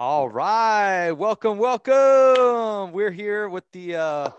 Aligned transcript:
All 0.00 0.28
right, 0.28 1.10
welcome, 1.10 1.58
welcome. 1.58 2.92
We're 2.92 3.10
here 3.10 3.48
with 3.48 3.64
the 3.72 3.96
uh, 3.96 4.30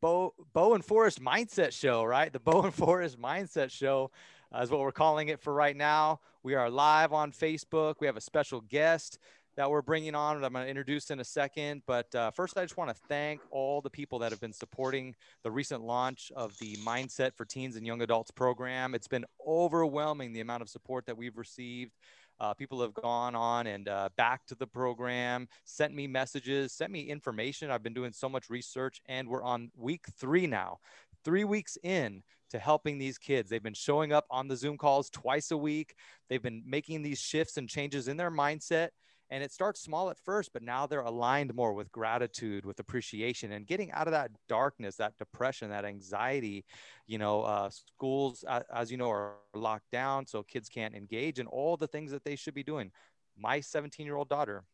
Bo 0.00 0.34
Bo 0.52 0.74
and 0.74 0.84
Forrest 0.84 1.22
Mindset 1.22 1.70
Show, 1.70 2.02
right? 2.02 2.32
The 2.32 2.40
Bo 2.44 2.62
and 2.62 2.74
Forrest 2.74 3.16
Mindset 3.16 3.70
Show 3.70 4.10
uh, 4.52 4.58
is 4.58 4.72
what 4.72 4.80
we're 4.80 4.90
calling 4.90 5.28
it 5.28 5.38
for 5.38 5.54
right 5.54 5.76
now. 5.76 6.18
We 6.42 6.56
are 6.56 6.68
live 6.68 7.12
on 7.12 7.30
Facebook. 7.30 8.00
We 8.00 8.08
have 8.08 8.16
a 8.16 8.20
special 8.20 8.60
guest 8.60 9.20
that 9.56 9.70
we're 9.70 9.82
bringing 9.82 10.16
on 10.16 10.40
that 10.40 10.46
I'm 10.46 10.52
going 10.52 10.64
to 10.64 10.68
introduce 10.68 11.12
in 11.12 11.20
a 11.20 11.24
second. 11.24 11.82
But 11.86 12.12
uh, 12.16 12.32
first, 12.32 12.58
I 12.58 12.62
just 12.62 12.76
want 12.76 12.90
to 12.90 12.96
thank 13.08 13.40
all 13.52 13.80
the 13.80 13.90
people 13.90 14.18
that 14.18 14.32
have 14.32 14.40
been 14.40 14.52
supporting 14.52 15.14
the 15.44 15.50
recent 15.52 15.84
launch 15.84 16.32
of 16.34 16.58
the 16.58 16.74
Mindset 16.76 17.36
for 17.36 17.44
Teens 17.44 17.76
and 17.76 17.86
Young 17.86 18.02
Adults 18.02 18.32
program. 18.32 18.96
It's 18.96 19.06
been 19.06 19.26
overwhelming 19.46 20.32
the 20.32 20.40
amount 20.40 20.62
of 20.62 20.68
support 20.68 21.06
that 21.06 21.16
we've 21.16 21.36
received. 21.36 21.92
Uh, 22.40 22.54
people 22.54 22.80
have 22.80 22.94
gone 22.94 23.34
on 23.34 23.66
and 23.66 23.88
uh, 23.88 24.08
back 24.16 24.46
to 24.46 24.54
the 24.54 24.66
program, 24.66 25.48
sent 25.64 25.94
me 25.94 26.06
messages, 26.06 26.72
sent 26.72 26.92
me 26.92 27.00
information. 27.00 27.70
I've 27.70 27.82
been 27.82 27.94
doing 27.94 28.12
so 28.12 28.28
much 28.28 28.48
research, 28.48 29.00
and 29.06 29.28
we're 29.28 29.42
on 29.42 29.70
week 29.76 30.06
three 30.18 30.46
now, 30.46 30.78
three 31.24 31.44
weeks 31.44 31.76
in 31.82 32.22
to 32.50 32.58
helping 32.58 32.98
these 32.98 33.18
kids. 33.18 33.50
They've 33.50 33.62
been 33.62 33.74
showing 33.74 34.12
up 34.12 34.26
on 34.30 34.48
the 34.48 34.56
Zoom 34.56 34.78
calls 34.78 35.10
twice 35.10 35.50
a 35.50 35.56
week. 35.56 35.94
They've 36.28 36.42
been 36.42 36.62
making 36.64 37.02
these 37.02 37.18
shifts 37.18 37.56
and 37.56 37.68
changes 37.68 38.08
in 38.08 38.16
their 38.16 38.30
mindset 38.30 38.90
and 39.30 39.42
it 39.42 39.52
starts 39.52 39.80
small 39.80 40.10
at 40.10 40.18
first 40.18 40.52
but 40.52 40.62
now 40.62 40.86
they're 40.86 41.00
aligned 41.00 41.54
more 41.54 41.72
with 41.72 41.92
gratitude 41.92 42.64
with 42.64 42.78
appreciation 42.80 43.52
and 43.52 43.66
getting 43.66 43.90
out 43.92 44.06
of 44.06 44.12
that 44.12 44.30
darkness 44.48 44.96
that 44.96 45.16
depression 45.16 45.70
that 45.70 45.84
anxiety 45.84 46.64
you 47.06 47.18
know 47.18 47.42
uh, 47.42 47.68
schools 47.70 48.44
as 48.72 48.90
you 48.90 48.96
know 48.96 49.10
are 49.10 49.34
locked 49.54 49.90
down 49.90 50.26
so 50.26 50.42
kids 50.42 50.68
can't 50.68 50.94
engage 50.94 51.38
in 51.38 51.46
all 51.46 51.76
the 51.76 51.86
things 51.86 52.10
that 52.12 52.24
they 52.24 52.36
should 52.36 52.54
be 52.54 52.62
doing. 52.62 52.90
My 53.36 53.60
17 53.60 54.06
year 54.06 54.16
old 54.16 54.28
daughter 54.28 54.64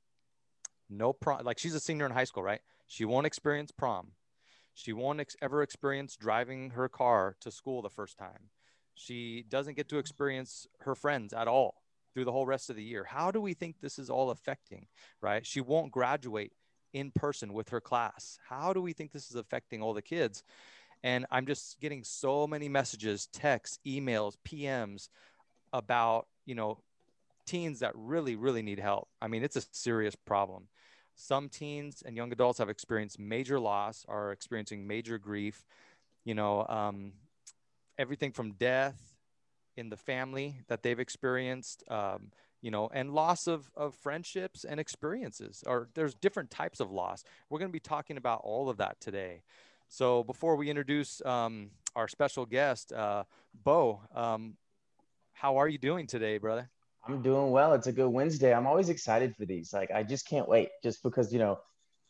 no 0.90 1.12
prom 1.12 1.44
like 1.44 1.58
she's 1.58 1.74
a 1.74 1.80
senior 1.80 2.06
in 2.06 2.12
high 2.12 2.24
school 2.24 2.42
right? 2.42 2.60
She 2.86 3.04
won't 3.04 3.26
experience 3.26 3.70
prom. 3.70 4.08
She 4.74 4.92
won't 4.92 5.20
ex- 5.20 5.36
ever 5.40 5.62
experience 5.62 6.16
driving 6.16 6.70
her 6.70 6.88
car 6.88 7.36
to 7.40 7.50
school 7.50 7.80
the 7.80 7.88
first 7.88 8.18
time. 8.18 8.50
She 8.94 9.44
doesn't 9.48 9.76
get 9.76 9.88
to 9.88 9.98
experience 9.98 10.66
her 10.80 10.94
friends 10.94 11.32
at 11.32 11.48
all 11.48 11.83
through 12.14 12.24
the 12.24 12.32
whole 12.32 12.46
rest 12.46 12.70
of 12.70 12.76
the 12.76 12.82
year. 12.82 13.04
How 13.04 13.30
do 13.30 13.40
we 13.40 13.52
think 13.52 13.80
this 13.80 13.98
is 13.98 14.08
all 14.08 14.30
affecting, 14.30 14.86
right? 15.20 15.44
She 15.44 15.60
won't 15.60 15.92
graduate 15.92 16.52
in 16.92 17.10
person 17.10 17.52
with 17.52 17.70
her 17.70 17.80
class. 17.80 18.38
How 18.48 18.72
do 18.72 18.80
we 18.80 18.92
think 18.92 19.12
this 19.12 19.28
is 19.28 19.36
affecting 19.36 19.82
all 19.82 19.92
the 19.92 20.02
kids? 20.02 20.44
And 21.02 21.26
I'm 21.30 21.44
just 21.44 21.80
getting 21.80 22.04
so 22.04 22.46
many 22.46 22.68
messages, 22.68 23.26
texts, 23.26 23.78
emails, 23.84 24.36
PMs 24.48 25.08
about, 25.72 26.28
you 26.46 26.54
know, 26.54 26.78
teens 27.46 27.80
that 27.80 27.92
really, 27.94 28.36
really 28.36 28.62
need 28.62 28.78
help. 28.78 29.08
I 29.20 29.28
mean, 29.28 29.42
it's 29.42 29.56
a 29.56 29.62
serious 29.72 30.14
problem. 30.14 30.68
Some 31.16 31.48
teens 31.48 32.02
and 32.06 32.16
young 32.16 32.32
adults 32.32 32.58
have 32.58 32.70
experienced 32.70 33.18
major 33.18 33.60
loss, 33.60 34.06
are 34.08 34.32
experiencing 34.32 34.86
major 34.86 35.18
grief, 35.18 35.64
you 36.24 36.34
know, 36.34 36.66
um, 36.68 37.12
everything 37.98 38.32
from 38.32 38.52
death 38.52 39.13
in 39.76 39.88
the 39.88 39.96
family 39.96 40.60
that 40.68 40.82
they've 40.82 41.00
experienced 41.00 41.82
um, 41.88 42.30
you 42.60 42.70
know 42.70 42.88
and 42.92 43.12
loss 43.12 43.46
of, 43.46 43.70
of 43.76 43.94
friendships 43.94 44.64
and 44.64 44.80
experiences 44.80 45.62
or 45.66 45.88
there's 45.94 46.14
different 46.14 46.50
types 46.50 46.80
of 46.80 46.90
loss. 46.90 47.24
We're 47.50 47.58
going 47.58 47.70
to 47.70 47.72
be 47.72 47.80
talking 47.80 48.16
about 48.16 48.40
all 48.42 48.68
of 48.68 48.78
that 48.78 49.00
today. 49.00 49.42
So 49.88 50.24
before 50.24 50.56
we 50.56 50.70
introduce 50.70 51.24
um, 51.24 51.70
our 51.94 52.08
special 52.08 52.46
guest 52.46 52.92
uh, 52.92 53.24
bo 53.64 54.00
um, 54.14 54.56
how 55.32 55.56
are 55.56 55.68
you 55.68 55.78
doing 55.78 56.06
today 56.06 56.38
brother? 56.38 56.70
I'm 57.06 57.20
doing 57.20 57.50
well. 57.50 57.74
It's 57.74 57.86
a 57.86 57.92
good 57.92 58.08
wednesday. 58.08 58.54
I'm 58.54 58.66
always 58.66 58.88
excited 58.88 59.36
for 59.36 59.44
these. 59.44 59.72
Like 59.72 59.90
i 59.90 60.02
just 60.02 60.26
can't 60.26 60.48
wait 60.48 60.70
just 60.82 61.02
because 61.02 61.32
you 61.32 61.38
know 61.38 61.58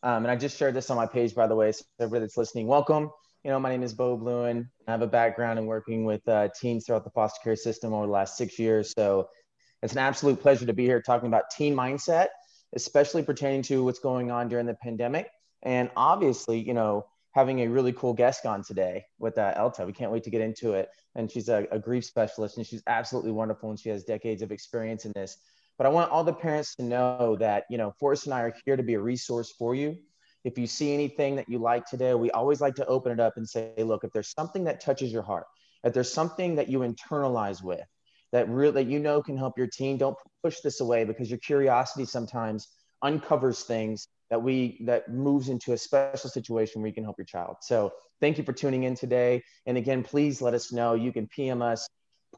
um, 0.03 0.25
and 0.25 0.29
i 0.29 0.37
just 0.37 0.57
shared 0.57 0.75
this 0.75 0.91
on 0.91 0.97
my 0.97 1.07
page 1.07 1.35
by 1.35 1.47
the 1.47 1.57
way 1.57 1.73
so 1.73 1.85
everybody 1.99 2.21
that's 2.21 2.37
listening 2.37 2.67
welcome 2.67 3.11
you 3.45 3.51
know, 3.51 3.61
my 3.61 3.71
name 3.71 3.83
is 3.83 3.93
Bo 3.93 4.17
Bluen. 4.17 4.69
I 4.89 4.91
have 4.91 5.03
a 5.03 5.07
background 5.07 5.59
in 5.59 5.67
working 5.67 6.07
with 6.07 6.27
uh, 6.27 6.49
teens 6.59 6.87
throughout 6.87 7.05
the 7.05 7.11
foster 7.11 7.41
care 7.45 7.57
system 7.57 7.93
over 7.93 8.07
the 8.07 8.13
last 8.13 8.39
six 8.39 8.59
years. 8.59 8.95
So 8.97 9.29
it's 9.83 9.93
an 9.93 9.99
absolute 9.99 10.41
pleasure 10.41 10.65
to 10.65 10.73
be 10.73 10.87
here 10.87 11.03
talking 11.03 11.29
about 11.29 11.51
teen 11.55 11.77
mindset, 11.77 12.29
especially 12.75 13.23
pertaining 13.23 13.61
to 13.65 13.85
what's 13.85 13.99
going 13.99 14.31
on 14.31 14.49
during 14.49 14.65
the 14.65 14.75
pandemic. 14.83 15.29
And 15.63 15.91
obviously, 15.95 16.59
you 16.59 16.73
know, 16.73 17.05
having 17.33 17.61
a 17.61 17.69
really 17.69 17.93
cool 17.93 18.15
guest 18.15 18.47
on 18.47 18.65
today 18.65 19.05
with 19.19 19.37
uh, 19.37 19.53
Elta. 19.55 19.85
We 19.85 19.93
can't 19.93 20.11
wait 20.11 20.25
to 20.25 20.31
get 20.31 20.41
into 20.41 20.73
it. 20.73 20.89
And 21.15 21.31
she's 21.31 21.51
a, 21.51 21.67
a 21.71 21.79
grief 21.79 22.07
specialist 22.07 22.57
and 22.57 22.67
she's 22.67 22.83
absolutely 22.87 23.33
wonderful 23.33 23.69
and 23.69 23.79
she 23.79 23.91
has 23.91 24.05
decades 24.05 24.41
of 24.41 24.53
experience 24.53 25.05
in 25.05 25.13
this. 25.15 25.37
But 25.77 25.87
I 25.87 25.91
want 25.91 26.11
all 26.11 26.25
the 26.25 26.33
parents 26.33 26.77
to 26.77 26.83
know 26.83 27.37
that, 27.41 27.65
you 27.69 27.77
know, 27.77 27.93
Forrest 28.01 28.25
and 28.25 28.33
I 28.33 28.41
are 28.41 28.55
here 28.65 28.77
to 28.77 28.83
be 28.83 28.95
a 28.95 29.01
resource 29.01 29.53
for 29.59 29.75
you 29.75 29.99
if 30.45 30.59
you 30.59 30.67
see 30.67 30.93
anything 30.93 31.37
that 31.37 31.49
you 31.49 31.59
like 31.59 31.87
today, 31.87 32.15
we 32.15 32.31
always 32.31 32.61
like 32.61 32.75
to 32.77 32.87
open 32.87 33.13
it 33.13 33.21
up 33.21 33.35
and 33.37 33.49
say, 33.49 33.73
look, 33.79 34.05
if 34.05 34.13
there's 34.13 34.33
something 34.37 34.65
that 34.65 34.81
touches 34.81 35.11
your 35.11 35.23
heart, 35.23 35.47
if 35.83 35.93
there's 35.93 36.13
something 36.13 36.57
that 36.57 36.69
you 36.69 36.81
internalize 36.81 37.63
with 37.63 37.85
that 38.33 38.49
really 38.49 38.73
that 38.73 38.87
you 38.87 38.99
know 38.99 39.23
can 39.23 39.37
help 39.37 39.57
your 39.57 39.67
team, 39.67 39.97
don't 39.97 40.17
push 40.43 40.61
this 40.61 40.81
away 40.81 41.05
because 41.05 41.31
your 41.31 41.39
curiosity 41.39 42.05
sometimes 42.05 42.69
uncovers 43.03 43.63
things 43.63 44.09
that 44.31 44.43
we 44.43 44.79
that 44.85 45.13
moves 45.13 45.49
into 45.49 45.73
a 45.73 45.79
special 45.79 46.29
situation 46.29 46.81
where 46.81 46.89
you 46.89 46.95
can 46.95 47.05
help 47.05 47.17
your 47.19 47.27
child. 47.27 47.57
So 47.61 47.93
thank 48.21 48.39
you 48.39 48.45
for 48.45 48.53
tuning 48.53 48.85
in 48.85 48.95
today. 48.95 49.43
And 49.67 49.77
again, 49.77 50.03
please 50.03 50.43
let 50.43 50.55
us 50.55 50.73
know. 50.73 50.95
You 50.95 51.13
can 51.13 51.27
PM 51.29 51.63
us, 51.63 51.87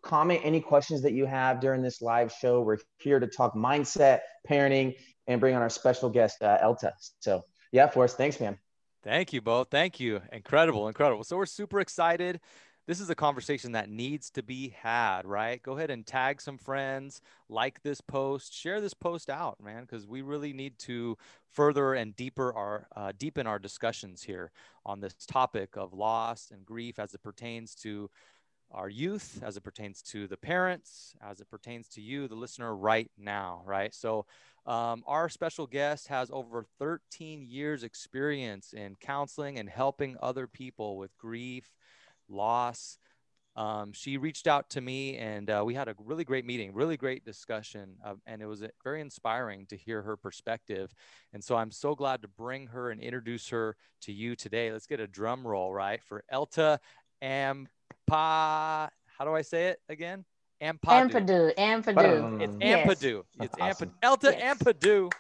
comment 0.02 0.40
any 0.44 0.60
questions 0.60 1.02
that 1.02 1.12
you 1.12 1.26
have 1.26 1.60
during 1.60 1.82
this 1.82 2.02
live 2.02 2.32
show. 2.32 2.60
We're 2.60 2.78
here 2.98 3.18
to 3.18 3.26
talk 3.26 3.54
mindset, 3.54 4.20
parenting, 4.48 4.94
and 5.26 5.40
bring 5.40 5.54
on 5.54 5.62
our 5.62 5.70
special 5.70 6.10
guest, 6.10 6.42
uh, 6.42 6.58
Elta. 6.62 6.92
So 7.20 7.42
yeah, 7.72 7.88
Forrest. 7.88 8.16
Thanks, 8.16 8.40
man. 8.40 8.58
Thank 9.02 9.32
you 9.32 9.40
both. 9.40 9.68
Thank 9.70 10.00
you. 10.00 10.20
Incredible, 10.32 10.88
incredible. 10.88 11.24
So 11.24 11.36
we're 11.36 11.46
super 11.46 11.80
excited. 11.80 12.40
This 12.86 13.00
is 13.00 13.10
a 13.10 13.16
conversation 13.16 13.72
that 13.72 13.88
needs 13.88 14.30
to 14.30 14.44
be 14.44 14.68
had, 14.68 15.26
right? 15.26 15.60
Go 15.60 15.76
ahead 15.76 15.90
and 15.90 16.06
tag 16.06 16.40
some 16.40 16.56
friends, 16.56 17.20
like 17.48 17.82
this 17.82 18.00
post, 18.00 18.54
share 18.54 18.80
this 18.80 18.94
post 18.94 19.28
out, 19.28 19.60
man, 19.60 19.82
because 19.82 20.06
we 20.06 20.22
really 20.22 20.52
need 20.52 20.78
to 20.80 21.18
further 21.52 21.94
and 21.94 22.14
deeper 22.14 22.52
our 22.52 22.86
uh, 22.94 23.12
deepen 23.18 23.46
our 23.46 23.58
discussions 23.58 24.22
here 24.22 24.52
on 24.84 25.00
this 25.00 25.14
topic 25.26 25.76
of 25.76 25.94
loss 25.94 26.52
and 26.52 26.64
grief 26.64 27.00
as 27.00 27.12
it 27.12 27.22
pertains 27.24 27.74
to 27.74 28.08
our 28.70 28.88
youth, 28.88 29.42
as 29.42 29.56
it 29.56 29.62
pertains 29.62 30.02
to 30.02 30.26
the 30.26 30.36
parents, 30.36 31.14
as 31.22 31.40
it 31.40 31.50
pertains 31.50 31.88
to 31.88 32.00
you, 32.00 32.28
the 32.28 32.34
listener, 32.34 32.74
right 32.74 33.10
now, 33.16 33.62
right? 33.64 33.94
So 33.94 34.26
um, 34.66 35.04
our 35.06 35.28
special 35.28 35.66
guest 35.66 36.08
has 36.08 36.30
over 36.32 36.64
13 36.78 37.42
years 37.42 37.84
experience 37.84 38.72
in 38.72 38.96
counseling 38.96 39.58
and 39.58 39.68
helping 39.68 40.16
other 40.20 40.46
people 40.46 40.98
with 40.98 41.16
grief, 41.18 41.70
loss. 42.28 42.98
Um, 43.54 43.92
she 43.94 44.18
reached 44.18 44.46
out 44.46 44.68
to 44.70 44.82
me 44.82 45.16
and 45.16 45.48
uh, 45.48 45.62
we 45.64 45.72
had 45.72 45.88
a 45.88 45.94
really 46.04 46.24
great 46.24 46.44
meeting, 46.44 46.74
really 46.74 46.98
great 46.98 47.24
discussion. 47.24 47.96
Uh, 48.04 48.14
and 48.26 48.42
it 48.42 48.46
was 48.46 48.62
uh, 48.62 48.68
very 48.84 49.00
inspiring 49.00 49.64
to 49.66 49.76
hear 49.76 50.02
her 50.02 50.16
perspective. 50.16 50.92
And 51.32 51.42
so 51.42 51.56
I'm 51.56 51.70
so 51.70 51.94
glad 51.94 52.20
to 52.22 52.28
bring 52.28 52.66
her 52.66 52.90
and 52.90 53.00
introduce 53.00 53.48
her 53.48 53.76
to 54.02 54.12
you 54.12 54.36
today. 54.36 54.70
Let's 54.70 54.86
get 54.86 55.00
a 55.00 55.06
drum 55.06 55.46
roll, 55.46 55.72
right? 55.72 56.02
For 56.02 56.22
Elta 56.30 56.78
Ampa. 58.08 58.88
How 59.18 59.24
do 59.24 59.34
I 59.34 59.42
say 59.42 59.68
it 59.68 59.80
again? 59.88 60.24
Ampadu. 60.62 61.10
Ampadu. 61.10 61.54
Ampadu. 61.56 62.42
It's 62.42 62.54
Ampadu. 62.56 63.22
It's 63.40 63.54
awesome. 63.60 63.92
Ampadu. 64.02 64.16
Elta 64.16 64.32
yes. 64.32 64.58
Ampadu. 64.58 65.12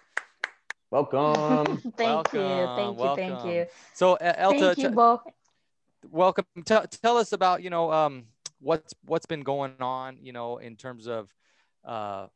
Welcome. 0.90 1.76
thank 1.96 2.32
welcome. 2.32 2.40
you. 2.40 2.66
Thank 2.76 2.98
you. 2.98 3.16
Thank 3.16 3.44
you. 3.44 3.66
So, 3.94 4.14
uh, 4.14 4.50
Elta, 4.50 4.60
thank 4.60 4.78
you, 4.78 4.90
Bo. 4.90 5.20
welcome. 6.10 6.44
T- 6.64 6.76
tell 7.02 7.18
us 7.18 7.32
about 7.32 7.62
you 7.62 7.70
know 7.70 7.92
um, 7.92 8.24
what's 8.60 8.94
what's 9.04 9.26
been 9.26 9.42
going 9.42 9.74
on 9.80 10.18
you 10.22 10.32
know 10.32 10.58
in 10.58 10.76
terms 10.76 11.06
of 11.06 11.28
uh, 11.84 12.28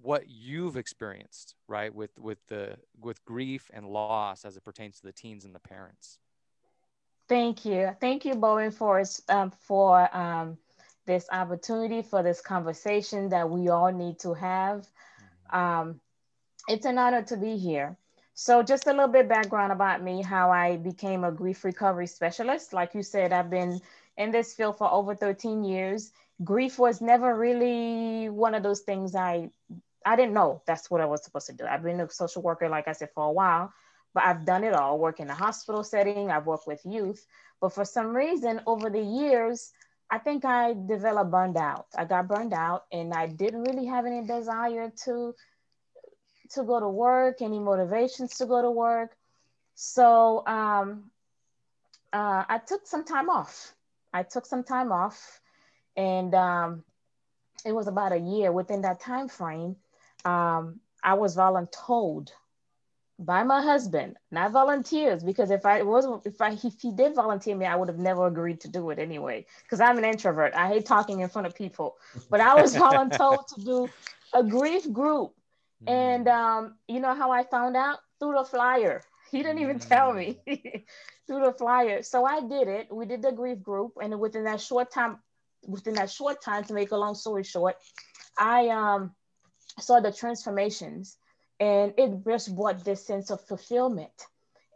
what 0.00 0.28
you've 0.28 0.76
experienced 0.76 1.54
right 1.66 1.94
with 1.94 2.10
with 2.18 2.38
the 2.48 2.76
with 3.00 3.24
grief 3.24 3.70
and 3.72 3.86
loss 3.86 4.44
as 4.44 4.56
it 4.56 4.64
pertains 4.64 5.00
to 5.00 5.06
the 5.06 5.12
teens 5.12 5.44
and 5.44 5.54
the 5.54 5.60
parents. 5.60 6.18
Thank 7.28 7.64
you. 7.64 7.90
Thank 8.00 8.24
you, 8.24 8.34
Bowen, 8.34 8.70
for 8.70 9.02
um, 9.28 9.50
for 9.50 10.14
um, 10.16 10.58
this 11.06 11.26
opportunity 11.32 12.02
for 12.02 12.22
this 12.22 12.40
conversation 12.40 13.30
that 13.30 13.48
we 13.48 13.68
all 13.68 13.92
need 13.92 14.18
to 14.20 14.34
have. 14.34 14.86
Um, 15.50 16.00
it's 16.68 16.86
an 16.86 16.98
honor 16.98 17.22
to 17.22 17.36
be 17.36 17.56
here. 17.56 17.96
So 18.34 18.62
just 18.62 18.86
a 18.86 18.90
little 18.90 19.08
bit 19.08 19.28
background 19.28 19.72
about 19.72 20.02
me, 20.02 20.22
how 20.22 20.50
I 20.50 20.76
became 20.76 21.24
a 21.24 21.30
grief 21.30 21.64
recovery 21.64 22.08
specialist. 22.08 22.72
Like 22.72 22.94
you 22.94 23.02
said, 23.02 23.32
I've 23.32 23.50
been 23.50 23.80
in 24.16 24.32
this 24.32 24.54
field 24.54 24.76
for 24.76 24.90
over 24.90 25.14
13 25.14 25.62
years. 25.64 26.10
Grief 26.42 26.78
was 26.78 27.00
never 27.00 27.36
really 27.38 28.28
one 28.28 28.54
of 28.54 28.64
those 28.64 28.80
things 28.80 29.14
I, 29.14 29.50
I 30.04 30.16
didn't 30.16 30.34
know 30.34 30.62
that's 30.66 30.90
what 30.90 31.00
I 31.00 31.06
was 31.06 31.22
supposed 31.22 31.46
to 31.46 31.52
do. 31.52 31.64
I've 31.64 31.84
been 31.84 32.00
a 32.00 32.10
social 32.10 32.42
worker, 32.42 32.68
like 32.68 32.88
I 32.88 32.92
said, 32.92 33.10
for 33.14 33.24
a 33.24 33.32
while, 33.32 33.72
but 34.14 34.24
I've 34.24 34.44
done 34.44 34.64
it 34.64 34.72
all, 34.72 34.98
work 34.98 35.20
in 35.20 35.28
a 35.28 35.34
hospital 35.34 35.82
setting, 35.82 36.30
I've 36.30 36.46
worked 36.46 36.66
with 36.66 36.80
youth. 36.84 37.26
But 37.60 37.72
for 37.72 37.84
some 37.84 38.14
reason, 38.16 38.60
over 38.66 38.88
the 38.88 39.02
years, 39.02 39.72
I 40.10 40.18
think 40.18 40.44
I 40.44 40.74
developed 40.74 41.30
burned 41.30 41.56
out. 41.56 41.86
I 41.96 42.04
got 42.04 42.28
burned 42.28 42.52
out 42.54 42.84
and 42.92 43.12
I 43.12 43.26
didn't 43.26 43.64
really 43.64 43.86
have 43.86 44.06
any 44.06 44.24
desire 44.26 44.92
to 45.04 45.34
to 46.50 46.62
go 46.62 46.78
to 46.78 46.88
work, 46.88 47.42
any 47.42 47.58
motivations 47.58 48.36
to 48.36 48.46
go 48.46 48.62
to 48.62 48.70
work. 48.70 49.16
So 49.74 50.46
um, 50.46 51.10
uh, 52.12 52.44
I 52.48 52.60
took 52.64 52.86
some 52.86 53.04
time 53.04 53.28
off. 53.28 53.74
I 54.12 54.22
took 54.22 54.46
some 54.46 54.62
time 54.62 54.92
off, 54.92 55.40
and 55.96 56.32
um, 56.34 56.84
it 57.64 57.72
was 57.72 57.88
about 57.88 58.12
a 58.12 58.18
year. 58.18 58.52
Within 58.52 58.82
that 58.82 59.00
time 59.00 59.26
frame, 59.26 59.74
um, 60.24 60.80
I 61.02 61.14
was 61.14 61.36
voluntold 61.36 62.30
by 63.18 63.44
my 63.44 63.62
husband, 63.62 64.16
not 64.30 64.50
volunteers, 64.50 65.22
because 65.22 65.50
if 65.50 65.64
I 65.64 65.82
was 65.82 66.06
if 66.24 66.40
I 66.40 66.52
if 66.52 66.80
he 66.80 66.90
did 66.90 67.14
volunteer 67.14 67.54
me, 67.54 67.66
I 67.66 67.76
would 67.76 67.88
have 67.88 67.98
never 67.98 68.26
agreed 68.26 68.60
to 68.62 68.68
do 68.68 68.90
it 68.90 68.98
anyway. 68.98 69.46
Because 69.62 69.80
I'm 69.80 69.98
an 69.98 70.04
introvert. 70.04 70.54
I 70.54 70.68
hate 70.68 70.86
talking 70.86 71.20
in 71.20 71.28
front 71.28 71.46
of 71.46 71.54
people. 71.54 71.96
But 72.28 72.40
I 72.40 72.60
was 72.60 72.74
voluntold 72.86 73.46
to 73.54 73.60
do 73.60 73.88
a 74.32 74.42
grief 74.42 74.90
group. 74.92 75.32
And 75.86 76.26
mm. 76.26 76.34
um, 76.34 76.74
you 76.88 77.00
know 77.00 77.14
how 77.14 77.30
I 77.30 77.44
found 77.44 77.76
out? 77.76 77.98
Through 78.18 78.34
the 78.34 78.44
flyer. 78.44 79.02
He 79.30 79.42
didn't 79.42 79.60
even 79.60 79.78
tell 79.78 80.12
me 80.12 80.40
mm. 80.48 80.84
through 81.26 81.44
the 81.44 81.52
flyer. 81.52 82.02
So 82.02 82.24
I 82.24 82.40
did 82.40 82.68
it. 82.68 82.88
We 82.92 83.06
did 83.06 83.22
the 83.22 83.32
grief 83.32 83.62
group, 83.62 83.92
and 84.02 84.18
within 84.18 84.44
that 84.44 84.60
short 84.60 84.92
time, 84.92 85.18
within 85.66 85.94
that 85.94 86.10
short 86.10 86.42
time, 86.42 86.64
to 86.64 86.74
make 86.74 86.90
a 86.90 86.96
long 86.96 87.14
story 87.14 87.44
short, 87.44 87.76
I 88.38 88.68
um 88.68 89.12
saw 89.78 90.00
the 90.00 90.12
transformations 90.12 91.16
and 91.60 91.94
it 91.96 92.24
just 92.24 92.54
brought 92.54 92.84
this 92.84 93.04
sense 93.06 93.30
of 93.30 93.40
fulfillment. 93.40 94.26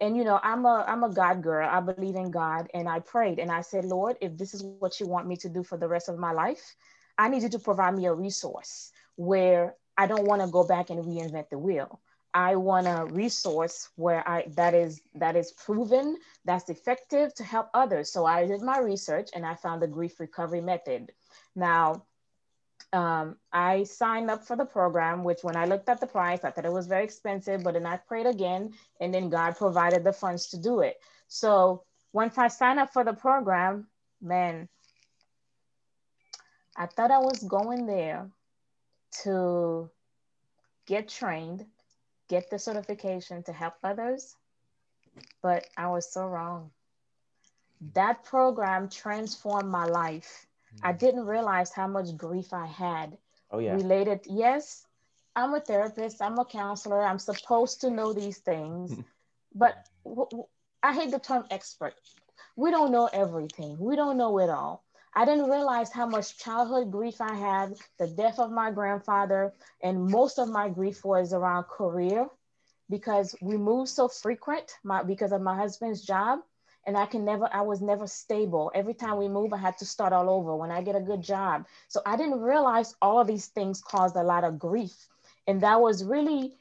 And 0.00 0.16
you 0.16 0.24
know 0.24 0.40
i'm 0.42 0.64
a 0.64 0.84
i'm 0.86 1.04
a 1.04 1.12
god 1.12 1.42
girl. 1.42 1.68
I 1.70 1.80
believe 1.80 2.14
in 2.16 2.30
god 2.30 2.68
and 2.74 2.88
i 2.88 3.00
prayed 3.00 3.38
and 3.38 3.50
i 3.50 3.62
said 3.62 3.84
lord 3.84 4.16
if 4.20 4.36
this 4.36 4.54
is 4.54 4.62
what 4.62 4.82
you 4.84 4.92
want 4.92 5.10
me 5.12 5.20
to 5.22 5.32
do 5.34 5.46
for 5.46 5.60
the 5.60 5.72
rest 5.72 5.92
of 5.92 6.02
my 6.02 6.18
life 6.18 6.60
i 7.06 7.18
need 7.18 7.32
you 7.32 7.40
to 7.40 7.48
provide 7.50 7.88
me 7.94 8.06
a 8.06 8.12
resource 8.12 8.90
where 9.16 9.74
i 9.96 10.06
don't 10.06 10.26
want 10.26 10.40
to 10.42 10.48
go 10.48 10.64
back 10.64 10.90
and 10.90 11.04
reinvent 11.04 11.48
the 11.50 11.58
wheel. 11.58 12.00
I 12.34 12.56
want 12.56 12.86
a 12.86 13.06
resource 13.06 13.88
where 13.96 14.26
i 14.28 14.46
that 14.56 14.74
is 14.74 15.00
that 15.14 15.36
is 15.36 15.52
proven 15.52 16.16
that's 16.44 16.68
effective 16.70 17.34
to 17.34 17.44
help 17.44 17.68
others. 17.74 18.12
So 18.12 18.26
i 18.26 18.46
did 18.46 18.62
my 18.62 18.78
research 18.78 19.30
and 19.34 19.44
i 19.46 19.54
found 19.54 19.82
the 19.82 19.88
grief 19.88 20.20
recovery 20.20 20.60
method. 20.60 21.12
Now 21.56 22.04
um, 22.92 23.36
I 23.52 23.84
signed 23.84 24.30
up 24.30 24.44
for 24.44 24.56
the 24.56 24.64
program, 24.64 25.22
which 25.24 25.40
when 25.42 25.56
I 25.56 25.66
looked 25.66 25.88
at 25.88 26.00
the 26.00 26.06
price, 26.06 26.40
I 26.42 26.50
thought 26.50 26.64
it 26.64 26.72
was 26.72 26.86
very 26.86 27.04
expensive, 27.04 27.62
but 27.62 27.74
then 27.74 27.86
I 27.86 27.98
prayed 27.98 28.26
again, 28.26 28.72
and 29.00 29.12
then 29.12 29.28
God 29.28 29.56
provided 29.56 30.04
the 30.04 30.12
funds 30.12 30.48
to 30.48 30.58
do 30.58 30.80
it. 30.80 30.96
So 31.26 31.84
once 32.12 32.38
I 32.38 32.48
signed 32.48 32.80
up 32.80 32.92
for 32.92 33.04
the 33.04 33.12
program, 33.12 33.86
man, 34.22 34.68
I 36.76 36.86
thought 36.86 37.10
I 37.10 37.18
was 37.18 37.42
going 37.42 37.86
there 37.86 38.30
to 39.24 39.90
get 40.86 41.08
trained, 41.08 41.66
get 42.28 42.50
the 42.50 42.58
certification 42.58 43.42
to 43.44 43.52
help 43.52 43.74
others, 43.84 44.34
but 45.42 45.66
I 45.76 45.88
was 45.88 46.10
so 46.10 46.26
wrong. 46.26 46.70
That 47.94 48.24
program 48.24 48.88
transformed 48.88 49.68
my 49.70 49.84
life 49.84 50.47
I 50.82 50.92
didn't 50.92 51.26
realize 51.26 51.72
how 51.72 51.86
much 51.88 52.16
grief 52.16 52.52
I 52.52 52.66
had. 52.66 53.18
Oh, 53.50 53.58
yeah. 53.58 53.78
Related. 53.78 54.26
Yes, 54.26 54.86
I'm 55.36 55.54
a 55.54 55.60
therapist, 55.60 56.20
I'm 56.22 56.38
a 56.38 56.44
counselor, 56.44 57.02
I'm 57.02 57.18
supposed 57.18 57.80
to 57.82 57.90
know 57.90 58.12
these 58.12 58.38
things, 58.38 58.98
but 59.54 59.74
w- 60.04 60.28
w- 60.30 60.48
I 60.82 60.94
hate 60.94 61.10
the 61.10 61.18
term 61.18 61.44
expert. 61.50 61.94
We 62.56 62.70
don't 62.70 62.92
know 62.92 63.06
everything, 63.12 63.78
we 63.78 63.96
don't 63.96 64.16
know 64.18 64.38
it 64.38 64.48
all. 64.50 64.84
I 65.14 65.24
didn't 65.24 65.50
realize 65.50 65.92
how 65.92 66.06
much 66.06 66.38
childhood 66.38 66.90
grief 66.90 67.20
I 67.20 67.34
had, 67.34 67.76
the 67.98 68.06
death 68.06 68.38
of 68.38 68.50
my 68.50 68.70
grandfather, 68.70 69.52
and 69.82 70.10
most 70.10 70.38
of 70.38 70.48
my 70.48 70.68
grief 70.68 71.04
was 71.04 71.32
around 71.32 71.64
career 71.64 72.28
because 72.88 73.34
we 73.40 73.56
moved 73.56 73.88
so 73.88 74.08
frequent 74.08 74.78
my, 74.84 75.02
because 75.02 75.32
of 75.32 75.40
my 75.42 75.56
husband's 75.56 76.02
job 76.04 76.40
and 76.88 76.96
I 76.96 77.04
can 77.04 77.22
never, 77.22 77.50
I 77.52 77.60
was 77.60 77.82
never 77.82 78.06
stable. 78.06 78.72
Every 78.74 78.94
time 78.94 79.18
we 79.18 79.28
move, 79.28 79.52
I 79.52 79.58
had 79.58 79.76
to 79.76 79.84
start 79.84 80.14
all 80.14 80.30
over 80.30 80.56
when 80.56 80.70
I 80.70 80.80
get 80.80 80.96
a 80.96 81.00
good 81.00 81.20
job. 81.20 81.66
So 81.86 82.00
I 82.06 82.16
didn't 82.16 82.40
realize 82.40 82.94
all 83.02 83.20
of 83.20 83.26
these 83.26 83.48
things 83.48 83.82
caused 83.82 84.16
a 84.16 84.22
lot 84.22 84.42
of 84.42 84.58
grief. 84.58 84.96
And 85.46 85.60
that 85.60 85.78
was 85.82 86.02
really 86.02 86.56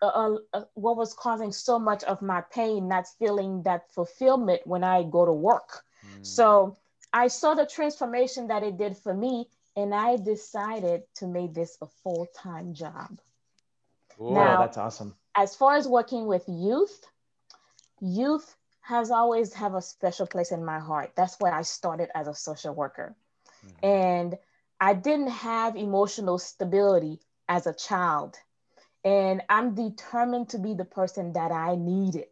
uh, 0.00 0.36
uh, 0.52 0.62
what 0.74 0.96
was 0.96 1.12
causing 1.12 1.50
so 1.50 1.80
much 1.80 2.04
of 2.04 2.22
my 2.22 2.40
pain, 2.52 2.86
not 2.86 3.06
feeling 3.18 3.64
that 3.64 3.90
fulfillment 3.92 4.60
when 4.64 4.84
I 4.84 5.02
go 5.02 5.26
to 5.26 5.32
work. 5.32 5.82
Mm. 6.06 6.24
So 6.24 6.76
I 7.12 7.26
saw 7.26 7.54
the 7.54 7.66
transformation 7.66 8.46
that 8.46 8.62
it 8.62 8.78
did 8.78 8.96
for 8.96 9.12
me, 9.12 9.48
and 9.74 9.92
I 9.92 10.18
decided 10.18 11.02
to 11.16 11.26
make 11.26 11.52
this 11.52 11.76
a 11.82 11.86
full 12.04 12.28
time 12.32 12.74
job. 12.74 13.18
Wow, 14.18 14.60
that's 14.60 14.78
awesome. 14.78 15.16
As 15.34 15.56
far 15.56 15.74
as 15.74 15.88
working 15.88 16.26
with 16.26 16.44
youth, 16.46 17.04
youth 18.00 18.54
has 18.84 19.10
always 19.10 19.54
have 19.54 19.74
a 19.74 19.80
special 19.80 20.26
place 20.26 20.52
in 20.52 20.64
my 20.64 20.78
heart. 20.78 21.12
That's 21.16 21.36
why 21.40 21.50
I 21.50 21.62
started 21.62 22.10
as 22.14 22.28
a 22.28 22.34
social 22.34 22.74
worker. 22.74 23.16
Mm-hmm. 23.66 23.86
And 23.86 24.38
I 24.78 24.92
didn't 24.92 25.30
have 25.30 25.74
emotional 25.74 26.38
stability 26.38 27.20
as 27.48 27.66
a 27.66 27.72
child. 27.72 28.36
And 29.02 29.42
I'm 29.48 29.74
determined 29.74 30.50
to 30.50 30.58
be 30.58 30.74
the 30.74 30.84
person 30.84 31.32
that 31.32 31.50
I 31.50 31.76
needed 31.76 32.28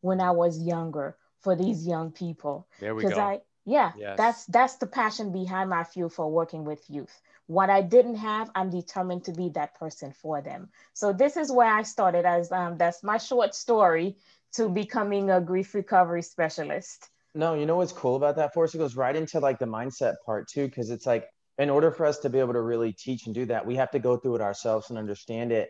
when 0.00 0.20
I 0.20 0.30
was 0.30 0.62
younger 0.62 1.16
for 1.40 1.56
these 1.56 1.84
young 1.84 2.12
people. 2.12 2.68
There 2.78 2.94
we 2.94 3.02
go. 3.02 3.18
I, 3.18 3.40
yeah, 3.64 3.92
yes. 3.98 4.16
that's 4.16 4.46
that's 4.46 4.76
the 4.76 4.86
passion 4.86 5.32
behind 5.32 5.68
my 5.68 5.84
fuel 5.84 6.08
for 6.08 6.30
working 6.30 6.64
with 6.64 6.88
youth. 6.88 7.20
What 7.48 7.70
I 7.70 7.82
didn't 7.82 8.16
have, 8.16 8.50
I'm 8.54 8.70
determined 8.70 9.24
to 9.24 9.32
be 9.32 9.48
that 9.50 9.74
person 9.74 10.12
for 10.12 10.40
them. 10.40 10.68
So 10.92 11.12
this 11.12 11.36
is 11.36 11.50
where 11.50 11.70
I 11.70 11.82
started 11.82 12.24
as 12.24 12.52
um, 12.52 12.78
that's 12.78 13.02
my 13.02 13.18
short 13.18 13.54
story 13.54 14.16
to 14.54 14.68
becoming 14.68 15.30
a 15.30 15.40
grief 15.40 15.74
recovery 15.74 16.22
specialist. 16.22 17.08
No, 17.34 17.54
you 17.54 17.66
know 17.66 17.76
what's 17.76 17.92
cool 17.92 18.16
about 18.16 18.36
that, 18.36 18.54
Forrest? 18.54 18.74
It 18.74 18.78
goes 18.78 18.96
right 18.96 19.14
into 19.14 19.38
like 19.40 19.58
the 19.58 19.66
mindset 19.66 20.14
part 20.24 20.48
too, 20.48 20.66
because 20.66 20.90
it's 20.90 21.06
like 21.06 21.28
in 21.58 21.70
order 21.70 21.90
for 21.90 22.06
us 22.06 22.18
to 22.20 22.30
be 22.30 22.38
able 22.38 22.54
to 22.54 22.60
really 22.60 22.92
teach 22.92 23.26
and 23.26 23.34
do 23.34 23.44
that, 23.46 23.66
we 23.66 23.76
have 23.76 23.90
to 23.90 23.98
go 23.98 24.16
through 24.16 24.36
it 24.36 24.40
ourselves 24.40 24.90
and 24.90 24.98
understand 24.98 25.52
it 25.52 25.68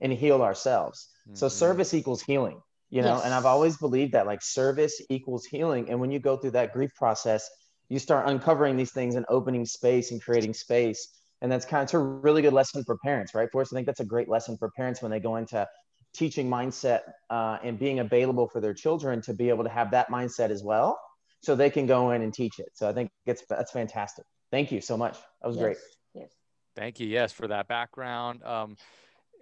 and 0.00 0.12
heal 0.12 0.42
ourselves. 0.42 1.08
Mm-hmm. 1.26 1.36
So 1.36 1.48
service 1.48 1.94
equals 1.94 2.22
healing, 2.22 2.60
you 2.90 3.02
know, 3.02 3.16
yes. 3.16 3.24
and 3.24 3.34
I've 3.34 3.46
always 3.46 3.76
believed 3.76 4.12
that 4.12 4.26
like 4.26 4.42
service 4.42 5.00
equals 5.08 5.44
healing. 5.44 5.90
And 5.90 6.00
when 6.00 6.10
you 6.10 6.18
go 6.18 6.36
through 6.36 6.52
that 6.52 6.72
grief 6.72 6.94
process, 6.94 7.48
you 7.88 7.98
start 7.98 8.28
uncovering 8.28 8.76
these 8.76 8.92
things 8.92 9.14
and 9.14 9.24
opening 9.28 9.64
space 9.64 10.10
and 10.10 10.20
creating 10.20 10.54
space. 10.54 11.08
And 11.40 11.50
that's 11.50 11.64
kind 11.64 11.88
of 11.88 11.94
a 11.94 11.98
really 11.98 12.42
good 12.42 12.52
lesson 12.52 12.84
for 12.84 12.98
parents, 12.98 13.34
right? 13.34 13.48
For 13.50 13.62
us, 13.62 13.72
I 13.72 13.76
think 13.76 13.86
that's 13.86 14.00
a 14.00 14.04
great 14.04 14.28
lesson 14.28 14.56
for 14.58 14.70
parents 14.70 15.00
when 15.00 15.10
they 15.10 15.20
go 15.20 15.36
into 15.36 15.66
teaching 16.14 16.48
mindset 16.48 17.00
uh, 17.30 17.58
and 17.62 17.78
being 17.78 18.00
available 18.00 18.48
for 18.48 18.60
their 18.60 18.74
children 18.74 19.20
to 19.22 19.34
be 19.34 19.48
able 19.48 19.64
to 19.64 19.70
have 19.70 19.90
that 19.90 20.08
mindset 20.08 20.50
as 20.50 20.62
well 20.62 20.98
so 21.42 21.54
they 21.54 21.70
can 21.70 21.86
go 21.86 22.10
in 22.10 22.22
and 22.22 22.34
teach 22.34 22.58
it. 22.58 22.70
So 22.74 22.88
i 22.88 22.92
think 22.92 23.10
it's 23.26 23.44
that's 23.48 23.70
fantastic. 23.70 24.24
Thank 24.50 24.72
you 24.72 24.80
so 24.80 24.96
much. 24.96 25.16
That 25.42 25.48
was 25.48 25.56
yes. 25.56 25.62
great 25.62 25.76
yes. 26.14 26.30
Thank 26.74 27.00
you. 27.00 27.06
Yes 27.06 27.32
for 27.32 27.48
that 27.48 27.68
background. 27.68 28.42
Um, 28.42 28.76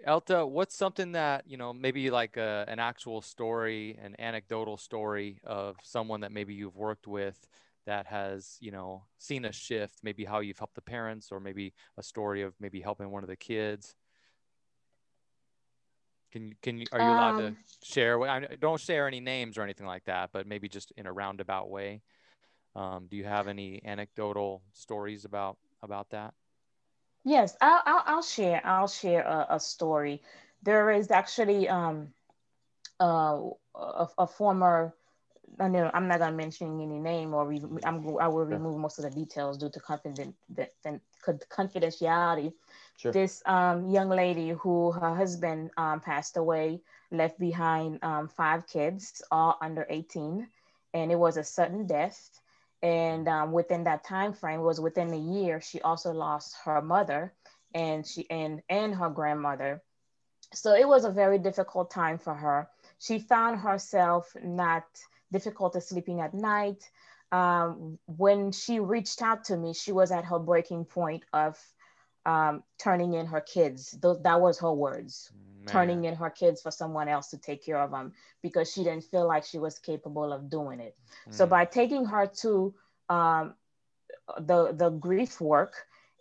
elta 0.07 0.49
what's 0.49 0.77
something 0.77 1.13
that 1.13 1.45
you 1.47 1.57
know 1.57 1.73
maybe 1.73 2.11
like 2.11 2.37
a, 2.37 2.65
an 2.69 2.79
actual 2.79 3.21
story 3.21 3.99
an 4.03 4.15
anecdotal 4.19 4.77
story 4.77 5.41
of 5.45 5.77
someone 5.83 6.21
that 6.21 6.33
maybe 6.33 6.55
you've 6.55 6.77
worked 6.77 7.07
with 7.07 7.49
that 7.87 8.07
has 8.07 8.57
you 8.61 8.71
know 8.71 9.05
seen 9.19 9.45
a 9.45 9.53
shift 9.53 9.95
maybe 10.03 10.25
how 10.25 10.41
you've 10.41 10.59
helped 10.59 10.75
the 10.75 10.83
parents 10.83 11.33
or 11.33 11.41
maybe 11.41 11.73
a 11.97 12.03
story 12.03 12.43
of 12.43 12.55
maybe 12.61 12.81
helping 12.81 13.11
one 13.11 13.23
of 13.23 13.29
the 13.29 13.37
kids 13.37 13.95
can 16.33 16.55
can 16.63 16.79
you 16.79 16.87
are 16.93 17.01
you 17.01 17.07
allowed 17.07 17.41
um, 17.41 17.57
to 17.83 17.87
share? 17.87 18.21
I 18.23 18.41
don't 18.61 18.81
share 18.81 19.07
any 19.07 19.21
names 19.21 19.59
or 19.59 19.63
anything 19.63 19.87
like 19.87 20.05
that, 20.05 20.31
but 20.33 20.47
maybe 20.47 20.69
just 20.69 20.93
in 20.97 21.07
a 21.07 21.13
roundabout 21.13 21.71
way. 21.71 22.03
Um, 22.75 23.07
do 23.11 23.17
you 23.17 23.25
have 23.25 23.49
any 23.49 23.81
anecdotal 23.85 24.63
stories 24.73 25.25
about 25.25 25.57
about 25.83 26.11
that? 26.11 26.35
Yes, 27.25 27.57
I'll 27.61 27.83
I'll, 27.87 28.03
I'll 28.07 28.23
share. 28.23 28.61
I'll 28.65 28.89
share 28.89 29.23
a, 29.23 29.47
a, 29.51 29.61
story. 29.61 30.23
There 30.63 30.91
is 30.91 31.11
actually 31.11 31.69
um, 31.69 32.09
uh, 33.01 33.41
a, 33.75 34.09
a 34.19 34.27
former. 34.27 34.95
I 35.59 35.69
know 35.69 35.91
I'm 35.95 36.09
not 36.09 36.19
gonna 36.19 36.37
mention 36.37 36.81
any 36.81 36.99
name, 36.99 37.35
or 37.35 37.47
re- 37.47 37.63
I'm 37.85 38.07
I 38.19 38.29
will 38.29 38.45
remove 38.45 38.79
most 38.79 38.99
of 38.99 39.05
the 39.05 39.11
details 39.11 39.59
due 39.59 39.71
to 39.71 39.81
confident, 39.81 40.35
confidentiality. 41.25 42.53
Sure. 42.97 43.13
This 43.13 43.43
um, 43.47 43.89
young 43.89 44.09
lady 44.09 44.51
who 44.51 44.93
her 44.93 45.15
husband 45.15 45.71
um, 45.77 46.01
passed 46.01 46.37
away 46.37 46.81
left 47.11 47.39
behind 47.39 48.03
um, 48.03 48.29
five 48.29 48.67
kids, 48.67 49.23
all 49.31 49.59
under 49.61 49.87
18, 49.89 50.49
and 50.95 51.13
it 51.13 51.19
was 51.19 51.37
a 51.37 51.45
sudden 51.45 51.87
death. 51.87 52.31
And 52.83 53.29
um, 53.29 53.53
within 53.53 53.85
that 53.85 54.05
time 54.05 54.33
frame, 54.33 54.61
was 54.61 54.81
within 54.81 55.13
a 55.13 55.19
year, 55.19 55.61
she 55.61 55.81
also 55.81 56.13
lost 56.13 56.57
her 56.65 56.81
mother 56.83 57.33
and 57.75 58.07
she 58.07 58.29
and 58.31 58.63
and 58.69 58.95
her 58.95 59.11
grandmother. 59.11 59.83
So 60.55 60.75
it 60.75 60.87
was 60.87 61.05
a 61.05 61.11
very 61.11 61.39
difficult 61.39 61.91
time 61.91 62.19
for 62.19 62.35
her. 62.35 62.69
She 62.99 63.19
found 63.19 63.61
herself 63.61 64.35
not 64.43 64.85
difficulty 65.33 65.81
sleeping 65.81 66.21
at 66.21 66.35
night. 66.35 66.89
Um, 67.33 67.99
when 68.07 68.53
she 68.53 68.79
reached 68.81 69.21
out 69.23 69.45
to 69.45 69.57
me, 69.57 69.75
she 69.75 69.93
was 69.93 70.11
at 70.13 70.25
her 70.25 70.39
breaking 70.39 70.85
point 70.85 71.25
of 71.33 71.59
um, 72.25 72.63
turning 72.79 73.15
in 73.15 73.27
her 73.27 73.41
kids. 73.41 73.93
Those, 73.93 74.23
that 74.23 74.41
was 74.41 74.59
her 74.61 74.73
words. 74.73 75.31
turning 75.67 76.05
in 76.05 76.15
her 76.15 76.31
kids 76.31 76.63
for 76.63 76.71
someone 76.71 77.09
else 77.09 77.31
to 77.31 77.39
take 77.39 77.65
care 77.65 77.81
of 77.81 77.91
them 77.91 78.13
because 78.43 78.73
she 78.73 78.85
didn't 78.85 79.05
feel 79.05 79.27
like 79.27 79.45
she 79.45 79.59
was 79.59 79.79
capable 79.79 80.33
of 80.33 80.49
doing 80.49 80.81
it. 80.81 80.97
Mm. 81.29 81.35
So 81.35 81.47
by 81.47 81.65
taking 81.65 82.05
her 82.07 82.27
to 82.43 82.75
um, 83.09 83.55
the 84.39 84.73
the 84.73 84.91
grief 84.91 85.41
work, 85.41 85.75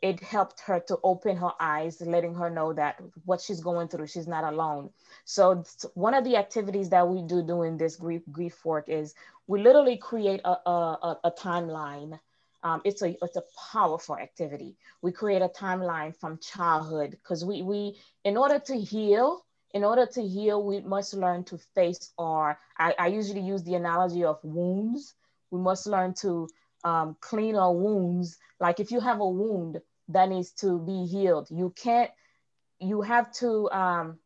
it 0.06 0.22
helped 0.22 0.60
her 0.60 0.80
to 0.82 1.00
open 1.04 1.36
her 1.38 1.52
eyes, 1.60 2.00
letting 2.00 2.36
her 2.36 2.50
know 2.50 2.74
that 2.74 3.02
what 3.26 3.42
she's 3.42 3.60
going 3.60 3.88
through, 3.88 4.06
she's 4.06 4.28
not 4.28 4.44
alone. 4.44 4.92
So 5.24 5.64
one 5.96 6.14
of 6.14 6.24
the 6.24 6.38
activities 6.38 6.90
that 6.92 7.08
we 7.08 7.24
do 7.24 7.42
doing 7.42 7.78
this 7.78 7.96
grief 7.96 8.22
grief 8.32 8.64
work 8.64 8.88
is 8.88 9.16
we 9.48 9.60
literally 9.62 9.98
create 9.98 10.42
a, 10.46 10.58
a, 10.70 11.20
a 11.24 11.32
timeline. 11.32 12.20
Um, 12.62 12.82
it's 12.86 13.02
a 13.02 13.18
it's 13.24 13.36
a 13.36 13.44
powerful 13.72 14.16
activity. 14.18 14.76
We 15.02 15.12
create 15.12 15.42
a 15.42 15.50
timeline 15.50 16.16
from 16.16 16.38
childhood 16.38 17.12
because 17.12 17.44
we 17.44 17.64
we 17.64 17.98
in 18.24 18.38
order 18.38 18.60
to 18.60 18.80
heal, 18.80 19.44
in 19.74 19.84
order 19.84 20.06
to 20.06 20.22
heal, 20.22 20.64
we 20.64 20.82
must 20.82 21.16
learn 21.16 21.44
to 21.46 21.58
face 21.58 22.14
our. 22.20 22.60
I, 22.78 22.94
I 23.00 23.08
usually 23.08 23.42
use 23.42 23.64
the 23.64 23.74
analogy 23.74 24.24
of 24.24 24.38
wounds. 24.44 25.16
We 25.50 25.60
must 25.60 25.88
learn 25.88 26.14
to 26.22 26.48
um, 26.84 27.18
clean 27.20 27.56
our 27.56 27.74
wounds. 27.74 28.38
Like 28.60 28.80
if 28.80 28.92
you 28.92 29.00
have 29.00 29.20
a 29.20 29.28
wound, 29.28 29.82
that 30.10 30.30
needs 30.30 30.52
to 30.52 30.80
be 30.80 31.06
healed. 31.06 31.48
You 31.50 31.74
can't, 31.76 32.12
you 32.80 33.02
have 33.02 33.32
to 33.34 33.70
um, 33.72 34.20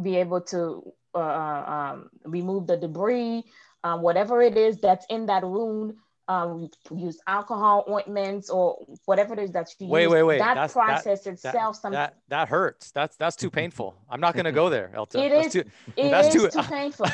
be 0.00 0.16
able 0.16 0.40
to 0.42 0.92
uh, 1.14 1.18
uh, 1.18 1.92
um, 1.92 2.10
remove 2.24 2.66
the 2.66 2.76
debris, 2.76 3.44
um, 3.82 4.02
whatever 4.02 4.42
it 4.42 4.56
is 4.56 4.78
that's 4.78 5.06
in 5.08 5.26
that 5.26 5.42
wound. 5.42 5.94
Um, 6.26 6.70
use 6.90 7.20
alcohol 7.26 7.84
ointments 7.86 8.48
or 8.48 8.78
whatever 9.04 9.34
it 9.34 9.40
is 9.40 9.52
that 9.52 9.68
you 9.78 9.88
wait, 9.88 10.04
use. 10.04 10.12
Wait, 10.12 10.22
wait, 10.22 10.38
That 10.38 10.54
that's, 10.54 10.72
process 10.72 11.24
that, 11.24 11.32
itself. 11.34 11.82
That, 11.82 11.92
that, 11.92 12.16
that 12.28 12.48
hurts. 12.48 12.92
That's 12.92 13.14
that's 13.16 13.36
too 13.36 13.50
painful. 13.50 13.94
I'm 14.08 14.22
not 14.22 14.32
going 14.32 14.46
to 14.46 14.52
go 14.52 14.70
there, 14.70 14.90
Elta. 14.96 15.22
It 15.22 15.32
is. 15.32 15.52
Too, 15.52 15.64
it 15.98 16.10
that's 16.10 16.34
is 16.34 16.42
too, 16.42 16.48
too 16.48 16.66
painful. 16.66 17.06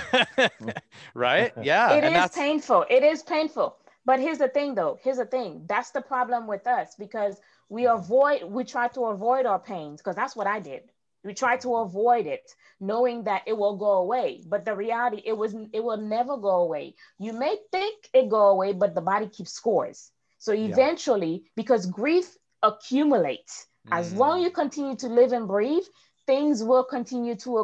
right? 1.15 1.53
Yeah. 1.61 1.95
It 1.95 2.05
is 2.05 2.31
painful. 2.31 2.87
It 2.89 3.03
is 3.03 3.25
painful. 3.25 3.77
But 4.05 4.21
here's 4.21 4.39
the 4.39 4.49
thing, 4.49 4.77
though. 4.77 4.99
Here's 5.03 5.19
the 5.19 5.27
thing. 5.27 5.65
That's 5.67 5.91
the 5.91 6.01
problem 6.01 6.47
with 6.47 6.67
us 6.67 6.95
because 6.97 7.41
we 7.71 7.87
avoid 7.87 8.45
we 8.45 8.65
try 8.65 8.89
to 8.89 9.07
avoid 9.07 9.47
our 9.47 9.59
pains 9.59 10.01
because 10.01 10.17
that's 10.17 10.37
what 10.37 10.47
i 10.47 10.61
did 10.61 10.83
we 11.25 11.33
try 11.33 11.57
to 11.57 11.77
avoid 11.77 12.27
it 12.27 12.51
knowing 12.81 13.25
that 13.25 13.43
it 13.47 13.57
will 13.57 13.77
go 13.77 13.93
away 13.93 14.43
but 14.47 14.65
the 14.65 14.75
reality 14.75 15.23
it 15.25 15.33
was 15.37 15.55
it 15.73 15.83
will 15.83 15.97
never 15.97 16.37
go 16.37 16.57
away 16.63 16.95
you 17.19 17.33
may 17.33 17.57
think 17.71 17.97
it 18.13 18.29
go 18.29 18.49
away 18.49 18.73
but 18.73 18.95
the 18.95 19.01
body 19.01 19.29
keeps 19.29 19.53
scores 19.53 20.11
so 20.39 20.53
eventually 20.53 21.43
yeah. 21.45 21.51
because 21.57 21.87
grief 21.87 22.37
accumulates 22.63 23.67
mm. 23.89 23.97
as 23.97 24.13
long 24.13 24.43
you 24.43 24.51
continue 24.51 24.97
to 24.97 25.09
live 25.09 25.33
and 25.33 25.47
breathe 25.47 25.85
things 26.31 26.63
will 26.63 26.85
continue 26.85 27.35
to 27.35 27.59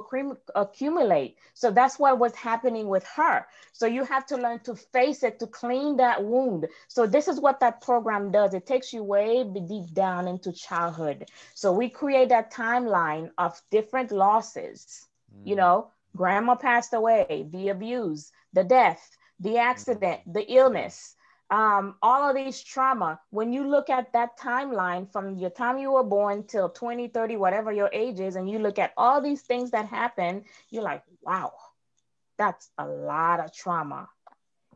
accumulate. 0.57 1.37
So 1.55 1.71
that's 1.71 2.01
what 2.01 2.19
was 2.19 2.35
happening 2.35 2.89
with 2.89 3.07
her. 3.15 3.47
So 3.73 3.87
you 3.87 4.03
have 4.03 4.27
to 4.27 4.37
learn 4.37 4.59
to 4.65 4.75
face 4.75 5.23
it, 5.23 5.39
to 5.39 5.47
clean 5.47 5.99
that 5.99 6.25
wound. 6.25 6.67
So 6.89 7.07
this 7.07 7.29
is 7.29 7.39
what 7.39 7.61
that 7.61 7.81
program 7.81 8.33
does. 8.33 8.55
It 8.55 8.67
takes 8.67 8.93
you 8.93 9.05
way 9.05 9.45
deep 9.45 9.95
down 9.95 10.27
into 10.27 10.51
childhood. 10.51 11.29
So 11.55 11.71
we 11.71 11.89
create 11.89 12.31
that 12.31 12.53
timeline 12.53 13.31
of 13.39 13.63
different 13.71 14.11
losses. 14.11 15.07
Mm. 15.33 15.47
You 15.47 15.55
know, 15.55 15.91
grandma 16.17 16.57
passed 16.57 16.93
away, 16.93 17.47
the 17.53 17.69
abuse, 17.69 18.33
the 18.53 18.65
death, 18.65 19.17
the 19.39 19.59
accident, 19.59 20.23
the 20.27 20.45
illness 20.53 21.15
um, 21.51 21.95
all 22.03 22.29
of 22.29 22.35
these 22.35 22.63
trauma, 22.63 23.21
when 23.31 23.53
you 23.53 23.69
look 23.69 23.89
at 23.89 24.13
that 24.13 24.39
timeline 24.39 25.11
from 25.11 25.37
your 25.37 25.51
time 25.51 25.79
you 25.79 25.93
were 25.93 26.03
born 26.03 26.45
till 26.45 26.69
20, 26.69 27.09
30, 27.09 27.37
whatever 27.37 27.73
your 27.73 27.91
age 27.93 28.19
is, 28.19 28.35
and 28.37 28.51
you 28.51 28.59
look 28.59 28.79
at 28.79 28.93
all 28.97 29.21
these 29.21 29.43
things 29.43 29.71
that 29.71 29.87
happen, 29.87 30.45
you're 30.71 30.83
like, 30.83 31.03
wow, 31.23 31.53
that's 32.37 32.69
a 32.79 32.87
lot 32.87 33.41
of 33.41 33.55
trauma. 33.55 34.09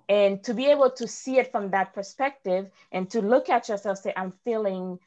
And 0.09 0.43
to 0.45 0.55
be 0.55 0.67
able 0.67 0.91
to 0.93 1.09
see 1.09 1.39
it 1.39 1.51
from 1.51 1.71
that 1.71 1.93
perspective 1.93 2.71
and 2.93 3.09
to 3.11 3.21
look 3.21 3.49
at 3.49 3.69
yourself, 3.69 3.99
say, 3.99 4.13
I'm 4.17 4.33
feeling 4.45 4.99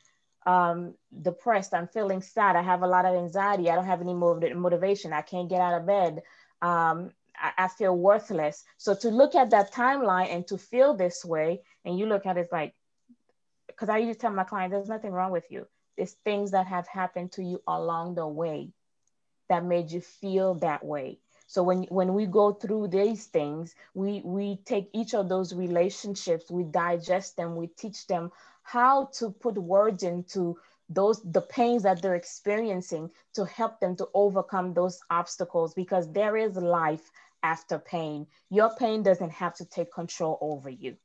um, 0.45 0.95
depressed, 1.21 1.73
I'm 1.73 1.87
feeling 1.87 2.21
sad, 2.21 2.55
I 2.55 2.61
have 2.61 2.83
a 2.83 2.87
lot 2.87 3.05
of 3.05 3.15
anxiety, 3.15 3.69
I 3.69 3.75
don't 3.75 3.85
have 3.85 4.01
any 4.01 4.13
motivation, 4.13 5.13
I 5.13 5.21
can't 5.21 5.49
get 5.49 5.61
out 5.61 5.79
of 5.79 5.87
bed. 5.87 6.23
Um, 6.61 7.11
I, 7.57 7.67
feel 7.67 7.95
worthless. 7.95 8.63
So 8.77 8.95
to 8.95 9.09
look 9.09 9.35
at 9.35 9.49
that 9.49 9.73
timeline 9.73 10.33
and 10.33 10.47
to 10.47 10.57
feel 10.57 10.93
this 10.93 11.25
way, 11.25 11.61
and 11.83 11.97
you 11.97 12.05
look 12.05 12.25
at 12.25 12.37
it 12.37 12.49
like, 12.51 12.73
because 13.67 13.89
I 13.89 13.97
usually 13.97 14.15
tell 14.15 14.31
my 14.31 14.43
client, 14.43 14.71
there's 14.71 14.87
nothing 14.87 15.11
wrong 15.11 15.31
with 15.31 15.49
you. 15.49 15.67
There's 15.97 16.13
things 16.23 16.51
that 16.51 16.67
have 16.67 16.87
happened 16.87 17.33
to 17.33 17.43
you 17.43 17.61
along 17.67 18.15
the 18.15 18.27
way 18.27 18.69
that 19.49 19.65
made 19.65 19.91
you 19.91 20.01
feel 20.01 20.55
that 20.55 20.85
way. 20.85 21.19
So 21.47 21.61
when, 21.61 21.83
when 21.83 22.13
we 22.13 22.25
go 22.25 22.53
through 22.53 22.87
these 22.87 23.25
things, 23.25 23.75
we, 23.93 24.21
we 24.23 24.59
take 24.65 24.89
each 24.93 25.13
of 25.13 25.29
those 25.29 25.53
relationships, 25.53 26.49
we 26.49 26.63
digest 26.63 27.35
them, 27.35 27.55
we 27.55 27.67
teach 27.67 28.07
them 28.07 28.31
how 28.63 29.09
to 29.17 29.29
put 29.29 29.55
words 29.55 30.03
into 30.03 30.57
those 30.89 31.21
the 31.23 31.41
pains 31.41 31.83
that 31.83 32.01
they're 32.01 32.15
experiencing 32.15 33.09
to 33.33 33.45
help 33.45 33.79
them 33.79 33.95
to 33.95 34.07
overcome 34.13 34.73
those 34.73 34.99
obstacles 35.09 35.73
because 35.73 36.11
there 36.11 36.35
is 36.37 36.55
life 36.55 37.11
after 37.43 37.77
pain. 37.77 38.25
Your 38.49 38.71
pain 38.75 39.03
doesn't 39.03 39.31
have 39.31 39.55
to 39.55 39.65
take 39.65 39.93
control 39.93 40.37
over 40.41 40.69
you. 40.69 40.95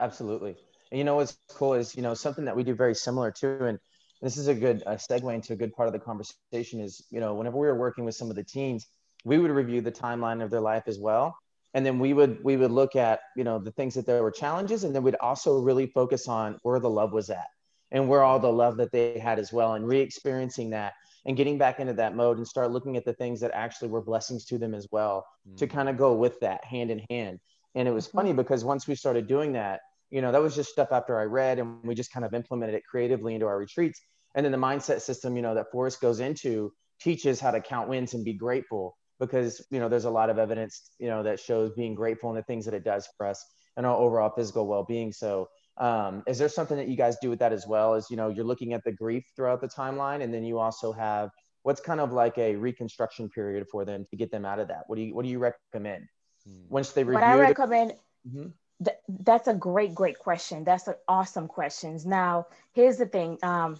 Absolutely. 0.00 0.56
And 0.90 0.98
you 0.98 1.04
know 1.04 1.16
what's 1.16 1.36
cool 1.50 1.74
is, 1.74 1.94
you 1.96 2.02
know, 2.02 2.14
something 2.14 2.44
that 2.46 2.56
we 2.56 2.64
do 2.64 2.74
very 2.74 2.94
similar 2.94 3.30
to, 3.32 3.64
and 3.66 3.78
this 4.20 4.36
is 4.36 4.46
a 4.46 4.54
good 4.54 4.82
segue 4.86 5.34
into 5.34 5.52
a 5.52 5.56
good 5.56 5.74
part 5.74 5.88
of 5.88 5.92
the 5.92 5.98
conversation 5.98 6.80
is, 6.80 7.04
you 7.10 7.18
know, 7.20 7.34
whenever 7.34 7.58
we 7.58 7.66
were 7.66 7.78
working 7.78 8.04
with 8.04 8.14
some 8.14 8.30
of 8.30 8.36
the 8.36 8.44
teens, 8.44 8.86
we 9.24 9.38
would 9.38 9.50
review 9.50 9.80
the 9.80 9.92
timeline 9.92 10.42
of 10.42 10.50
their 10.50 10.60
life 10.60 10.84
as 10.86 10.98
well. 10.98 11.36
And 11.74 11.86
then 11.86 11.98
we 11.98 12.12
would 12.12 12.44
we 12.44 12.56
would 12.56 12.70
look 12.70 12.96
at, 12.96 13.20
you 13.36 13.44
know, 13.44 13.58
the 13.58 13.72
things 13.72 13.94
that 13.94 14.04
there 14.04 14.22
were 14.22 14.30
challenges, 14.30 14.84
and 14.84 14.94
then 14.94 15.02
we'd 15.02 15.16
also 15.16 15.58
really 15.60 15.86
focus 15.86 16.28
on 16.28 16.58
where 16.62 16.78
the 16.78 16.90
love 16.90 17.12
was 17.12 17.30
at 17.30 17.46
and 17.90 18.08
where 18.08 18.22
all 18.22 18.38
the 18.38 18.52
love 18.52 18.76
that 18.76 18.92
they 18.92 19.18
had 19.18 19.38
as 19.38 19.52
well, 19.52 19.74
and 19.74 19.86
re-experiencing 19.86 20.70
that 20.70 20.92
and 21.24 21.36
getting 21.36 21.58
back 21.58 21.80
into 21.80 21.92
that 21.94 22.16
mode 22.16 22.36
and 22.36 22.46
start 22.46 22.70
looking 22.70 22.96
at 22.96 23.04
the 23.04 23.12
things 23.12 23.40
that 23.40 23.52
actually 23.54 23.88
were 23.88 24.00
blessings 24.00 24.44
to 24.46 24.58
them 24.58 24.74
as 24.74 24.88
well 24.90 25.24
mm. 25.48 25.56
to 25.56 25.66
kind 25.66 25.88
of 25.88 25.96
go 25.96 26.14
with 26.14 26.40
that 26.40 26.64
hand 26.64 26.90
in 26.90 27.00
hand. 27.10 27.38
And 27.74 27.88
it 27.88 27.92
was 27.92 28.08
mm-hmm. 28.08 28.18
funny 28.18 28.32
because 28.32 28.64
once 28.64 28.86
we 28.86 28.94
started 28.94 29.26
doing 29.26 29.52
that, 29.52 29.80
you 30.10 30.20
know, 30.20 30.32
that 30.32 30.42
was 30.42 30.54
just 30.54 30.70
stuff 30.70 30.88
after 30.92 31.18
I 31.18 31.24
read 31.24 31.58
and 31.58 31.82
we 31.84 31.94
just 31.94 32.12
kind 32.12 32.26
of 32.26 32.34
implemented 32.34 32.74
it 32.74 32.84
creatively 32.84 33.34
into 33.34 33.46
our 33.46 33.58
retreats. 33.58 34.00
And 34.34 34.44
then 34.44 34.52
the 34.52 34.58
mindset 34.58 35.00
system, 35.00 35.36
you 35.36 35.42
know, 35.42 35.54
that 35.54 35.70
Forrest 35.72 36.00
goes 36.00 36.20
into 36.20 36.72
teaches 37.00 37.40
how 37.40 37.50
to 37.50 37.60
count 37.60 37.88
wins 37.88 38.14
and 38.14 38.24
be 38.24 38.34
grateful 38.34 38.96
because, 39.18 39.64
you 39.70 39.78
know, 39.78 39.88
there's 39.88 40.04
a 40.04 40.10
lot 40.10 40.30
of 40.30 40.38
evidence, 40.38 40.90
you 40.98 41.08
know, 41.08 41.22
that 41.22 41.40
shows 41.40 41.70
being 41.76 41.94
grateful 41.94 42.30
and 42.30 42.38
the 42.38 42.42
things 42.42 42.64
that 42.64 42.74
it 42.74 42.84
does 42.84 43.08
for 43.16 43.26
us 43.26 43.44
and 43.76 43.86
our 43.86 43.96
overall 43.96 44.30
physical 44.30 44.66
well-being. 44.66 45.12
So 45.12 45.48
um, 45.78 46.22
is 46.26 46.38
there 46.38 46.48
something 46.48 46.76
that 46.76 46.88
you 46.88 46.96
guys 46.96 47.16
do 47.20 47.30
with 47.30 47.38
that 47.38 47.52
as 47.52 47.66
well? 47.66 47.94
As 47.94 48.10
you 48.10 48.16
know, 48.16 48.28
you're 48.28 48.44
looking 48.44 48.72
at 48.72 48.84
the 48.84 48.92
grief 48.92 49.24
throughout 49.34 49.60
the 49.60 49.68
timeline, 49.68 50.22
and 50.22 50.32
then 50.32 50.44
you 50.44 50.58
also 50.58 50.92
have 50.92 51.30
what's 51.62 51.80
kind 51.80 52.00
of 52.00 52.12
like 52.12 52.36
a 52.38 52.56
reconstruction 52.56 53.28
period 53.30 53.66
for 53.70 53.84
them 53.84 54.06
to 54.10 54.16
get 54.16 54.30
them 54.30 54.44
out 54.44 54.58
of 54.58 54.68
that. 54.68 54.84
What 54.86 54.96
do 54.96 55.02
you 55.02 55.14
What 55.14 55.24
do 55.24 55.30
you 55.30 55.38
recommend 55.38 56.06
hmm. 56.44 56.64
once 56.68 56.90
they 56.90 57.04
review? 57.04 57.14
What 57.14 57.24
I 57.24 57.38
recommend. 57.38 57.94
Mm-hmm. 58.28 58.48
Th- 58.84 58.96
that's 59.20 59.48
a 59.48 59.54
great, 59.54 59.94
great 59.94 60.18
question. 60.18 60.64
That's 60.64 60.88
an 60.88 60.94
awesome 61.06 61.46
questions. 61.48 62.04
Now, 62.04 62.46
here's 62.72 62.96
the 62.96 63.06
thing. 63.06 63.38
Um, 63.42 63.78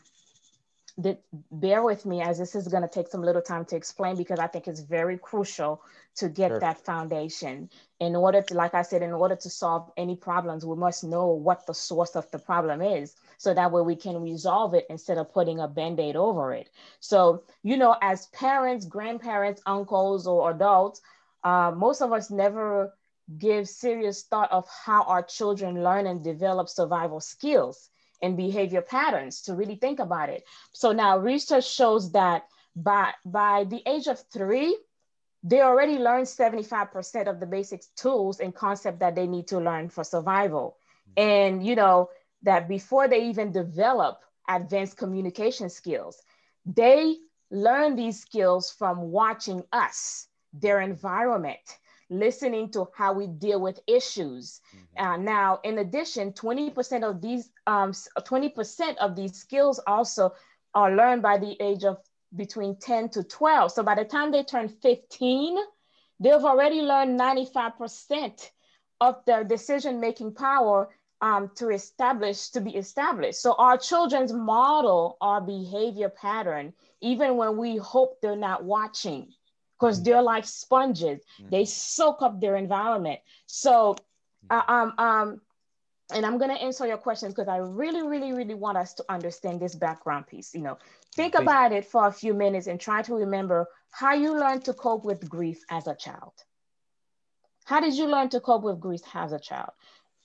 that 0.99 1.23
bear 1.51 1.83
with 1.83 2.05
me 2.05 2.21
as 2.21 2.39
this 2.39 2.55
is 2.55 2.69
going 2.69 2.83
to 2.83 2.89
take 2.89 3.09
some 3.09 3.23
little 3.23 3.41
time 3.41 3.65
to 3.67 3.77
explain 3.77 4.17
because 4.17 4.39
I 4.39 4.47
think 4.47 4.69
it's 4.69 4.81
very 4.81 5.17
crucial 5.17 5.81
to 6.17 6.29
get 6.29 6.51
sure. 6.51 6.61
that 6.61 6.85
foundation. 6.85 7.71
In 8.01 8.15
order 8.15 8.43
to, 8.43 8.55
like 8.55 8.75
I 8.75 8.83
said, 8.83 9.03
in 9.03 9.13
order 9.13 9.37
to 9.37 9.51
solve 9.51 9.91
any 9.97 10.17
problems, 10.17 10.67
we 10.67 10.77
must 10.77 11.03
know 11.05 11.29
what 11.29 11.67
the 11.67 11.73
source 11.73 12.15
of 12.15 12.31
the 12.31 12.39
problem 12.39 12.83
is. 12.83 13.15
So 13.39 13.55
that 13.55 13.73
way 13.73 13.83
we 13.83 13.97
can 13.97 14.21
resolve 14.21 14.75
it 14.75 14.87
instead 14.91 15.19
of 15.19 15.33
putting 15.33 15.61
a 15.61 15.69
band-aid 15.69 16.17
over 16.17 16.53
it. 16.53 16.69
So, 17.01 17.45
you 17.63 17.77
know, 17.77 17.97
as 18.03 18.27
parents, 18.27 18.85
grandparents, 18.85 19.63
uncles, 19.65 20.27
or 20.27 20.51
adults, 20.51 21.01
uh, 21.43 21.73
most 21.75 22.03
of 22.03 22.13
us 22.13 22.31
never 22.31 22.95
give 23.39 23.69
serious 23.69 24.23
thought 24.25 24.53
of 24.53 24.69
how 24.69 25.05
our 25.05 25.23
children 25.23 25.83
learn 25.83 26.07
and 26.07 26.23
develop 26.23 26.69
survival 26.69 27.21
skills 27.21 27.89
and 28.23 28.37
behavior 28.37 28.81
patterns 28.81 29.43
to 29.43 29.55
really 29.55 29.75
think 29.75 29.99
about 29.99 30.29
it. 30.29 30.45
So 30.73 30.93
now 30.93 31.19
research 31.19 31.69
shows 31.69 32.13
that 32.13 32.47
by, 32.75 33.13
by 33.25 33.65
the 33.65 33.83
age 33.87 34.07
of 34.07 34.21
three, 34.33 34.77
they 35.43 35.61
already 35.61 35.99
learn 35.99 36.23
75% 36.23 37.29
of 37.29 37.41
the 37.41 37.47
basic 37.47 37.83
tools 37.97 38.41
and 38.41 38.55
concept 38.55 39.01
that 39.01 39.17
they 39.17 39.27
need 39.27 39.49
to 39.49 39.59
learn 39.59 39.89
for 39.89 40.05
survival. 40.05 40.77
Mm-hmm. 41.19 41.29
And 41.29 41.67
you 41.67 41.75
know, 41.75 42.11
that 42.43 42.69
before 42.69 43.09
they 43.09 43.29
even 43.29 43.53
develop 43.53 44.21
advanced 44.49 44.97
communication 44.97 45.69
skills, 45.69 46.23
they 46.65 47.17
learn 47.51 47.97
these 47.97 48.21
skills 48.21 48.71
from 48.71 49.11
watching 49.11 49.63
us, 49.73 50.29
their 50.53 50.81
environment, 50.81 51.59
listening 52.13 52.71
to 52.71 52.89
how 52.95 53.13
we 53.13 53.27
deal 53.27 53.61
with 53.61 53.81
issues. 53.87 54.61
Mm-hmm. 54.77 55.05
Uh, 55.05 55.17
now, 55.17 55.61
in 55.65 55.79
addition, 55.79 56.33
20% 56.33 57.03
of 57.03 57.21
these 57.21 57.51
um, 57.67 57.93
20% 57.93 58.97
of 58.99 59.17
these 59.17 59.35
skills 59.35 59.81
also 59.87 60.35
are 60.75 60.95
learned 60.95 61.23
by 61.23 61.39
the 61.39 61.57
age 61.61 61.85
of 61.85 61.99
between 62.35 62.77
10 62.77 63.11
to 63.11 63.23
12. 63.23 63.73
So 63.73 63.83
by 63.83 63.95
the 63.95 64.05
time 64.05 64.33
they 64.33 64.43
turn 64.43 64.69
15, 64.69 65.59
they've 66.21 66.33
already 66.33 66.81
learned 66.81 67.19
95% 67.21 68.51
of 69.01 69.17
their 69.27 69.45
decision-making 69.45 70.35
power 70.35 70.89
um, 71.21 71.51
to 71.57 71.69
establish, 71.71 72.49
to 72.51 72.61
be 72.61 72.77
established. 72.77 73.41
So 73.41 73.55
our 73.55 73.77
children's 73.79 74.33
model 74.33 75.17
our 75.21 75.41
behavior 75.41 76.09
pattern, 76.09 76.73
even 77.01 77.37
when 77.37 77.57
we 77.57 77.77
hope 77.77 78.21
they're 78.21 78.37
not 78.37 78.65
watching, 78.65 79.33
because 79.83 79.97
mm-hmm. 79.97 80.05
they're 80.05 80.23
like 80.23 80.47
sponges. 80.47 81.21
Mm-hmm. 81.41 81.51
They 81.51 81.65
soak 81.65 82.23
up 82.23 82.41
their 82.41 82.57
environment. 82.57 83.19
So 83.47 83.97
uh, 84.49 84.63
um, 84.69 84.95
um, 84.99 85.41
and 86.15 86.25
I'm 86.25 86.39
going 86.39 86.51
to 86.51 86.63
answer 86.63 86.87
your 86.87 86.99
questions 86.99 87.35
because 87.35 87.49
I 87.49 87.57
really, 87.57 88.07
really, 88.07 88.33
really 88.33 88.55
want 88.55 88.79
us 88.79 88.95
to 88.95 89.05
understand 89.09 89.61
this 89.61 89.75
background 89.75 90.27
piece. 90.27 90.55
You 90.55 90.61
know, 90.61 90.79
think 91.17 91.35
about 91.35 91.73
it 91.73 91.87
for 91.87 92.07
a 92.07 92.13
few 92.13 92.35
minutes 92.35 92.67
and 92.67 92.79
try 92.79 93.03
to 93.03 93.15
remember 93.15 93.67
how 93.91 94.15
you 94.15 94.39
learned 94.39 94.65
to 94.67 94.73
cope 94.73 95.05
with 95.05 95.29
grief 95.29 95.63
as 95.71 95.87
a 95.87 95.95
child. 95.95 96.33
How 97.65 97.81
did 97.81 97.95
you 97.95 98.07
learn 98.07 98.29
to 98.31 98.41
cope 98.41 98.63
with 98.63 98.81
grief 98.81 99.01
as 99.15 99.33
a 99.33 99.39
child? 99.39 99.71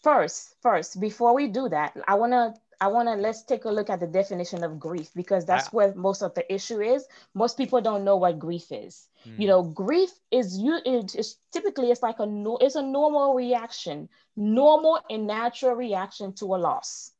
First, 0.03 0.55
first, 0.61 0.99
before 0.99 1.33
we 1.33 1.47
do 1.47 1.69
that, 1.69 1.95
I 2.07 2.15
want 2.15 2.33
to 2.33 2.53
I 2.79 2.87
want 2.89 3.07
to 3.07 3.15
let's 3.15 3.43
take 3.43 3.65
a 3.65 3.71
look 3.71 3.89
at 3.89 3.99
the 3.99 4.07
definition 4.07 4.63
of 4.63 4.79
grief 4.79 5.09
because 5.15 5.45
that's 5.45 5.73
where 5.73 5.95
most 5.95 6.21
of 6.21 6.35
the 6.35 6.53
issue 6.53 6.79
is. 6.79 7.07
Most 7.33 7.57
people 7.57 7.81
don't 7.81 8.03
know 8.03 8.17
what 8.17 8.37
grief 8.37 8.71
is. 8.71 9.07
Mm. 9.25 9.39
You 9.39 9.47
know, 9.47 9.63
grief 9.63 10.11
is 10.29 10.57
you 10.59 10.79
it 10.85 11.15
is 11.15 11.37
typically 11.51 11.89
it's 11.89 12.03
like 12.03 12.19
a 12.19 12.25
no, 12.25 12.57
it's 12.57 12.75
a 12.75 12.83
normal 12.83 13.33
reaction, 13.33 14.09
normal 14.35 14.99
and 15.09 15.25
natural 15.25 15.75
reaction 15.75 16.33
to 16.33 16.45
a 16.55 16.57
loss. 16.57 17.11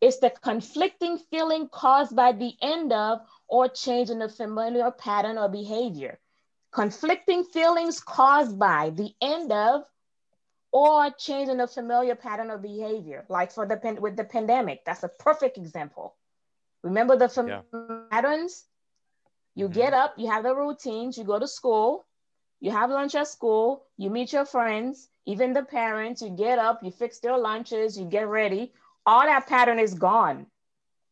It's 0.00 0.18
the 0.18 0.30
conflicting 0.30 1.18
feeling 1.18 1.68
caused 1.68 2.14
by 2.14 2.32
the 2.32 2.54
end 2.62 2.92
of 2.92 3.20
or 3.48 3.68
change 3.68 4.10
in 4.10 4.22
a 4.22 4.28
familiar 4.28 4.90
pattern 4.92 5.38
or 5.38 5.48
behavior. 5.48 6.20
Conflicting 6.70 7.44
feelings 7.44 8.00
caused 8.00 8.58
by 8.58 8.90
the 8.90 9.14
end 9.20 9.50
of 9.50 9.82
or 10.76 11.10
changing 11.12 11.58
a 11.60 11.66
familiar 11.66 12.14
pattern 12.14 12.50
of 12.50 12.60
behavior, 12.60 13.24
like 13.30 13.50
for 13.50 13.64
the 13.66 13.96
with 13.98 14.14
the 14.14 14.24
pandemic. 14.24 14.84
That's 14.84 15.04
a 15.04 15.08
perfect 15.08 15.56
example. 15.56 16.14
Remember 16.82 17.16
the 17.16 17.30
yeah. 17.48 17.62
patterns? 18.10 18.66
You 19.54 19.68
mm-hmm. 19.68 19.80
get 19.80 19.94
up, 19.94 20.12
you 20.18 20.30
have 20.30 20.42
the 20.42 20.54
routines, 20.54 21.16
you 21.16 21.24
go 21.24 21.38
to 21.38 21.48
school, 21.48 22.04
you 22.60 22.72
have 22.72 22.90
lunch 22.90 23.14
at 23.14 23.26
school, 23.26 23.86
you 23.96 24.10
meet 24.10 24.34
your 24.34 24.44
friends, 24.44 25.08
even 25.24 25.54
the 25.54 25.62
parents, 25.62 26.20
you 26.20 26.28
get 26.28 26.58
up, 26.58 26.82
you 26.82 26.90
fix 26.90 27.20
their 27.20 27.38
lunches, 27.38 27.98
you 27.98 28.04
get 28.04 28.28
ready. 28.28 28.74
All 29.06 29.22
that 29.22 29.46
pattern 29.46 29.78
is 29.78 29.94
gone. 29.94 30.44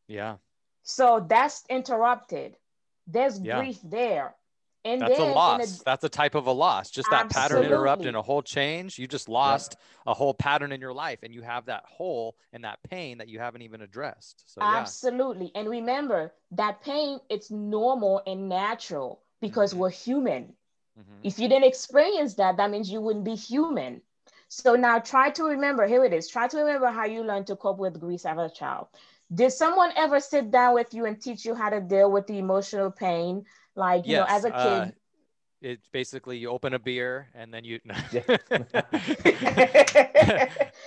Yeah. 0.09 0.37
So 0.83 1.25
that's 1.27 1.65
interrupted. 1.71 2.59
There's 3.07 3.41
yeah. 3.41 3.59
grief 3.59 3.79
there. 3.83 4.35
And 4.85 5.01
that's 5.01 5.17
then, 5.17 5.31
a 5.31 5.35
loss. 5.35 5.81
A, 5.81 5.85
that's 5.85 6.05
a 6.05 6.09
type 6.09 6.35
of 6.35 6.47
a 6.47 6.53
loss. 6.53 6.91
Just 6.91 7.11
that 7.11 7.27
absolutely. 7.27 7.57
pattern 7.57 7.73
interrupt 7.73 8.05
and 8.05 8.17
a 8.17 8.23
whole 8.23 8.43
change. 8.43 8.99
You 8.99 9.07
just 9.07 9.29
lost 9.29 9.77
yeah. 9.79 10.13
a 10.13 10.15
whole 10.15 10.35
pattern 10.35 10.73
in 10.73 10.81
your 10.81 10.93
life, 10.93 11.21
and 11.23 11.33
you 11.33 11.43
have 11.43 11.67
that 11.67 11.85
hole 11.87 12.37
and 12.53 12.65
that 12.65 12.79
pain 12.83 13.19
that 13.19 13.29
you 13.29 13.39
haven't 13.39 13.63
even 13.63 13.81
addressed. 13.81 14.45
So 14.47 14.61
absolutely. 14.61 15.51
Yeah. 15.55 15.61
And 15.61 15.71
remember 15.71 16.35
that 16.53 16.83
pain, 16.83 17.19
it's 17.31 17.51
normal 17.51 18.23
and 18.27 18.49
natural 18.49 19.23
because 19.41 19.71
mm-hmm. 19.71 19.81
we're 19.81 19.91
human. 19.91 20.53
Mm-hmm. 20.99 21.21
If 21.23 21.39
you 21.39 21.49
didn't 21.49 21.65
experience 21.65 22.35
that, 22.35 22.59
that 22.59 22.71
means 22.71 22.91
you 22.91 23.01
wouldn't 23.01 23.25
be 23.25 23.35
human. 23.35 24.03
So 24.49 24.77
now 24.77 24.99
try 24.99 25.31
to 25.31 25.45
remember. 25.45 25.87
Here 25.87 26.05
it 26.05 26.13
is. 26.13 26.29
Try 26.29 26.47
to 26.47 26.59
remember 26.59 26.89
how 26.89 27.07
you 27.07 27.25
learned 27.25 27.49
to 27.49 27.57
cope 27.57 27.79
with 27.79 27.99
grief 27.99 28.27
as 28.27 28.39
a 28.39 28.55
child. 28.55 28.89
Did 29.35 29.51
someone 29.51 29.91
ever 29.97 30.21
sit 30.21 30.51
down 30.51 30.75
with 30.75 30.95
you 30.95 31.07
and 31.07 31.21
teach 31.21 31.45
you 31.45 31.55
how 31.55 31.71
to 31.71 31.81
deal 31.81 32.13
with 32.13 32.27
the 32.27 32.39
emotional 32.39 32.91
pain? 32.91 33.45
Like, 33.77 34.07
you 34.07 34.13
yes, 34.13 34.29
know, 34.29 34.37
as 34.37 34.45
a 34.45 34.51
kid. 34.51 34.57
Uh, 34.57 34.91
it's 35.65 35.89
basically 35.89 36.37
you 36.37 36.51
open 36.51 36.75
a 36.75 36.79
beer 36.79 37.29
and 37.35 37.53
then 37.53 37.65
you 37.65 37.81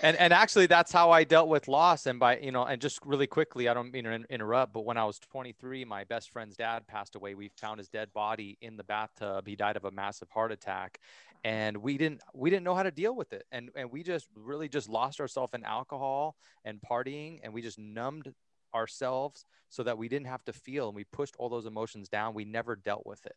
and 0.03 0.15
and 0.17 0.31
actually 0.31 0.67
that's 0.67 0.91
how 0.91 1.09
I 1.09 1.23
dealt 1.23 1.49
with 1.49 1.67
loss 1.67 2.05
and 2.05 2.19
by 2.19 2.37
you 2.37 2.51
know 2.51 2.63
and 2.63 2.79
just 2.79 2.99
really 3.03 3.25
quickly 3.25 3.67
I 3.67 3.73
don't 3.73 3.91
mean 3.91 4.03
to 4.03 4.23
interrupt 4.29 4.73
but 4.73 4.85
when 4.85 4.97
I 4.97 5.03
was 5.03 5.17
23 5.17 5.83
my 5.85 6.03
best 6.03 6.29
friend's 6.29 6.55
dad 6.55 6.85
passed 6.85 7.15
away. 7.15 7.33
We 7.33 7.49
found 7.59 7.79
his 7.79 7.89
dead 7.89 8.13
body 8.13 8.57
in 8.61 8.77
the 8.77 8.83
bathtub. 8.83 9.47
He 9.47 9.55
died 9.55 9.77
of 9.77 9.85
a 9.85 9.91
massive 9.91 10.29
heart 10.29 10.51
attack. 10.51 10.99
And 11.43 11.77
we 11.77 11.97
didn't 11.97 12.21
we 12.35 12.51
didn't 12.51 12.63
know 12.63 12.75
how 12.75 12.83
to 12.83 12.91
deal 12.91 13.15
with 13.15 13.33
it. 13.33 13.45
And 13.51 13.71
and 13.75 13.91
we 13.91 14.03
just 14.03 14.27
really 14.35 14.69
just 14.69 14.89
lost 14.89 15.19
ourselves 15.19 15.53
in 15.55 15.63
alcohol 15.63 16.35
and 16.65 16.79
partying 16.81 17.39
and 17.43 17.51
we 17.51 17.63
just 17.63 17.79
numbed 17.79 18.31
ourselves 18.77 19.45
so 19.69 19.83
that 19.83 19.97
we 19.97 20.07
didn't 20.07 20.27
have 20.27 20.43
to 20.45 20.53
feel 20.53 20.87
and 20.87 20.95
we 20.95 21.03
pushed 21.03 21.35
all 21.37 21.49
those 21.49 21.65
emotions 21.65 22.07
down. 22.07 22.33
We 22.33 22.45
never 22.45 22.75
dealt 22.75 23.05
with 23.05 23.25
it. 23.25 23.35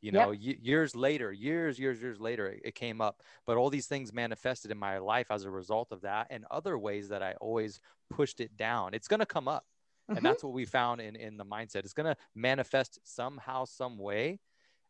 You 0.00 0.12
know 0.12 0.30
yep. 0.30 0.56
y- 0.58 0.62
years 0.62 0.94
later 0.94 1.32
years 1.32 1.76
years 1.76 2.00
years 2.00 2.20
later 2.20 2.46
it, 2.46 2.60
it, 2.64 2.74
came 2.76 3.00
up. 3.00 3.22
But 3.46 3.56
all 3.56 3.68
these 3.68 3.86
things 3.86 4.12
manifested 4.12 4.70
in 4.70 4.78
my 4.78 4.98
life 4.98 5.26
as 5.30 5.44
a 5.44 5.50
result 5.50 5.88
of 5.90 6.02
that 6.02 6.28
and 6.30 6.44
other 6.52 6.78
ways 6.78 7.08
that 7.08 7.20
i 7.20 7.34
always 7.40 7.80
pushed 8.08 8.40
it 8.40 8.56
down. 8.56 8.94
It's 8.94 9.08
going 9.08 9.20
to 9.20 9.26
come 9.26 9.48
up 9.48 9.64
mm-hmm. 10.08 10.16
and 10.16 10.24
that's 10.24 10.44
what 10.44 10.52
we 10.52 10.66
found 10.66 11.00
in 11.00 11.16
in 11.16 11.36
the 11.36 11.44
mindset. 11.44 11.78
It's 11.78 11.94
going 11.94 12.06
to 12.14 12.16
manifest 12.34 13.00
somehow 13.02 13.64
some 13.64 13.98
way 13.98 14.38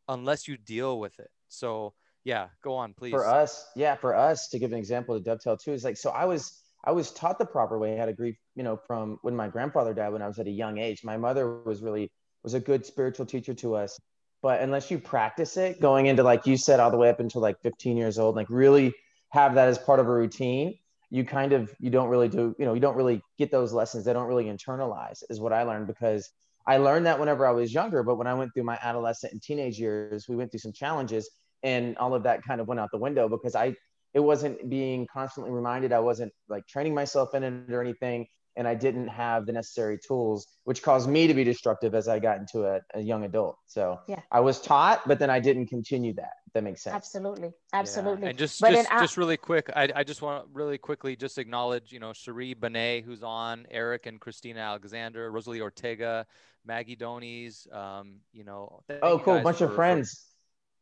unless 0.09 0.47
you 0.47 0.59
deal 0.59 1.01
with 1.01 1.19
it. 1.19 1.31
So 1.49 1.95
yeah 2.25 2.49
go 2.63 2.75
on 2.75 2.93
please. 2.93 3.13
for 3.13 3.27
us 3.27 3.65
yeah 3.75 3.95
for 3.95 4.15
us 4.15 4.49
to 4.49 4.59
give 4.59 4.73
an 4.73 4.79
example 4.79 5.17
to 5.17 5.25
dovetail 5.25 5.57
too 5.57 5.73
is 5.73 5.85
like 5.85 5.97
so 5.97 6.11
i 6.11 6.25
was 6.25 6.61
I 6.85 6.93
was 6.93 7.11
taught 7.11 7.39
the 7.39 7.47
proper 7.47 7.79
way 7.79 7.97
how 7.97 8.07
to 8.07 8.13
grieve, 8.13 8.37
you 8.55 8.63
know, 8.63 8.77
from 8.77 9.19
when 9.23 9.35
my 9.35 9.49
grandfather 9.49 9.93
died 9.93 10.13
when 10.13 10.23
I 10.23 10.29
was 10.29 10.39
at 10.39 10.47
a 10.47 10.51
young 10.51 10.79
age. 10.79 11.05
My 11.05 11.17
mother 11.17 11.61
was 11.63 11.83
really 11.83 12.11
was 12.43 12.55
a 12.55 12.61
good 12.61 12.87
spiritual 12.87 13.27
teacher 13.27 13.55
to 13.55 13.75
us. 13.75 13.99
But 14.41 14.61
unless 14.61 14.91
you 14.91 15.01
practice 15.01 15.57
it 15.57 15.81
going 15.81 16.07
into 16.07 16.23
like 16.23 16.47
you 16.47 16.57
said 16.57 16.79
all 16.79 16.91
the 16.91 16.97
way 16.97 17.11
up 17.11 17.19
until 17.19 17.41
like 17.41 17.61
15 17.63 17.97
years 17.97 18.19
old, 18.19 18.37
like 18.37 18.49
really 18.49 18.95
have 19.31 19.55
that 19.55 19.69
as 19.69 19.79
part 19.79 19.99
of 19.99 20.07
a 20.07 20.13
routine, 20.13 20.79
you 21.11 21.25
kind 21.25 21.53
of 21.53 21.75
you 21.81 21.91
don't 21.91 22.09
really 22.09 22.29
do, 22.29 22.55
you 22.59 22.65
know, 22.65 22.75
you 22.75 22.81
don't 22.81 22.97
really 22.97 23.21
get 23.39 23.51
those 23.51 23.73
lessons. 23.73 24.05
They 24.05 24.13
don't 24.13 24.29
really 24.29 24.45
internalize 24.45 25.23
is 25.29 25.41
what 25.41 25.53
I 25.53 25.65
learned 25.65 25.89
because 25.89 26.31
I 26.67 26.77
learned 26.77 27.07
that 27.07 27.19
whenever 27.19 27.47
I 27.47 27.51
was 27.51 27.73
younger, 27.75 28.03
but 28.03 28.17
when 28.17 28.27
I 28.27 28.35
went 28.35 28.55
through 28.55 28.65
my 28.65 28.79
adolescent 28.81 29.33
and 29.33 29.43
teenage 29.43 29.79
years, 29.79 30.29
we 30.29 30.37
went 30.37 30.53
through 30.53 30.61
some 30.61 30.73
challenges 30.73 31.29
and 31.63 31.97
all 31.99 32.15
of 32.15 32.23
that 32.23 32.45
kind 32.45 32.61
of 32.61 32.69
went 32.69 32.79
out 32.79 32.91
the 32.93 32.99
window 32.99 33.29
because 33.29 33.55
I 33.55 33.75
it 34.15 34.21
wasn't 34.21 34.69
being 34.69 35.07
constantly 35.13 35.53
reminded. 35.53 35.93
I 35.93 36.01
wasn't 36.01 36.33
like 36.49 36.67
training 36.67 36.95
myself 36.95 37.35
in 37.35 37.43
it 37.43 37.73
or 37.73 37.81
anything. 37.81 38.27
And 38.57 38.67
I 38.67 38.75
didn't 38.75 39.07
have 39.07 39.47
the 39.47 39.53
necessary 39.53 40.01
tools, 40.05 40.49
which 40.65 40.83
caused 40.83 41.09
me 41.09 41.29
to 41.29 41.35
be 41.35 41.45
destructive 41.45 41.95
as 41.95 42.09
I 42.09 42.19
got 42.19 42.39
into 42.39 42.65
a, 42.65 42.81
a 42.93 43.01
young 43.01 43.23
adult. 43.25 43.57
So 43.69 44.01
yeah. 44.09 44.21
I 44.33 44.41
was 44.41 44.61
taught, 44.61 45.07
but 45.07 45.21
then 45.21 45.31
I 45.31 45.39
didn't 45.39 45.67
continue 45.67 46.13
that. 46.15 46.33
that 46.55 46.65
makes 46.65 46.83
sense. 46.83 46.97
Absolutely. 46.97 47.53
Absolutely. 47.73 48.23
Yeah. 48.23 48.29
And 48.31 48.39
just, 48.39 48.61
but 48.61 48.73
just, 48.73 48.91
just 48.91 49.17
really 49.17 49.37
quick, 49.37 49.71
I, 49.75 49.89
I 49.95 50.03
just 50.05 50.23
want 50.23 50.45
to 50.45 50.51
really 50.53 50.79
quickly 50.79 51.15
just 51.15 51.39
acknowledge, 51.39 51.93
you 51.93 52.01
know, 52.01 52.13
Cherie 52.13 52.55
Benet, 52.55 53.03
who's 53.03 53.23
on, 53.23 53.67
Eric 53.71 54.07
and 54.07 54.21
Christina 54.21 54.61
Alexander, 54.61 55.31
Rosalie 55.31 55.61
Ortega, 55.61 56.27
Maggie 56.67 56.97
Donies, 56.97 57.67
um, 57.73 58.17
you 58.33 58.45
know. 58.45 58.83
Oh, 59.03 59.19
cool. 59.21 59.41
Bunch 59.41 59.59
for, 59.59 59.67
of 59.67 59.75
friends. 59.75 60.25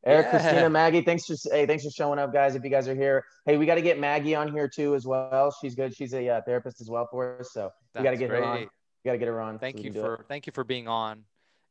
Eric, 0.07 0.27
yeah. 0.27 0.31
Christina, 0.31 0.71
Maggie, 0.71 1.03
thanks 1.03 1.27
for 1.27 1.35
hey, 1.51 1.67
thanks 1.67 1.83
for 1.83 1.91
showing 1.91 2.21
up, 2.21 2.33
guys. 2.33 2.55
If 2.55 2.63
you 2.63 2.71
guys 2.71 2.87
are 2.87 2.95
here, 2.95 3.25
hey, 3.45 3.57
we 3.57 3.67
got 3.67 3.75
to 3.75 3.83
get 3.83 3.99
Maggie 3.99 4.37
on 4.37 4.53
here 4.53 4.69
too 4.69 4.95
as 4.95 5.05
well. 5.05 5.55
She's 5.61 5.75
good. 5.75 5.95
She's 5.97 6.15
a 6.15 6.29
uh, 6.29 6.41
therapist 6.43 6.81
as 6.81 6.89
well 6.89 7.09
for 7.11 7.41
us, 7.41 7.53
so 7.53 7.73
That's 7.93 8.03
we 8.03 8.05
got 8.05 8.11
to 8.13 8.17
get 8.17 8.29
great. 8.29 8.45
her 8.45 8.49
on. 8.49 8.59
We 8.61 8.69
got 9.05 9.13
to 9.13 9.19
get 9.19 9.29
her 9.29 9.41
on. 9.41 9.59
Thank 9.59 9.79
so 9.79 9.83
you 9.83 9.93
for 9.93 10.15
it. 10.15 10.27
thank 10.29 10.47
you 10.47 10.53
for 10.53 10.63
being 10.63 10.87
on. 10.87 11.25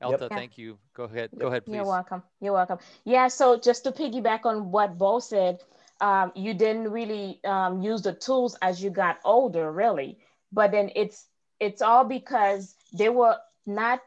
Elta, 0.03 0.21
yep. 0.21 0.31
thank 0.31 0.57
you. 0.57 0.77
Go 0.93 1.05
ahead. 1.05 1.29
Go 1.37 1.47
ahead, 1.47 1.65
please. 1.65 1.75
You're 1.75 1.85
welcome. 1.85 2.23
You're 2.41 2.53
welcome. 2.53 2.79
Yeah. 3.05 3.29
So 3.29 3.57
just 3.57 3.85
to 3.85 3.93
piggyback 3.93 4.45
on 4.45 4.69
what 4.69 4.97
Bo 4.97 5.19
said, 5.19 5.61
um, 6.01 6.33
you 6.35 6.53
didn't 6.53 6.91
really 6.91 7.39
um, 7.45 7.81
use 7.81 8.01
the 8.01 8.13
tools 8.13 8.57
as 8.61 8.83
you 8.83 8.89
got 8.89 9.19
older, 9.23 9.71
really. 9.71 10.17
But 10.51 10.71
then 10.71 10.91
it's 10.93 11.27
it's 11.61 11.81
all 11.81 12.03
because 12.03 12.75
they 12.93 13.07
were 13.07 13.37
not 13.65 14.01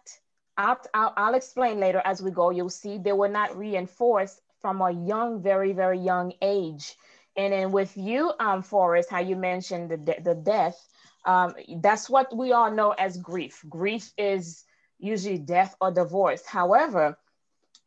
I'll, 0.59 0.81
I'll, 0.93 1.15
I'll 1.17 1.35
explain 1.35 1.79
later 1.79 2.03
as 2.05 2.21
we 2.21 2.31
go. 2.33 2.51
You'll 2.51 2.69
see 2.69 2.99
they 2.99 3.13
were 3.13 3.29
not 3.29 3.57
reinforced 3.57 4.43
from 4.61 4.83
a 4.83 4.91
young, 4.91 5.41
very, 5.41 5.73
very 5.73 6.01
young 6.01 6.33
age. 6.43 6.97
And 7.37 7.53
then 7.53 7.71
with 7.71 7.97
you, 7.97 8.33
um, 8.41 8.63
Forrest, 8.63 9.09
how 9.09 9.21
you 9.21 9.37
mentioned 9.37 9.91
the, 9.91 9.97
de- 9.97 10.21
the 10.21 10.35
death, 10.35 10.77
um, 11.25 11.55
that's 11.81 12.11
what 12.11 12.37
we 12.37 12.53
all 12.53 12.73
know 12.73 12.91
as 12.91 13.17
grief. 13.17 13.65
Grief 13.69 14.13
is 14.19 14.65
usually 14.99 15.39
death 15.39 15.77
or 15.81 15.93
divorce. 15.93 16.45
However, 16.45 17.17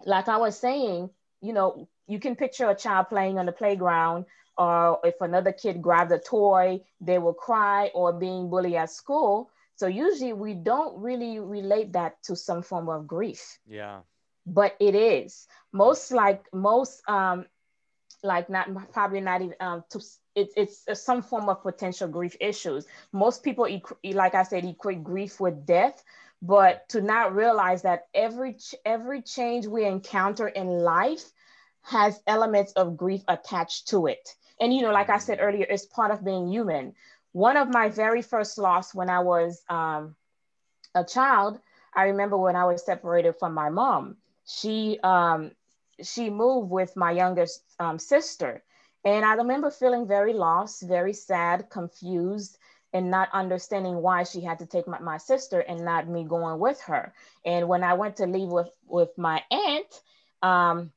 like 0.06 0.30
I 0.30 0.38
was 0.38 0.58
saying, 0.58 1.10
you 1.42 1.52
know, 1.52 1.90
you 2.08 2.20
can 2.20 2.38
picture 2.38 2.70
a 2.70 2.76
child 2.76 3.10
playing 3.10 3.38
on 3.38 3.46
the 3.46 3.52
playground, 3.52 4.26
or 4.58 5.00
if 5.04 5.16
another 5.20 5.52
kid 5.52 5.82
grabbed 5.82 6.12
a 6.12 6.20
toy, 6.20 6.82
they 7.02 7.20
will 7.20 7.34
cry, 7.34 7.92
or 7.94 8.14
being 8.14 8.50
bullied 8.50 8.76
at 8.76 8.90
school. 8.90 9.50
So 9.82 9.88
usually 9.88 10.32
we 10.32 10.54
don't 10.54 11.02
really 11.02 11.40
relate 11.40 11.94
that 11.94 12.22
to 12.26 12.36
some 12.36 12.62
form 12.62 12.88
of 12.88 13.08
grief. 13.08 13.58
Yeah. 13.68 14.02
But 14.46 14.76
it 14.80 14.94
is 14.94 15.48
most 15.74 16.12
like 16.12 16.46
most 16.54 17.02
um 17.10 17.48
like 18.22 18.48
not 18.48 18.68
probably 18.94 19.22
not 19.22 19.42
even 19.42 19.56
um 19.60 19.84
to 19.90 20.00
it, 20.36 20.50
it's 20.56 20.86
some 21.04 21.24
form 21.24 21.50
of 21.50 21.64
potential 21.64 22.08
grief 22.08 22.36
issues. 22.40 22.86
Most 23.12 23.42
people, 23.42 23.68
like 24.04 24.36
I 24.36 24.44
said, 24.44 24.66
equate 24.66 25.04
grief 25.04 25.40
with 25.40 25.66
death, 25.66 26.04
but 26.44 26.88
to 26.90 27.02
not 27.02 27.34
realize 27.34 27.82
that 27.82 28.06
every 28.14 28.58
every 28.86 29.24
change 29.24 29.66
we 29.66 29.84
encounter 29.86 30.48
in 30.48 30.68
life 30.68 31.24
has 31.82 32.22
elements 32.28 32.72
of 32.74 32.98
grief 32.98 33.24
attached 33.28 33.88
to 33.88 34.06
it 34.06 34.36
and 34.60 34.72
you 34.72 34.84
know 34.84 34.92
like 34.92 35.10
i 35.10 35.18
said 35.18 35.40
mm. 35.40 35.42
earlier 35.42 35.66
it's 35.68 35.88
part 35.88 36.12
of 36.12 36.24
being 36.24 36.48
human 36.48 36.94
one 37.34 37.58
of 37.58 37.70
my 37.70 37.90
very 37.90 38.22
first 38.22 38.58
loss 38.58 38.94
when 38.94 39.10
i 39.10 39.20
was 39.20 39.64
um, 39.70 40.16
a 40.96 41.04
child 41.04 41.60
i 41.96 42.04
remember 42.04 42.38
when 42.38 42.56
i 42.56 42.66
was 42.66 42.86
separated 42.86 43.34
from 43.40 43.54
my 43.54 43.70
mom 43.70 44.18
she 44.46 45.00
um, 45.04 45.52
she 46.02 46.30
moved 46.30 46.70
with 46.70 46.96
my 46.96 47.12
youngest 47.12 47.64
um, 47.80 48.00
sister 48.00 48.64
and 49.06 49.26
i 49.26 49.34
remember 49.34 49.70
feeling 49.70 50.08
very 50.08 50.34
lost 50.34 50.82
very 50.84 51.14
sad 51.14 51.70
confused 51.70 52.58
and 52.94 53.10
not 53.10 53.30
understanding 53.34 54.02
why 54.02 54.24
she 54.24 54.42
had 54.42 54.60
to 54.60 54.66
take 54.66 54.88
my, 54.88 55.00
my 55.00 55.18
sister 55.18 55.60
and 55.62 55.84
not 55.86 56.08
me 56.08 56.24
going 56.24 56.60
with 56.60 56.82
her. 56.82 57.14
And 57.46 57.68
when 57.68 57.84
I 57.84 57.94
went 57.94 58.18
to 58.18 58.26
leave 58.26 58.50
with, 58.50 58.70
with 58.86 59.18
my 59.18 59.42
aunt, 59.50 60.02
um, 60.42 60.92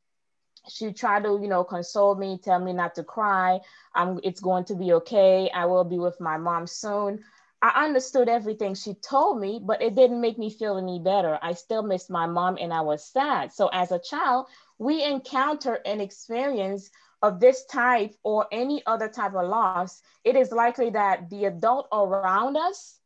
she 0.69 0.93
tried 0.93 1.25
to, 1.25 1.39
you 1.41 1.49
know, 1.49 1.65
console 1.65 2.15
me, 2.15 2.39
tell 2.43 2.59
me 2.59 2.73
not 2.73 2.95
to 2.97 3.05
cry. 3.05 3.61
I'm, 3.95 4.21
it's 4.23 4.41
going 4.41 4.65
to 4.67 4.75
be 4.75 4.93
okay. 4.95 5.51
I 5.55 5.67
will 5.67 5.85
be 5.85 5.99
with 5.99 6.21
my 6.21 6.37
mom 6.37 6.67
soon. 6.67 7.25
I 7.63 7.85
understood 7.85 8.29
everything 8.29 8.75
she 8.75 8.95
told 8.95 9.41
me, 9.41 9.61
but 9.63 9.81
it 9.81 9.95
didn't 9.95 10.21
make 10.21 10.39
me 10.39 10.51
feel 10.51 10.77
any 10.77 10.99
better. 10.99 11.39
I 11.41 11.55
still 11.55 11.83
missed 11.83 12.11
my 12.11 12.27
mom 12.27 12.59
and 12.61 12.73
I 12.73 12.83
was 12.83 13.05
sad. 13.05 13.53
So 13.53 13.69
as 13.69 13.91
a 13.91 13.99
child, 13.99 14.47
we 14.79 15.03
encounter 15.03 15.75
an 15.87 16.01
experience 16.01 16.91
of 17.25 17.41
this 17.41 17.65
type 17.65 18.15
or 18.23 18.47
any 18.53 18.83
other 18.85 19.09
type 19.09 19.35
of 19.35 19.49
loss, 19.49 20.03
it 20.25 20.37
is 20.37 20.53
likely 20.53 20.91
that 20.91 21.31
the 21.31 21.47
adult 21.47 21.89
around 21.91 22.59
us, 22.59 23.01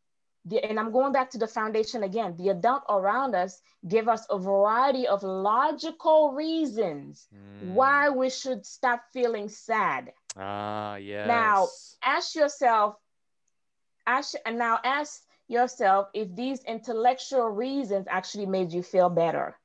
the, 0.49 0.65
and 0.65 0.79
I'm 0.79 0.91
going 0.93 1.13
back 1.13 1.31
to 1.31 1.39
the 1.39 1.47
foundation 1.47 2.03
again, 2.03 2.35
the 2.37 2.49
adult 2.51 2.83
around 2.89 3.35
us 3.35 3.61
give 3.87 4.09
us 4.09 4.27
a 4.31 4.39
variety 4.39 5.07
of 5.07 5.23
logical 5.23 6.33
reasons 6.33 7.29
mm. 7.35 7.73
why 7.73 8.09
we 8.09 8.31
should 8.31 8.65
stop 8.67 9.03
feeling 9.13 9.49
sad. 9.49 10.13
Ah, 10.37 10.97
yes. 10.97 11.27
Now, 11.27 11.69
ask 12.03 12.35
yourself, 12.35 12.97
ask, 14.07 14.35
and 14.47 14.59
now 14.59 14.79
ask 14.85 15.23
yourself 15.49 16.09
if 16.15 16.35
these 16.35 16.63
intellectual 16.65 17.49
reasons 17.49 18.07
actually 18.09 18.47
made 18.47 18.73
you 18.73 18.83
feel 18.83 19.09
better. 19.09 19.57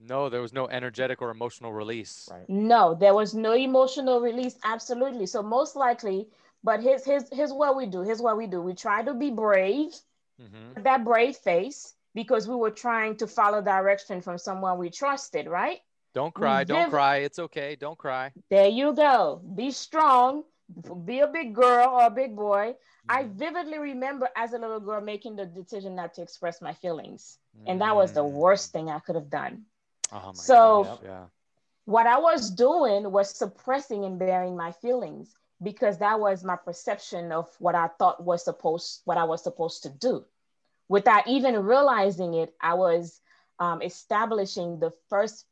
No, 0.00 0.28
there 0.28 0.40
was 0.40 0.52
no 0.52 0.68
energetic 0.68 1.20
or 1.20 1.30
emotional 1.30 1.72
release. 1.72 2.28
Right. 2.30 2.48
No, 2.48 2.94
there 2.94 3.14
was 3.14 3.34
no 3.34 3.52
emotional 3.52 4.20
release. 4.20 4.56
Absolutely. 4.62 5.26
So 5.26 5.42
most 5.42 5.74
likely, 5.74 6.28
but 6.62 6.80
here's 6.82 7.04
here's 7.04 7.24
here's 7.32 7.52
what 7.52 7.76
we 7.76 7.86
do. 7.86 8.02
Here's 8.02 8.22
what 8.22 8.36
we 8.36 8.46
do. 8.46 8.62
We 8.62 8.74
try 8.74 9.02
to 9.02 9.14
be 9.14 9.30
brave, 9.30 9.92
mm-hmm. 10.40 10.82
that 10.82 11.04
brave 11.04 11.36
face, 11.36 11.94
because 12.14 12.48
we 12.48 12.54
were 12.54 12.70
trying 12.70 13.16
to 13.16 13.26
follow 13.26 13.62
direction 13.62 14.20
from 14.20 14.38
someone 14.38 14.78
we 14.78 14.90
trusted, 14.90 15.46
right? 15.46 15.78
Don't 16.14 16.34
cry, 16.34 16.64
don't 16.64 16.90
cry. 16.90 17.18
It's 17.18 17.38
okay. 17.38 17.76
Don't 17.76 17.98
cry. 17.98 18.32
There 18.50 18.68
you 18.68 18.94
go. 18.94 19.40
Be 19.54 19.70
strong. 19.70 20.42
Be 21.04 21.20
a 21.20 21.26
big 21.26 21.54
girl 21.54 21.88
or 21.88 22.06
a 22.06 22.10
big 22.10 22.34
boy. 22.34 22.74
Mm-hmm. 22.74 23.10
I 23.16 23.24
vividly 23.24 23.78
remember 23.78 24.28
as 24.36 24.52
a 24.52 24.58
little 24.58 24.80
girl 24.80 25.00
making 25.00 25.36
the 25.36 25.46
decision 25.46 25.94
not 25.94 26.14
to 26.14 26.22
express 26.22 26.60
my 26.60 26.74
feelings. 26.74 27.38
Mm-hmm. 27.56 27.70
And 27.70 27.80
that 27.80 27.94
was 27.94 28.12
the 28.12 28.24
worst 28.24 28.70
mm. 28.70 28.72
thing 28.72 28.90
I 28.90 28.98
could 28.98 29.14
have 29.14 29.30
done. 29.30 29.62
Oh 30.12 30.32
so 30.32 30.98
yeah. 31.04 31.24
what 31.84 32.06
I 32.06 32.18
was 32.18 32.50
doing 32.50 33.10
was 33.12 33.30
suppressing 33.30 34.04
and 34.04 34.18
bearing 34.18 34.56
my 34.56 34.72
feelings 34.72 35.34
because 35.62 35.98
that 35.98 36.20
was 36.20 36.44
my 36.44 36.56
perception 36.56 37.32
of 37.32 37.48
what 37.58 37.74
I 37.74 37.88
thought 37.98 38.22
was 38.22 38.44
supposed 38.44 39.02
what 39.04 39.18
I 39.18 39.24
was 39.24 39.42
supposed 39.42 39.82
to 39.84 39.90
do. 39.90 40.24
Without 40.88 41.26
even 41.28 41.64
realizing 41.64 42.34
it, 42.34 42.54
I 42.60 42.74
was 42.74 43.20
um, 43.58 43.82
establishing 43.82 44.78
the 44.78 44.92
first 45.08 45.44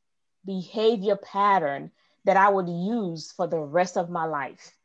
behavior 0.45 1.17
pattern 1.17 1.91
that 2.25 2.37
I 2.37 2.49
would 2.49 2.69
use 2.69 3.33
for 3.33 3.47
the 3.47 3.59
rest 3.59 3.97
of 3.97 4.11
my 4.11 4.25
life 4.25 4.77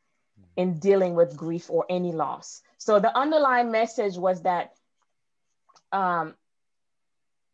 in 0.56 0.78
dealing 0.78 1.14
with 1.14 1.36
grief 1.36 1.70
or 1.70 1.86
any 1.88 2.12
loss. 2.12 2.62
So 2.78 2.98
the 3.00 3.16
underlying 3.16 3.70
message 3.70 4.16
was 4.16 4.42
that 4.42 4.74
um, 5.92 6.34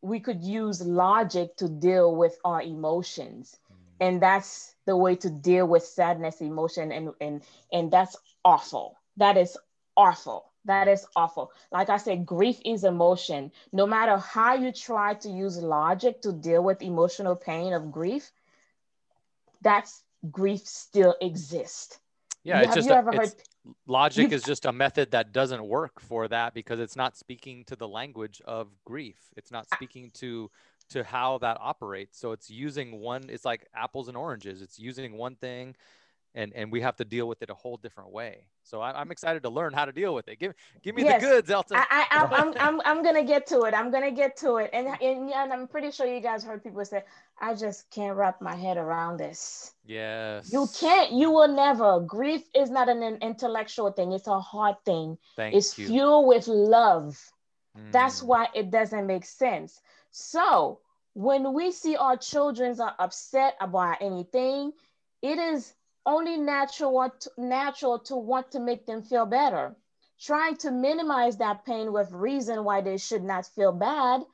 we 0.02 0.20
could 0.20 0.42
use 0.42 0.80
logic 0.82 1.56
to 1.56 1.68
deal 1.68 2.16
with 2.16 2.38
our 2.44 2.62
emotions 2.62 3.56
and 4.00 4.22
that's 4.22 4.74
the 4.88 4.96
way 4.96 5.14
to 5.14 5.28
deal 5.28 5.66
with 5.68 5.84
sadness 5.84 6.40
emotion 6.40 6.90
and 6.90 7.12
and 7.20 7.42
and 7.70 7.90
that's 7.90 8.16
awful. 8.42 8.96
That 9.18 9.36
is 9.36 9.56
awful. 9.96 10.46
That 10.64 10.88
is 10.88 11.06
awful. 11.14 11.52
Like 11.70 11.90
i 11.90 11.98
said 11.98 12.24
grief 12.24 12.58
is 12.64 12.84
emotion. 12.84 13.52
No 13.70 13.86
matter 13.86 14.16
how 14.16 14.54
you 14.54 14.72
try 14.72 15.14
to 15.14 15.28
use 15.28 15.58
logic 15.58 16.22
to 16.22 16.32
deal 16.32 16.64
with 16.64 16.80
emotional 16.82 17.36
pain 17.36 17.74
of 17.74 17.92
grief 17.92 18.32
that's 19.60 20.02
grief 20.30 20.66
still 20.66 21.14
exists. 21.20 21.98
Yeah, 22.44 22.60
it's 22.60 22.68
have 22.68 22.76
just 22.76 22.88
you 22.88 22.94
a, 22.94 22.98
ever 22.98 23.12
heard 23.12 23.32
logic 23.86 24.32
is 24.32 24.42
just 24.42 24.64
a 24.64 24.72
method 24.72 25.10
that 25.10 25.32
doesn't 25.32 25.64
work 25.66 26.00
for 26.00 26.28
that 26.28 26.54
because 26.54 26.80
it's 26.80 26.96
not 26.96 27.16
speaking 27.16 27.64
to 27.66 27.76
the 27.76 27.88
language 27.88 28.40
of 28.46 28.68
grief. 28.84 29.18
It's 29.36 29.50
not 29.50 29.68
speaking 29.68 30.10
to 30.14 30.50
to 30.88 31.04
how 31.04 31.38
that 31.38 31.58
operates 31.60 32.18
so 32.18 32.32
it's 32.32 32.50
using 32.50 33.00
one 33.00 33.24
it's 33.28 33.44
like 33.44 33.66
apples 33.74 34.08
and 34.08 34.16
oranges 34.16 34.62
it's 34.62 34.78
using 34.78 35.16
one 35.16 35.36
thing 35.36 35.74
and 36.34 36.52
and 36.54 36.70
we 36.70 36.80
have 36.80 36.96
to 36.96 37.04
deal 37.04 37.26
with 37.26 37.42
it 37.42 37.50
a 37.50 37.54
whole 37.54 37.76
different 37.76 38.10
way. 38.10 38.46
So 38.62 38.80
I, 38.80 39.00
am 39.00 39.10
excited 39.10 39.42
to 39.42 39.48
learn 39.48 39.72
how 39.72 39.86
to 39.86 39.92
deal 39.92 40.14
with 40.14 40.28
it. 40.28 40.38
Give 40.38 40.52
give 40.82 40.94
me 40.94 41.04
yes. 41.04 41.20
the 41.20 41.28
goods, 41.28 41.50
Elta. 41.50 41.72
I, 41.72 42.06
I, 42.10 42.22
am 42.22 42.32
I'm, 42.32 42.54
I'm 42.60 42.80
I'm 42.84 43.02
gonna 43.02 43.24
get 43.24 43.46
to 43.48 43.62
it. 43.62 43.74
I'm 43.74 43.90
gonna 43.90 44.10
get 44.10 44.36
to 44.38 44.56
it, 44.56 44.70
and, 44.72 44.86
and 45.00 45.32
and 45.32 45.52
I'm 45.52 45.66
pretty 45.66 45.90
sure 45.90 46.06
you 46.06 46.20
guys 46.20 46.44
heard 46.44 46.62
people 46.62 46.84
say, 46.84 47.02
"I 47.40 47.54
just 47.54 47.90
can't 47.90 48.16
wrap 48.16 48.40
my 48.40 48.54
head 48.54 48.76
around 48.76 49.16
this." 49.16 49.72
Yes. 49.84 50.52
You 50.52 50.68
can't. 50.78 51.12
You 51.12 51.30
will 51.30 51.48
never. 51.48 52.00
Grief 52.00 52.42
is 52.54 52.70
not 52.70 52.88
an 52.88 53.02
intellectual 53.22 53.90
thing. 53.92 54.12
It's 54.12 54.28
a 54.28 54.38
heart 54.38 54.76
thing. 54.84 55.18
Thank 55.36 55.54
it's 55.54 55.78
you. 55.78 55.86
fueled 55.86 56.28
with 56.28 56.46
love. 56.46 57.18
Mm. 57.76 57.92
That's 57.92 58.22
why 58.22 58.48
it 58.54 58.70
doesn't 58.70 59.06
make 59.06 59.24
sense. 59.24 59.80
So 60.10 60.80
when 61.14 61.52
we 61.54 61.72
see 61.72 61.96
our 61.96 62.16
children 62.16 62.80
are 62.80 62.94
upset 62.98 63.56
about 63.60 64.02
anything, 64.02 64.72
it 65.22 65.38
is 65.38 65.74
only 66.06 66.36
natural, 66.36 67.10
natural 67.36 67.98
to 68.00 68.16
want 68.16 68.52
to 68.52 68.60
make 68.60 68.86
them 68.86 69.02
feel 69.02 69.26
better. 69.26 69.76
Trying 70.20 70.56
to 70.58 70.70
minimize 70.70 71.36
that 71.38 71.64
pain 71.64 71.92
with 71.92 72.10
reason 72.12 72.64
why 72.64 72.80
they 72.80 72.96
should 72.98 73.22
not 73.24 73.46
feel 73.46 73.72
bad 73.72 74.24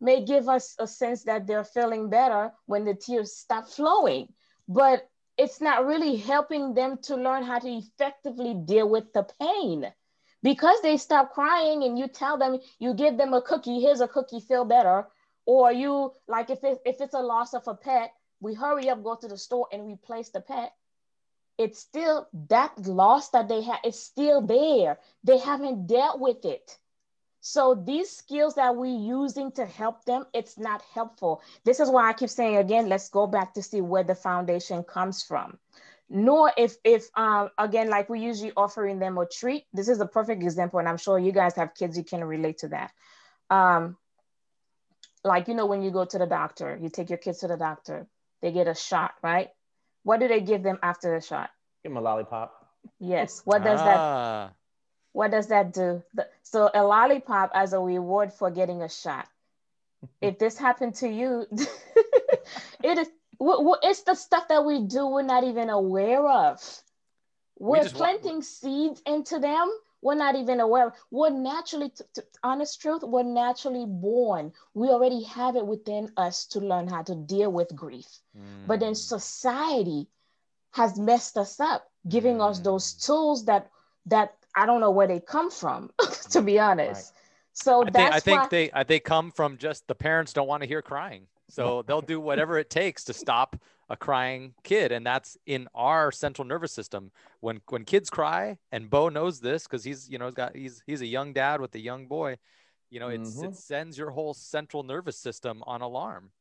may 0.00 0.24
give 0.24 0.48
us 0.48 0.74
a 0.78 0.86
sense 0.86 1.24
that 1.24 1.46
they're 1.46 1.64
feeling 1.64 2.08
better 2.10 2.52
when 2.66 2.84
the 2.84 2.94
tears 2.94 3.36
stop 3.36 3.66
flowing. 3.66 4.32
But 4.68 5.08
it's 5.36 5.60
not 5.60 5.86
really 5.86 6.16
helping 6.16 6.74
them 6.74 6.98
to 7.02 7.16
learn 7.16 7.42
how 7.42 7.58
to 7.58 7.68
effectively 7.68 8.54
deal 8.54 8.88
with 8.88 9.12
the 9.12 9.24
pain. 9.40 9.92
Because 10.42 10.80
they 10.80 10.96
stop 10.96 11.32
crying 11.32 11.84
and 11.84 11.98
you 11.98 12.08
tell 12.08 12.38
them, 12.38 12.58
you 12.78 12.94
give 12.94 13.16
them 13.16 13.34
a 13.34 13.42
cookie, 13.42 13.80
here's 13.80 14.00
a 14.00 14.08
cookie, 14.08 14.40
feel 14.40 14.64
better. 14.64 15.06
Or 15.44 15.72
you, 15.72 16.12
like 16.28 16.50
if, 16.50 16.64
it, 16.64 16.80
if 16.84 17.00
it's 17.00 17.14
a 17.14 17.20
loss 17.20 17.54
of 17.54 17.66
a 17.68 17.74
pet, 17.74 18.12
we 18.40 18.54
hurry 18.54 18.88
up, 18.88 19.02
go 19.02 19.16
to 19.16 19.28
the 19.28 19.36
store 19.36 19.68
and 19.72 19.86
replace 19.86 20.30
the 20.30 20.40
pet. 20.40 20.72
It's 21.58 21.78
still 21.78 22.26
that 22.48 22.78
loss 22.86 23.28
that 23.30 23.48
they 23.48 23.60
have 23.62 23.80
is 23.84 24.02
still 24.02 24.40
there. 24.40 24.98
They 25.24 25.38
haven't 25.38 25.86
dealt 25.86 26.18
with 26.18 26.44
it. 26.46 26.78
So 27.42 27.74
these 27.74 28.10
skills 28.10 28.54
that 28.54 28.76
we're 28.76 28.98
using 28.98 29.52
to 29.52 29.66
help 29.66 30.04
them 30.04 30.26
it's 30.32 30.58
not 30.58 30.82
helpful. 30.94 31.42
This 31.64 31.80
is 31.80 31.90
why 31.90 32.08
i 32.08 32.12
keep 32.12 32.30
saying 32.30 32.56
again 32.56 32.88
let's 32.88 33.08
go 33.08 33.26
back 33.26 33.54
to 33.54 33.62
see 33.62 33.80
where 33.80 34.04
the 34.04 34.14
foundation 34.14 34.84
comes 34.84 35.22
from 35.22 35.58
nor 36.10 36.52
if 36.56 36.76
if 36.84 37.08
um 37.16 37.48
again 37.56 37.88
like 37.88 38.10
we 38.10 38.20
usually 38.20 38.52
offering 38.56 38.98
them 38.98 39.16
a 39.16 39.26
treat 39.26 39.64
this 39.72 39.88
is 39.88 40.00
a 40.00 40.06
perfect 40.06 40.42
example 40.42 40.78
and 40.78 40.88
i'm 40.88 40.98
sure 40.98 41.18
you 41.18 41.32
guys 41.32 41.54
have 41.54 41.74
kids 41.74 41.96
you 41.96 42.04
can 42.04 42.22
relate 42.24 42.58
to 42.58 42.68
that 42.68 42.90
um 43.48 43.96
like 45.22 45.48
you 45.48 45.54
know 45.54 45.66
when 45.66 45.82
you 45.82 45.90
go 45.90 46.04
to 46.04 46.18
the 46.18 46.26
doctor 46.26 46.78
you 46.82 46.88
take 46.90 47.08
your 47.08 47.18
kids 47.18 47.38
to 47.38 47.48
the 47.48 47.56
doctor 47.56 48.06
they 48.42 48.50
get 48.50 48.66
a 48.66 48.74
shot 48.74 49.12
right 49.22 49.50
what 50.02 50.20
do 50.20 50.28
they 50.28 50.40
give 50.40 50.62
them 50.62 50.78
after 50.82 51.14
the 51.14 51.24
shot? 51.24 51.50
Give 51.82 51.92
them 51.92 51.98
a 51.98 52.00
lollipop. 52.00 52.66
Yes. 52.98 53.42
What 53.44 53.64
does 53.64 53.80
ah. 53.80 53.84
that? 53.84 54.54
What 55.12 55.30
does 55.30 55.48
that 55.48 55.72
do? 55.72 56.02
So 56.42 56.70
a 56.72 56.84
lollipop 56.84 57.50
as 57.54 57.72
a 57.72 57.80
reward 57.80 58.32
for 58.32 58.50
getting 58.50 58.82
a 58.82 58.88
shot. 58.88 59.26
if 60.20 60.38
this 60.38 60.56
happened 60.56 60.94
to 60.96 61.08
you, 61.08 61.46
it 62.82 62.98
is. 62.98 63.08
It's 63.40 64.02
the 64.02 64.14
stuff 64.14 64.48
that 64.48 64.64
we 64.64 64.82
do 64.82 65.06
we're 65.06 65.22
not 65.22 65.44
even 65.44 65.70
aware 65.70 66.26
of. 66.26 66.60
We're 67.58 67.82
we 67.82 67.88
planting 67.88 68.32
want... 68.34 68.44
seeds 68.44 69.02
into 69.06 69.38
them 69.38 69.70
we're 70.02 70.14
not 70.14 70.34
even 70.34 70.60
aware. 70.60 70.94
We're 71.10 71.30
naturally, 71.30 71.90
to, 71.90 72.04
to, 72.14 72.24
honest 72.42 72.80
truth, 72.80 73.02
we're 73.02 73.22
naturally 73.22 73.84
born. 73.86 74.52
We 74.74 74.88
already 74.88 75.22
have 75.24 75.56
it 75.56 75.66
within 75.66 76.10
us 76.16 76.46
to 76.46 76.60
learn 76.60 76.88
how 76.88 77.02
to 77.02 77.14
deal 77.14 77.52
with 77.52 77.74
grief. 77.74 78.06
Mm. 78.36 78.66
But 78.66 78.80
then 78.80 78.92
mm. 78.92 78.96
society 78.96 80.06
has 80.72 80.98
messed 80.98 81.36
us 81.36 81.60
up, 81.60 81.90
giving 82.08 82.38
mm. 82.38 82.48
us 82.48 82.60
those 82.60 82.94
tools 82.94 83.44
that 83.46 83.70
that 84.06 84.36
I 84.56 84.66
don't 84.66 84.80
know 84.80 84.90
where 84.90 85.06
they 85.06 85.20
come 85.20 85.50
from, 85.50 85.90
to 86.30 86.40
be 86.40 86.58
honest. 86.58 87.12
Right. 87.12 87.20
So 87.52 87.82
I 87.86 87.90
that's 87.90 87.94
think 87.94 88.14
I 88.14 88.20
think 88.20 88.40
why, 88.40 88.48
they 88.48 88.72
I, 88.72 88.82
they 88.84 89.00
come 89.00 89.30
from 89.32 89.58
just 89.58 89.86
the 89.86 89.94
parents 89.94 90.32
don't 90.32 90.48
want 90.48 90.62
to 90.62 90.68
hear 90.68 90.80
crying, 90.80 91.26
so 91.50 91.82
they'll 91.82 92.00
do 92.00 92.20
whatever 92.20 92.58
it 92.58 92.70
takes 92.70 93.04
to 93.04 93.12
stop 93.12 93.56
a 93.88 93.96
crying 93.96 94.54
kid, 94.62 94.92
and 94.92 95.04
that's 95.04 95.36
in 95.46 95.68
our 95.74 96.12
central 96.12 96.46
nervous 96.46 96.72
system. 96.72 97.10
When 97.40 97.60
when 97.68 97.84
kids 97.84 98.08
cry, 98.10 98.58
and 98.70 98.88
Bo 98.88 99.08
knows 99.08 99.40
this 99.40 99.64
because 99.64 99.84
he's 99.84 100.08
you 100.08 100.18
know 100.18 100.26
he's 100.26 100.34
got 100.34 100.54
he's 100.56 100.82
he's 100.86 101.00
a 101.00 101.06
young 101.06 101.32
dad 101.32 101.60
with 101.60 101.74
a 101.74 101.80
young 101.80 102.06
boy. 102.06 102.38
You 102.90 103.00
know, 103.00 103.08
it's 103.08 103.36
Mhm. 103.36 103.44
it 103.44 103.56
sends 103.56 103.98
your 103.98 104.10
whole 104.10 104.34
central 104.34 104.82
nervous 104.82 105.16
system 105.16 105.62
on 105.66 105.80
alarm, 105.80 106.32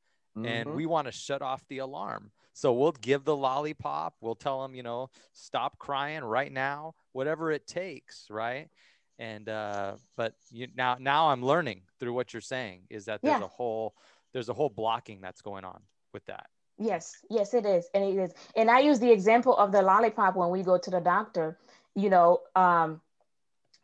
and 0.44 0.70
Mhm. 0.70 0.76
we 0.76 0.86
want 0.86 1.08
to 1.08 1.12
shut 1.12 1.42
off 1.42 1.68
the 1.68 1.80
alarm. 1.80 2.32
So 2.54 2.74
we'll 2.74 2.92
give 2.92 3.24
the 3.24 3.36
lollipop. 3.36 4.16
We'll 4.20 4.36
tell 4.36 4.62
them, 4.62 4.76
you 4.76 4.84
know, 4.84 5.10
stop 5.32 5.78
crying 5.78 6.24
right 6.24 6.52
now, 6.52 6.94
whatever 7.14 7.52
it 7.52 7.66
takes, 7.68 8.30
right? 8.30 8.70
And 9.18 9.48
uh, 9.50 9.96
but 10.16 10.36
you 10.52 10.68
now 10.76 10.98
now 11.00 11.30
I'm 11.30 11.44
learning 11.44 11.82
through 12.00 12.14
what 12.14 12.34
you're 12.34 12.42
saying 12.42 12.88
is 12.90 13.06
that 13.06 13.22
there's 13.22 13.40
Yeah. 13.40 13.46
a 13.46 13.48
whole 13.48 13.96
there's 14.34 14.50
a 14.50 14.54
whole 14.54 14.70
blocking 14.70 15.22
that's 15.22 15.42
going 15.42 15.66
on 15.66 15.82
with 16.14 16.26
that. 16.26 16.48
Yes, 16.78 17.18
yes, 17.30 17.54
it 17.54 17.66
is. 17.66 17.90
And 17.94 18.04
it 18.04 18.18
is. 18.18 18.34
And 18.56 18.70
I 18.72 18.80
use 18.80 19.00
the 19.00 19.12
example 19.12 19.56
of 19.58 19.72
the 19.72 19.82
lollipop 19.82 20.36
when 20.36 20.50
we 20.50 20.64
go 20.64 20.78
to 20.78 20.90
the 20.90 21.02
doctor, 21.02 21.58
you 21.96 22.10
know, 22.10 22.42
um, 22.56 23.02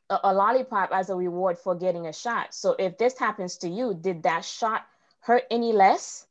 a, 0.09 0.19
a 0.25 0.33
lollipop 0.33 0.91
as 0.93 1.09
a 1.09 1.15
reward 1.15 1.57
for 1.57 1.75
getting 1.75 2.07
a 2.07 2.13
shot. 2.13 2.53
So 2.53 2.75
if 2.79 2.97
this 2.97 3.17
happens 3.19 3.57
to 3.57 3.69
you, 3.69 3.93
did 3.93 4.23
that 4.23 4.45
shot 4.45 4.85
hurt 5.19 5.43
any 5.51 5.73
less? 5.73 6.25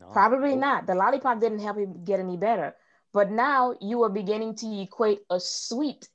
No. 0.00 0.06
Probably 0.06 0.56
not. 0.56 0.86
The 0.86 0.94
lollipop 0.94 1.40
didn't 1.40 1.60
help 1.60 1.78
you 1.78 1.86
get 2.04 2.18
any 2.18 2.36
better. 2.36 2.74
But 3.12 3.30
now 3.30 3.74
you 3.80 4.02
are 4.02 4.10
beginning 4.10 4.56
to 4.56 4.80
equate 4.82 5.20
a 5.30 5.38
sweet 5.40 6.08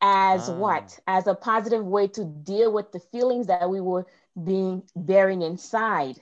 as 0.00 0.48
Ah. 0.50 0.56
what? 0.56 0.98
As 1.06 1.26
a 1.26 1.34
positive 1.34 1.86
way 1.86 2.08
to 2.08 2.24
deal 2.24 2.72
with 2.72 2.92
the 2.92 3.00
feelings 3.00 3.46
that 3.46 3.70
we 3.70 3.80
were 3.80 4.06
being 4.42 4.82
bearing 4.96 5.42
inside 5.42 6.20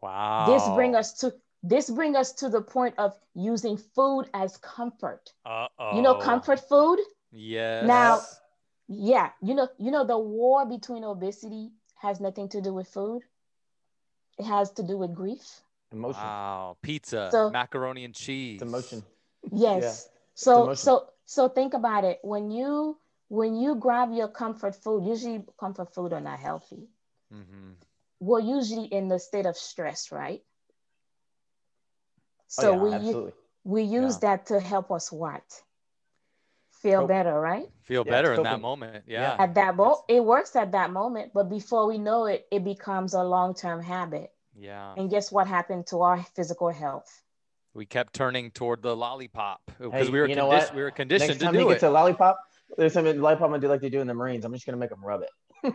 Wow. 0.00 0.46
this 0.46 0.68
bring 0.74 0.96
us 0.96 1.12
to 1.20 1.32
this 1.62 1.88
bring 1.88 2.16
us 2.16 2.32
to 2.32 2.48
the 2.48 2.60
point 2.60 2.94
of 2.98 3.16
using 3.34 3.76
food 3.76 4.24
as 4.34 4.56
comfort 4.56 5.32
Uh-oh. 5.46 5.96
you 5.96 6.02
know 6.02 6.16
comfort 6.16 6.60
food 6.68 6.98
Yes. 7.30 7.86
Now- 7.86 8.20
yeah 8.88 9.30
you 9.40 9.54
know 9.54 9.68
you 9.78 9.90
know 9.90 10.04
the 10.04 10.18
war 10.18 10.66
between 10.66 11.04
obesity 11.04 11.70
has 11.94 12.20
nothing 12.20 12.48
to 12.48 12.60
do 12.60 12.74
with 12.74 12.88
food 12.88 13.22
it 14.38 14.44
has 14.44 14.70
to 14.72 14.82
do 14.82 14.98
with 14.98 15.14
grief 15.14 15.60
Emotion. 15.92 16.22
Wow. 16.22 16.76
Pizza, 16.82 17.28
So- 17.30 17.50
macaroni 17.50 18.04
and 18.04 18.14
cheese. 18.14 18.60
It's 18.60 18.68
emotion. 18.70 19.02
yes 19.52 20.08
so 20.34 20.64
emotion. 20.64 20.76
so 20.76 21.08
so 21.26 21.48
think 21.48 21.74
about 21.74 22.04
it 22.04 22.18
when 22.22 22.50
you 22.50 22.98
when 23.28 23.54
you 23.56 23.76
grab 23.76 24.12
your 24.12 24.28
comfort 24.28 24.74
food 24.74 25.04
usually 25.06 25.44
comfort 25.58 25.94
food 25.94 26.12
are 26.12 26.20
not 26.20 26.38
healthy 26.40 26.88
hmm 27.32 27.72
we're 28.20 28.40
usually 28.40 28.84
in 28.86 29.08
the 29.08 29.18
state 29.18 29.46
of 29.46 29.56
stress 29.56 30.12
right 30.12 30.42
Oh, 32.58 32.62
so 32.62 32.72
yeah, 32.72 32.82
we 32.82 32.92
absolutely. 32.92 33.32
we 33.64 33.82
use 33.82 34.14
Yeah. 34.16 34.20
that 34.36 34.46
to 34.46 34.60
help 34.60 34.90
us 34.92 35.10
what 35.10 35.42
feel 36.70 37.00
Cope. 37.00 37.08
better 37.08 37.40
right 37.40 37.68
Feel 37.82 38.04
Yeah, 38.06 38.10
better 38.12 38.34
in 38.34 38.42
that 38.42 38.60
moment. 38.60 39.04
Yeah. 39.06 39.22
Yeah. 39.36 39.42
at 39.44 39.54
that 39.54 39.76
moment 39.76 40.00
it 40.08 40.22
works 40.24 40.54
at 40.56 40.72
that 40.72 40.90
moment 40.90 41.32
but 41.32 41.48
before 41.48 41.86
we 41.86 41.98
know 41.98 42.26
it 42.26 42.46
it 42.50 42.62
becomes 42.64 43.14
a 43.14 43.22
long-term 43.24 43.82
habit 43.82 44.30
Yeah. 44.54 44.94
and 44.96 45.08
guess 45.10 45.32
what 45.32 45.46
happened 45.46 45.86
to 45.88 46.02
our 46.02 46.22
physical 46.36 46.68
health 46.70 47.22
We 47.74 47.86
kept 47.86 48.12
turning 48.14 48.50
toward 48.50 48.82
the 48.82 48.94
lollipop 48.94 49.60
because 49.78 50.06
Hey, 50.08 50.12
we 50.12 50.20
were 50.20 50.28
you 50.28 50.36
know 50.36 50.48
condi- 50.50 50.68
what? 50.68 50.74
we 50.76 50.82
were 50.82 50.90
conditioned 50.90 51.28
Next 51.30 51.38
to 51.40 51.44
time 51.46 51.54
he 51.54 51.60
do 51.62 51.68
gets 51.70 51.82
it. 51.82 51.86
a 51.86 51.90
lollipop, 51.90 52.36
there's 52.76 52.92
something 52.92 53.18
lollipop 53.18 53.44
I'm 53.46 53.50
gonna 53.52 53.60
do 53.62 53.68
like 53.68 53.80
they 53.80 53.88
do 53.88 54.00
in 54.00 54.06
the 54.06 54.14
Marines. 54.14 54.44
I'm 54.44 54.52
just 54.52 54.66
gonna 54.66 54.76
make 54.78 54.90
them 54.90 55.02
rub 55.04 55.22
it. 55.22 55.30
Like, 55.62 55.74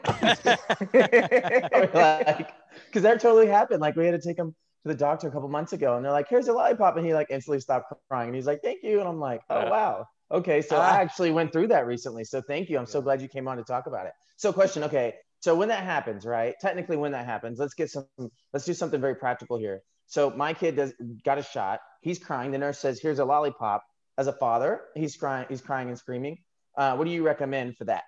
because 2.88 3.04
that 3.04 3.20
totally 3.22 3.48
happened. 3.48 3.82
Like 3.82 3.96
we 3.96 4.06
had 4.06 4.22
to 4.22 4.28
take 4.28 4.38
him 4.38 4.54
to 4.84 4.94
the 4.94 4.96
doctor 4.96 5.28
a 5.28 5.32
couple 5.32 5.50
months 5.50 5.74
ago, 5.74 5.96
and 5.96 6.04
they're 6.04 6.12
like, 6.12 6.28
"Here's 6.30 6.48
a 6.48 6.54
lollipop," 6.54 6.98
and 6.98 7.06
he 7.06 7.14
like 7.14 7.28
instantly 7.30 7.60
stopped 7.60 7.94
crying, 8.10 8.28
and 8.28 8.36
he's 8.36 8.48
like, 8.48 8.62
"Thank 8.62 8.84
you," 8.84 9.00
and 9.00 9.08
I'm 9.08 9.20
like, 9.20 9.42
"Oh 9.50 9.70
wow, 9.70 10.06
okay." 10.32 10.62
So 10.62 10.78
ah. 10.78 10.82
I 10.82 11.02
actually 11.02 11.32
went 11.32 11.54
through 11.54 11.68
that 11.68 11.88
recently, 11.88 12.24
so 12.24 12.42
thank 12.42 12.70
you. 12.70 12.78
I'm 12.78 12.86
so 12.86 13.02
glad 13.02 13.22
you 13.22 13.30
came 13.30 13.48
on 13.48 13.58
to 13.58 13.64
talk 13.64 13.88
about 13.88 14.06
it. 14.08 14.14
So 14.36 14.52
question, 14.52 14.84
okay, 14.84 15.16
so 15.40 15.56
when 15.56 15.70
that 15.70 15.84
happens, 15.84 16.26
right? 16.26 16.56
Technically, 16.60 16.98
when 16.98 17.14
that 17.14 17.26
happens, 17.26 17.60
let's 17.60 17.74
get 17.74 17.90
some. 17.90 18.08
Let's 18.54 18.66
do 18.66 18.74
something 18.74 19.00
very 19.00 19.16
practical 19.16 19.58
here. 19.58 19.82
So 20.08 20.30
my 20.32 20.54
kid 20.54 20.76
does 20.76 20.94
got 21.24 21.38
a 21.38 21.44
shot. 21.44 21.80
He's 22.02 22.20
crying. 22.20 22.52
The 22.52 22.58
nurse 22.58 22.80
says, 22.80 23.00
"Here's 23.00 23.20
a 23.20 23.26
lollipop." 23.26 23.84
As 24.18 24.28
a 24.28 24.34
father, 24.34 24.82
he's 24.96 25.16
crying. 25.16 25.46
He's 25.48 25.62
crying 25.62 25.90
and 25.90 25.98
screaming. 25.98 26.40
Uh, 26.76 26.96
what 26.96 27.06
do 27.06 27.12
you 27.12 27.24
recommend 27.24 27.78
for 27.78 27.86
that? 27.86 28.04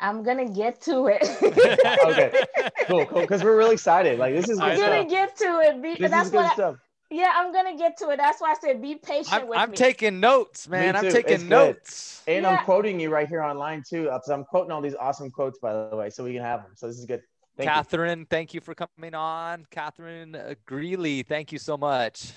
I'm 0.00 0.22
gonna 0.22 0.48
get 0.48 0.80
to 0.80 1.06
it 1.08 1.22
Okay. 2.04 2.32
Cool, 2.86 3.04
cool. 3.06 3.20
Because 3.20 3.42
we're 3.44 3.56
really 3.56 3.74
excited. 3.74 4.18
Like 4.18 4.34
this 4.34 4.48
is 4.48 4.58
I 4.58 4.70
i'm 4.72 4.78
gonna 4.78 5.00
stuff. 5.00 5.10
get 5.10 5.36
to 5.38 5.60
it 5.60 5.82
Be, 5.82 5.96
This 5.96 6.10
that's 6.10 6.26
is 6.26 6.30
good 6.32 6.36
what 6.38 6.58
I, 6.58 6.74
yeah 7.10 7.32
i'm 7.36 7.52
gonna 7.52 7.76
get 7.76 7.98
to 7.98 8.08
it 8.10 8.16
that's 8.16 8.40
why 8.40 8.52
i 8.52 8.54
said 8.60 8.80
be 8.80 8.94
patient 8.94 9.42
I'm, 9.42 9.48
with 9.48 9.58
I'm 9.58 9.70
me 9.70 9.76
taking 9.76 10.20
notes, 10.20 10.68
man. 10.68 10.96
I'm 10.96 11.04
taking 11.04 11.34
It's 11.34 11.42
good. 11.44 11.48
notes. 11.50 12.22
And 12.26 12.44
Yeah. 12.44 12.58
I'm 12.60 12.64
quoting 12.64 12.98
you 13.00 13.10
right 13.10 13.28
here 13.28 13.42
online 13.42 13.82
too. 13.88 14.10
So 14.24 14.34
I'm 14.34 14.44
quoting 14.44 14.70
all 14.72 14.80
these 14.80 14.94
awesome 14.94 15.30
quotes, 15.30 15.58
by 15.58 15.72
the 15.90 15.96
way, 15.96 16.08
so 16.10 16.24
we 16.24 16.32
can 16.32 16.42
have 16.42 16.62
them. 16.62 16.72
So 16.76 16.86
this 16.86 16.98
is 16.98 17.04
good. 17.04 17.22
Thank 17.56 17.66
you. 17.66 17.72
Catherine, 17.72 18.26
thank 18.26 18.54
you 18.54 18.60
for 18.60 18.74
coming 18.74 19.14
on. 19.14 19.66
Catherine 19.70 20.34
uh, 20.34 20.54
Greeley, 20.66 21.22
thank 21.24 21.52
you 21.52 21.58
so 21.58 21.76
much. 21.76 22.32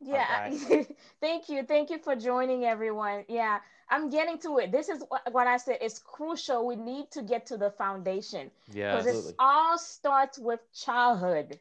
Yeah. 0.00 0.50
thank 1.20 1.48
you. 1.48 1.62
Thank 1.64 1.90
you 1.90 1.98
for 1.98 2.14
joining 2.16 2.64
everyone. 2.64 3.24
Yeah. 3.28 3.58
I'm 3.90 4.08
getting 4.10 4.38
to 4.40 4.58
it. 4.58 4.70
This 4.72 4.88
is 4.88 5.02
what, 5.08 5.32
what 5.32 5.46
I 5.46 5.56
said. 5.56 5.78
It's 5.80 5.98
crucial. 5.98 6.66
We 6.66 6.76
need 6.76 7.10
to 7.12 7.22
get 7.22 7.46
to 7.46 7.56
the 7.58 7.70
foundation 7.70 8.50
Yeah. 8.72 8.96
because 8.96 9.28
it 9.28 9.34
all 9.38 9.78
starts 9.78 10.38
with 10.38 10.60
childhood. 10.72 11.58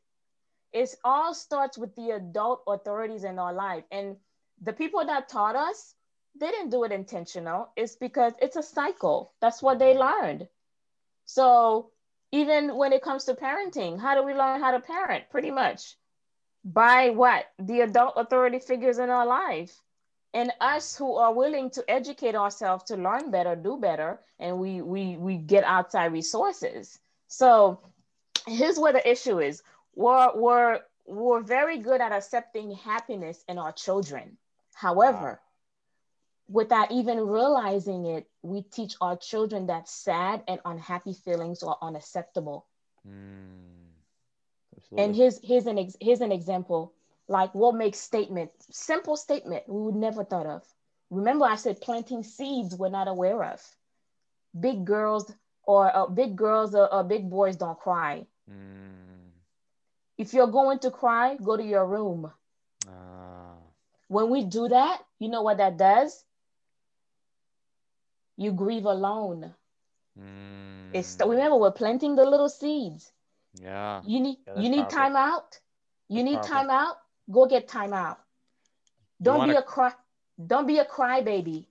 It 0.72 0.96
all 1.04 1.34
starts 1.34 1.78
with 1.78 1.96
the 1.96 2.12
adult 2.12 2.64
authorities 2.68 3.24
in 3.24 3.40
our 3.40 3.54
life. 3.54 3.84
And 3.92 4.18
the 4.62 4.74
people 4.74 5.04
that 5.06 5.28
taught 5.30 5.56
us, 5.56 5.96
they 6.40 6.52
didn't 6.52 6.70
do 6.70 6.84
it 6.84 6.92
intentional. 6.92 7.70
It's 7.76 7.96
because 7.96 8.34
it's 8.42 8.56
a 8.56 8.64
cycle. 8.64 9.34
That's 9.42 9.62
what 9.64 9.80
they 9.80 9.98
learned. 9.98 10.48
So 11.26 11.92
even 12.32 12.76
when 12.78 12.94
it 12.94 13.02
comes 13.02 13.26
to 13.26 13.34
parenting, 13.34 14.00
how 14.00 14.16
do 14.16 14.24
we 14.24 14.34
learn 14.34 14.60
how 14.62 14.72
to 14.72 14.80
parent? 14.80 15.30
Pretty 15.30 15.52
much 15.52 15.96
by 16.64 17.10
what? 17.10 17.46
The 17.58 17.82
adult 17.82 18.14
authority 18.18 18.60
figures 18.60 19.00
in 19.00 19.10
our 19.10 19.26
life. 19.26 19.82
And 20.34 20.52
us 20.62 20.96
who 20.96 21.16
are 21.16 21.34
willing 21.34 21.72
to 21.72 21.84
educate 21.90 22.36
ourselves 22.36 22.84
to 22.86 22.96
learn 22.96 23.32
better, 23.32 23.56
do 23.56 23.78
better, 23.78 24.20
and 24.40 24.60
we 24.60 24.82
we 24.82 25.18
we 25.18 25.38
get 25.38 25.64
outside 25.64 26.14
resources. 26.14 27.00
So 27.28 27.80
here's 28.48 28.78
where 28.78 28.94
the 28.94 29.10
issue 29.10 29.40
is. 29.40 29.64
We're 29.96 30.32
we're 30.36 30.82
we're 31.08 31.42
very 31.42 31.80
good 31.80 32.00
at 32.00 32.12
accepting 32.12 32.76
happiness 32.76 33.44
in 33.48 33.58
our 33.58 33.72
children. 33.72 34.38
However, 34.76 35.42
without 36.48 36.92
even 36.92 37.20
realizing 37.20 38.06
it, 38.06 38.28
we 38.42 38.62
teach 38.62 38.96
our 39.02 39.18
children 39.18 39.68
that 39.68 39.90
sad 39.90 40.44
and 40.48 40.60
unhappy 40.66 41.14
feelings 41.14 41.64
are 41.64 41.78
unacceptable. 41.82 42.66
Mm. 43.08 43.70
And 44.98 45.16
here's 45.16 45.40
here's 45.44 45.68
an 45.68 45.78
ex- 45.78 45.98
here's 46.02 46.22
an 46.22 46.32
example. 46.32 46.94
Like 47.30 47.56
what 47.56 47.76
makes 47.76 48.00
statement 48.00 48.52
simple 48.72 49.18
statement 49.18 49.70
we 49.70 49.82
would 49.82 49.96
never 49.96 50.26
thought 50.26 50.48
of. 50.48 50.76
Remember, 51.12 51.46
I 51.46 51.56
said 51.56 51.82
planting 51.82 52.24
seeds 52.24 52.76
we're 52.78 52.90
not 52.90 53.08
aware 53.08 53.44
of. 53.46 53.78
Big 54.60 54.86
girls 54.86 55.34
or 55.64 55.96
uh, 55.96 56.08
big 56.08 56.36
girls 56.38 56.76
or, 56.76 56.94
or 56.94 57.04
big 57.04 57.30
boys 57.30 57.58
don't 57.58 57.80
cry. 57.80 58.28
Mm. 58.50 59.32
If 60.18 60.34
you're 60.34 60.48
going 60.48 60.80
to 60.80 60.92
cry, 60.92 61.38
go 61.38 61.58
to 61.58 61.64
your 61.64 61.88
room. 61.88 62.34
Ah. 62.88 63.58
When 64.10 64.30
we 64.30 64.44
do 64.44 64.68
that, 64.70 65.06
you 65.20 65.30
know 65.30 65.42
what 65.44 65.58
that 65.58 65.78
does? 65.78 66.26
You 68.38 68.52
grieve 68.54 68.86
alone. 68.86 69.56
Mm. 70.20 70.94
It's 70.94 71.18
remember 71.20 71.58
we're 71.58 71.72
planting 71.72 72.16
the 72.16 72.26
little 72.26 72.50
seeds. 72.50 73.14
yeah. 73.60 74.04
You 74.04 74.20
need 74.22 74.40
Yeah, 74.48 74.54
you 74.56 74.70
need 74.70 74.90
powerful. 74.90 74.90
time 74.90 75.16
out. 75.16 75.60
You 76.08 76.24
need 76.24 76.42
powerful. 76.42 76.44
time 76.44 76.70
out. 76.70 76.98
Go 77.32 77.46
get 77.48 77.68
time 77.68 77.94
out. 77.94 78.20
Don't 79.22 79.36
be 79.36 79.40
wanna- 79.40 79.60
a 79.60 79.64
cry. 79.64 79.92
Don't 80.46 80.68
be 80.68 80.78
a 80.80 80.86
crybaby. 80.86 81.66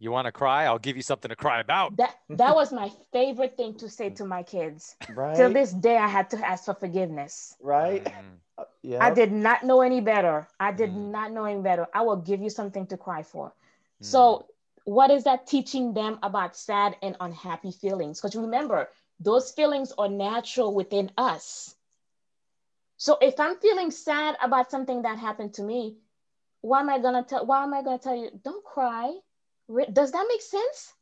You 0.00 0.12
want 0.12 0.26
to 0.26 0.32
cry? 0.32 0.64
I'll 0.64 0.78
give 0.78 0.96
you 0.96 1.02
something 1.02 1.28
to 1.28 1.34
cry 1.36 1.58
about. 1.60 1.96
That 1.96 2.14
that 2.30 2.54
was 2.60 2.72
my 2.72 2.90
favorite 3.12 3.56
thing 3.56 3.74
to 3.78 3.88
say 3.88 4.10
to 4.10 4.24
my 4.24 4.42
kids. 4.44 4.96
right. 5.14 5.36
Till 5.36 5.52
this 5.52 5.72
day, 5.72 5.96
I 5.96 6.06
had 6.06 6.30
to 6.30 6.38
ask 6.46 6.64
for 6.66 6.74
forgiveness. 6.74 7.54
right. 7.60 8.04
Mm. 8.04 8.66
Yeah. 8.82 9.04
I 9.04 9.10
did 9.14 9.30
not 9.32 9.62
know 9.64 9.82
any 9.82 10.00
better. 10.00 10.46
I 10.58 10.72
did 10.72 10.90
Mm. 10.90 11.10
not 11.10 11.30
know 11.32 11.44
any 11.44 11.60
better. 11.60 11.86
I 11.94 12.02
will 12.02 12.16
give 12.16 12.40
you 12.40 12.50
something 12.50 12.86
to 12.88 12.96
cry 12.96 13.22
for. 13.22 13.48
Mm. 14.00 14.06
So, 14.06 14.46
what 14.84 15.10
is 15.10 15.24
that 15.24 15.46
teaching 15.46 15.92
them 15.94 16.18
about 16.22 16.56
sad 16.56 16.96
and 17.02 17.16
unhappy 17.20 17.70
feelings? 17.72 18.20
Because 18.20 18.34
remember, 18.36 18.88
those 19.20 19.50
feelings 19.52 19.92
are 19.98 20.08
natural 20.08 20.74
within 20.74 21.10
us. 21.18 21.74
So, 22.98 23.16
if 23.22 23.40
I'm 23.40 23.56
feeling 23.58 23.90
sad 23.90 24.36
about 24.42 24.70
something 24.70 25.02
that 25.02 25.18
happened 25.18 25.54
to 25.54 25.62
me, 25.62 25.96
why 26.60 26.80
am 26.80 26.90
I 26.90 26.98
gonna 26.98 27.24
tell? 27.24 27.46
Why 27.46 27.62
am 27.64 27.72
I 27.72 27.82
gonna 27.82 27.98
tell 27.98 28.16
you? 28.16 28.30
Don't 28.44 28.64
cry. 28.64 29.18
Does 29.92 30.12
that 30.12 30.26
make 30.28 30.42
sense? 30.42 30.94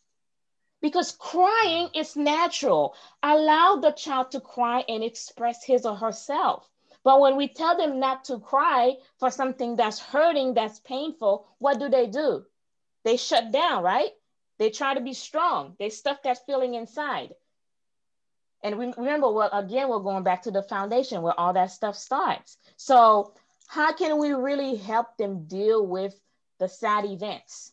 because 0.80 1.12
crying 1.12 1.88
is 1.94 2.16
natural. 2.16 2.94
Allow 3.22 3.76
the 3.76 3.90
child 3.92 4.30
to 4.32 4.40
cry 4.40 4.84
and 4.88 5.02
express 5.02 5.64
his 5.64 5.86
or 5.86 5.96
herself. 5.96 6.70
But 7.02 7.20
when 7.20 7.36
we 7.36 7.48
tell 7.48 7.76
them 7.76 7.98
not 8.00 8.24
to 8.26 8.38
cry 8.38 8.96
for 9.18 9.30
something 9.30 9.76
that's 9.76 9.98
hurting, 10.00 10.54
that's 10.54 10.80
painful, 10.80 11.48
what 11.58 11.78
do 11.80 11.88
they 11.88 12.06
do? 12.06 12.44
They 13.04 13.16
shut 13.16 13.52
down, 13.52 13.82
right? 13.82 14.10
They 14.58 14.70
try 14.70 14.94
to 14.94 15.00
be 15.00 15.14
strong. 15.14 15.76
They 15.78 15.90
stuff 15.90 16.22
that 16.22 16.46
feeling 16.46 16.74
inside. 16.74 17.34
And 18.62 18.78
we, 18.78 18.92
remember, 18.96 19.30
well, 19.30 19.50
again, 19.52 19.88
we're 19.88 20.00
going 20.00 20.22
back 20.24 20.42
to 20.42 20.50
the 20.50 20.62
foundation 20.62 21.22
where 21.22 21.38
all 21.38 21.52
that 21.52 21.70
stuff 21.70 21.96
starts. 21.96 22.56
So, 22.76 23.34
how 23.68 23.92
can 23.92 24.18
we 24.18 24.32
really 24.32 24.76
help 24.76 25.16
them 25.16 25.46
deal 25.46 25.86
with 25.86 26.14
the 26.58 26.68
sad 26.68 27.04
events? 27.04 27.72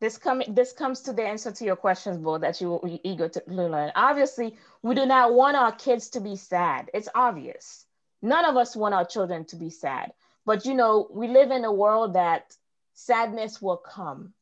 This, 0.00 0.18
com- 0.18 0.42
this 0.48 0.72
comes 0.72 1.00
to 1.02 1.12
the 1.12 1.22
answer 1.22 1.50
to 1.50 1.64
your 1.64 1.76
questions, 1.76 2.18
Bo, 2.18 2.38
that 2.38 2.60
you 2.60 2.70
were 2.70 2.98
eager 3.04 3.28
to 3.28 3.42
learn. 3.46 3.92
Obviously, 3.94 4.56
we 4.82 4.94
do 4.94 5.06
not 5.06 5.32
want 5.32 5.56
our 5.56 5.72
kids 5.72 6.10
to 6.10 6.20
be 6.20 6.36
sad. 6.36 6.90
It's 6.92 7.08
obvious. 7.14 7.86
None 8.20 8.44
of 8.44 8.56
us 8.56 8.76
want 8.76 8.94
our 8.94 9.04
children 9.04 9.44
to 9.46 9.56
be 9.56 9.70
sad. 9.70 10.12
But, 10.44 10.66
you 10.66 10.74
know, 10.74 11.08
we 11.10 11.28
live 11.28 11.50
in 11.50 11.64
a 11.64 11.72
world 11.72 12.14
that 12.14 12.54
sadness 12.92 13.62
will 13.62 13.78
come. 13.78 14.34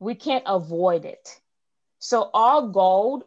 We 0.00 0.14
can't 0.14 0.44
avoid 0.46 1.04
it. 1.04 1.40
So, 1.98 2.30
our 2.34 2.62
goal, 2.62 3.26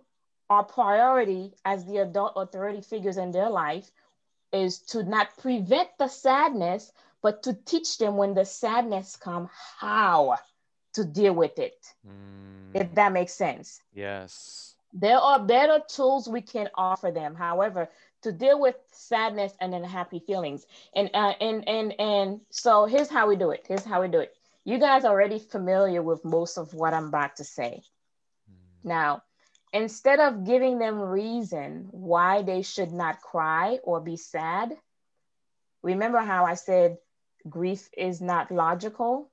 our 0.49 0.63
priority 0.63 1.53
as 1.65 1.85
the 1.85 1.97
adult 1.97 2.33
authority 2.35 2.81
figures 2.81 3.17
in 3.17 3.31
their 3.31 3.49
life 3.49 3.91
is 4.51 4.79
to 4.79 5.03
not 5.03 5.37
prevent 5.37 5.89
the 5.99 6.07
sadness, 6.07 6.91
but 7.21 7.43
to 7.43 7.53
teach 7.53 7.97
them 7.97 8.17
when 8.17 8.33
the 8.33 8.45
sadness 8.45 9.15
come 9.15 9.49
how 9.79 10.37
to 10.93 11.05
deal 11.05 11.33
with 11.33 11.59
it. 11.59 11.93
Mm. 12.07 12.71
If 12.73 12.93
that 12.95 13.11
makes 13.11 13.33
sense. 13.33 13.81
Yes. 13.93 14.75
There 14.93 15.17
are 15.17 15.39
better 15.39 15.81
tools 15.87 16.27
we 16.27 16.41
can 16.41 16.69
offer 16.73 17.11
them. 17.11 17.35
However, 17.35 17.89
to 18.23 18.31
deal 18.31 18.59
with 18.59 18.75
sadness 18.91 19.53
and 19.61 19.71
then 19.71 19.83
happy 19.83 20.19
feelings. 20.19 20.65
And 20.95 21.09
uh, 21.13 21.33
and 21.39 21.67
and 21.67 21.99
and 21.99 22.41
so 22.49 22.85
here's 22.85 23.09
how 23.09 23.27
we 23.27 23.35
do 23.35 23.51
it. 23.51 23.65
Here's 23.67 23.85
how 23.85 24.01
we 24.01 24.07
do 24.07 24.19
it. 24.19 24.33
You 24.65 24.79
guys 24.79 25.05
are 25.05 25.11
already 25.11 25.39
familiar 25.39 26.01
with 26.01 26.25
most 26.25 26.57
of 26.57 26.73
what 26.73 26.93
I'm 26.93 27.07
about 27.07 27.35
to 27.37 27.43
say. 27.43 27.83
Mm. 28.51 28.89
Now, 28.89 29.23
instead 29.73 30.19
of 30.19 30.45
giving 30.45 30.79
them 30.79 30.99
reason 30.99 31.87
why 31.91 32.41
they 32.41 32.61
should 32.61 32.91
not 32.91 33.21
cry 33.21 33.79
or 33.83 33.99
be 33.99 34.17
sad, 34.17 34.75
remember 35.83 36.19
how 36.19 36.45
I 36.45 36.55
said 36.55 36.97
grief 37.47 37.89
is 37.95 38.21
not 38.21 38.51
logical? 38.51 39.29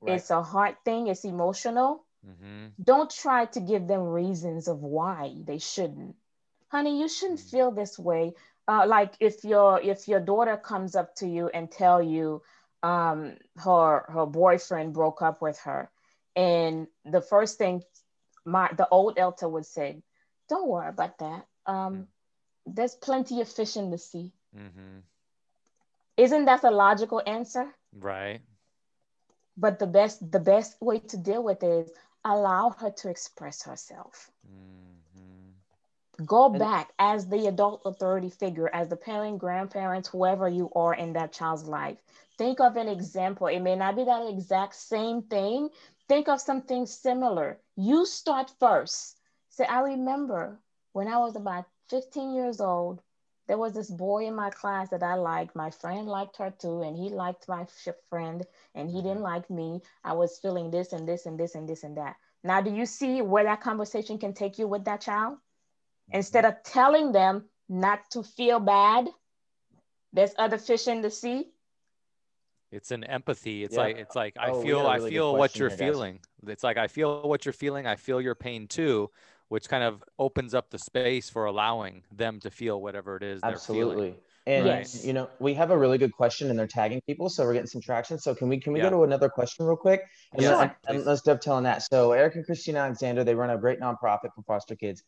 Right. 0.00 0.16
It's 0.16 0.30
a 0.30 0.42
heart 0.42 0.76
thing, 0.84 1.08
it's 1.08 1.24
emotional. 1.24 2.04
Mm-hmm. 2.26 2.82
Don't 2.82 3.10
try 3.10 3.46
to 3.46 3.60
give 3.60 3.86
them 3.86 4.02
reasons 4.02 4.68
of 4.68 4.82
why 4.82 5.34
they 5.44 5.58
shouldn't. 5.58 6.16
Honey, 6.68 7.00
you 7.00 7.08
shouldn't 7.08 7.40
mm-hmm. 7.40 7.56
feel 7.56 7.70
this 7.70 7.98
way. 7.98 8.34
Uh, 8.68 8.84
like 8.86 9.14
if 9.20 9.44
your 9.44 9.80
if 9.80 10.08
your 10.08 10.18
daughter 10.20 10.56
comes 10.56 10.96
up 10.96 11.14
to 11.16 11.26
you 11.26 11.48
and 11.48 11.70
tell 11.70 12.02
you 12.02 12.42
um, 12.82 13.36
her 13.58 14.04
her 14.08 14.26
boyfriend 14.26 14.92
broke 14.92 15.22
up 15.22 15.40
with 15.40 15.58
her, 15.60 15.88
and 16.34 16.88
the 17.04 17.20
first 17.20 17.58
thing 17.58 17.82
my 18.46 18.70
the 18.76 18.88
old 18.88 19.16
Elta 19.16 19.50
would 19.50 19.66
say, 19.66 20.02
"Don't 20.48 20.68
worry 20.68 20.88
about 20.88 21.18
that. 21.18 21.46
Um, 21.66 21.76
mm-hmm. 21.76 22.02
There's 22.66 22.94
plenty 22.94 23.40
of 23.40 23.48
fish 23.48 23.76
in 23.76 23.90
the 23.90 23.98
sea." 23.98 24.32
Mm-hmm. 24.56 25.00
Isn't 26.16 26.46
that 26.46 26.62
the 26.62 26.70
logical 26.70 27.22
answer? 27.26 27.66
Right 27.92 28.40
but 29.56 29.78
the 29.78 29.86
best 29.86 30.30
the 30.30 30.40
best 30.40 30.80
way 30.80 30.98
to 30.98 31.16
deal 31.16 31.42
with 31.42 31.62
it 31.62 31.86
is 31.86 31.90
allow 32.24 32.70
her 32.78 32.90
to 32.90 33.08
express 33.08 33.62
herself 33.62 34.30
mm-hmm. 34.46 36.24
go 36.24 36.48
back 36.48 36.92
as 36.98 37.26
the 37.28 37.46
adult 37.46 37.82
authority 37.84 38.30
figure 38.30 38.68
as 38.72 38.88
the 38.88 38.96
parent 38.96 39.38
grandparents 39.38 40.08
whoever 40.08 40.48
you 40.48 40.70
are 40.74 40.94
in 40.94 41.12
that 41.14 41.32
child's 41.32 41.64
life 41.64 41.98
think 42.36 42.60
of 42.60 42.76
an 42.76 42.88
example 42.88 43.46
it 43.46 43.60
may 43.60 43.76
not 43.76 43.96
be 43.96 44.04
that 44.04 44.28
exact 44.28 44.74
same 44.74 45.22
thing 45.22 45.68
think 46.08 46.28
of 46.28 46.40
something 46.40 46.86
similar 46.86 47.58
you 47.76 48.06
start 48.06 48.50
first 48.58 49.18
say 49.48 49.64
i 49.66 49.80
remember 49.80 50.60
when 50.92 51.08
i 51.08 51.18
was 51.18 51.36
about 51.36 51.66
15 51.88 52.34
years 52.34 52.60
old 52.60 53.02
there 53.46 53.58
was 53.58 53.72
this 53.72 53.90
boy 53.90 54.26
in 54.26 54.34
my 54.34 54.50
class 54.50 54.88
that 54.90 55.02
I 55.02 55.14
liked. 55.14 55.54
My 55.54 55.70
friend 55.70 56.08
liked 56.08 56.36
her 56.38 56.52
too, 56.58 56.82
and 56.82 56.96
he 56.96 57.10
liked 57.10 57.48
my 57.48 57.66
friend, 58.10 58.44
and 58.74 58.90
he 58.90 59.02
didn't 59.02 59.16
mm-hmm. 59.16 59.22
like 59.22 59.48
me. 59.50 59.82
I 60.04 60.14
was 60.14 60.38
feeling 60.38 60.70
this 60.70 60.92
and 60.92 61.08
this 61.08 61.26
and 61.26 61.38
this 61.38 61.54
and 61.54 61.68
this 61.68 61.84
and 61.84 61.96
that. 61.96 62.16
Now, 62.42 62.60
do 62.60 62.70
you 62.70 62.86
see 62.86 63.22
where 63.22 63.44
that 63.44 63.60
conversation 63.60 64.18
can 64.18 64.32
take 64.32 64.58
you 64.58 64.66
with 64.66 64.84
that 64.84 65.00
child? 65.00 65.34
Mm-hmm. 65.34 66.16
Instead 66.16 66.44
of 66.44 66.62
telling 66.64 67.12
them 67.12 67.48
not 67.68 68.10
to 68.10 68.22
feel 68.22 68.58
bad, 68.58 69.08
there's 70.12 70.34
other 70.38 70.58
fish 70.58 70.88
in 70.88 71.00
the 71.00 71.10
sea. 71.10 71.50
It's 72.72 72.90
an 72.90 73.04
empathy. 73.04 73.64
It's 73.64 73.74
yeah. 73.74 73.80
like 73.80 73.96
it's 73.96 74.16
like 74.16 74.36
I 74.38 74.50
oh, 74.50 74.62
feel 74.62 74.80
really 74.80 75.06
I 75.06 75.10
feel 75.10 75.36
what 75.36 75.56
you're 75.56 75.70
feeling. 75.70 76.20
It's 76.46 76.64
like 76.64 76.76
I 76.76 76.88
feel 76.88 77.22
what 77.28 77.44
you're 77.44 77.52
feeling. 77.52 77.86
I 77.86 77.96
feel 77.96 78.20
your 78.20 78.34
pain 78.34 78.66
too 78.66 79.10
which 79.48 79.68
kind 79.68 79.84
of 79.84 80.02
opens 80.18 80.54
up 80.54 80.70
the 80.70 80.78
space 80.78 81.30
for 81.30 81.44
allowing 81.44 82.02
them 82.10 82.40
to 82.40 82.50
feel 82.50 82.80
whatever 82.80 83.16
it 83.16 83.22
is 83.22 83.40
absolutely 83.42 84.14
and 84.46 84.66
yes. 84.66 85.04
you 85.04 85.12
know 85.12 85.28
we 85.38 85.54
have 85.54 85.70
a 85.70 85.76
really 85.76 85.98
good 85.98 86.12
question 86.12 86.50
and 86.50 86.58
they're 86.58 86.66
tagging 86.66 87.00
people 87.06 87.28
so 87.28 87.44
we're 87.44 87.52
getting 87.52 87.66
some 87.66 87.80
traction 87.80 88.18
so 88.18 88.34
can 88.34 88.48
we 88.48 88.58
can 88.58 88.72
we 88.72 88.80
yeah. 88.80 88.90
go 88.90 88.98
to 88.98 89.04
another 89.04 89.28
question 89.28 89.66
real 89.66 89.76
quick 89.76 90.02
and, 90.32 90.42
sure. 90.42 90.62
and, 90.62 90.72
and 90.88 91.04
let's 91.04 91.22
dovetail 91.22 91.54
on 91.54 91.62
that 91.62 91.82
so 91.82 92.12
eric 92.12 92.34
and 92.34 92.44
christina 92.44 92.78
alexander 92.78 93.24
they 93.24 93.34
run 93.34 93.50
a 93.50 93.58
great 93.58 93.80
nonprofit 93.80 94.32
for 94.34 94.42
foster 94.46 94.74
kids 94.74 95.02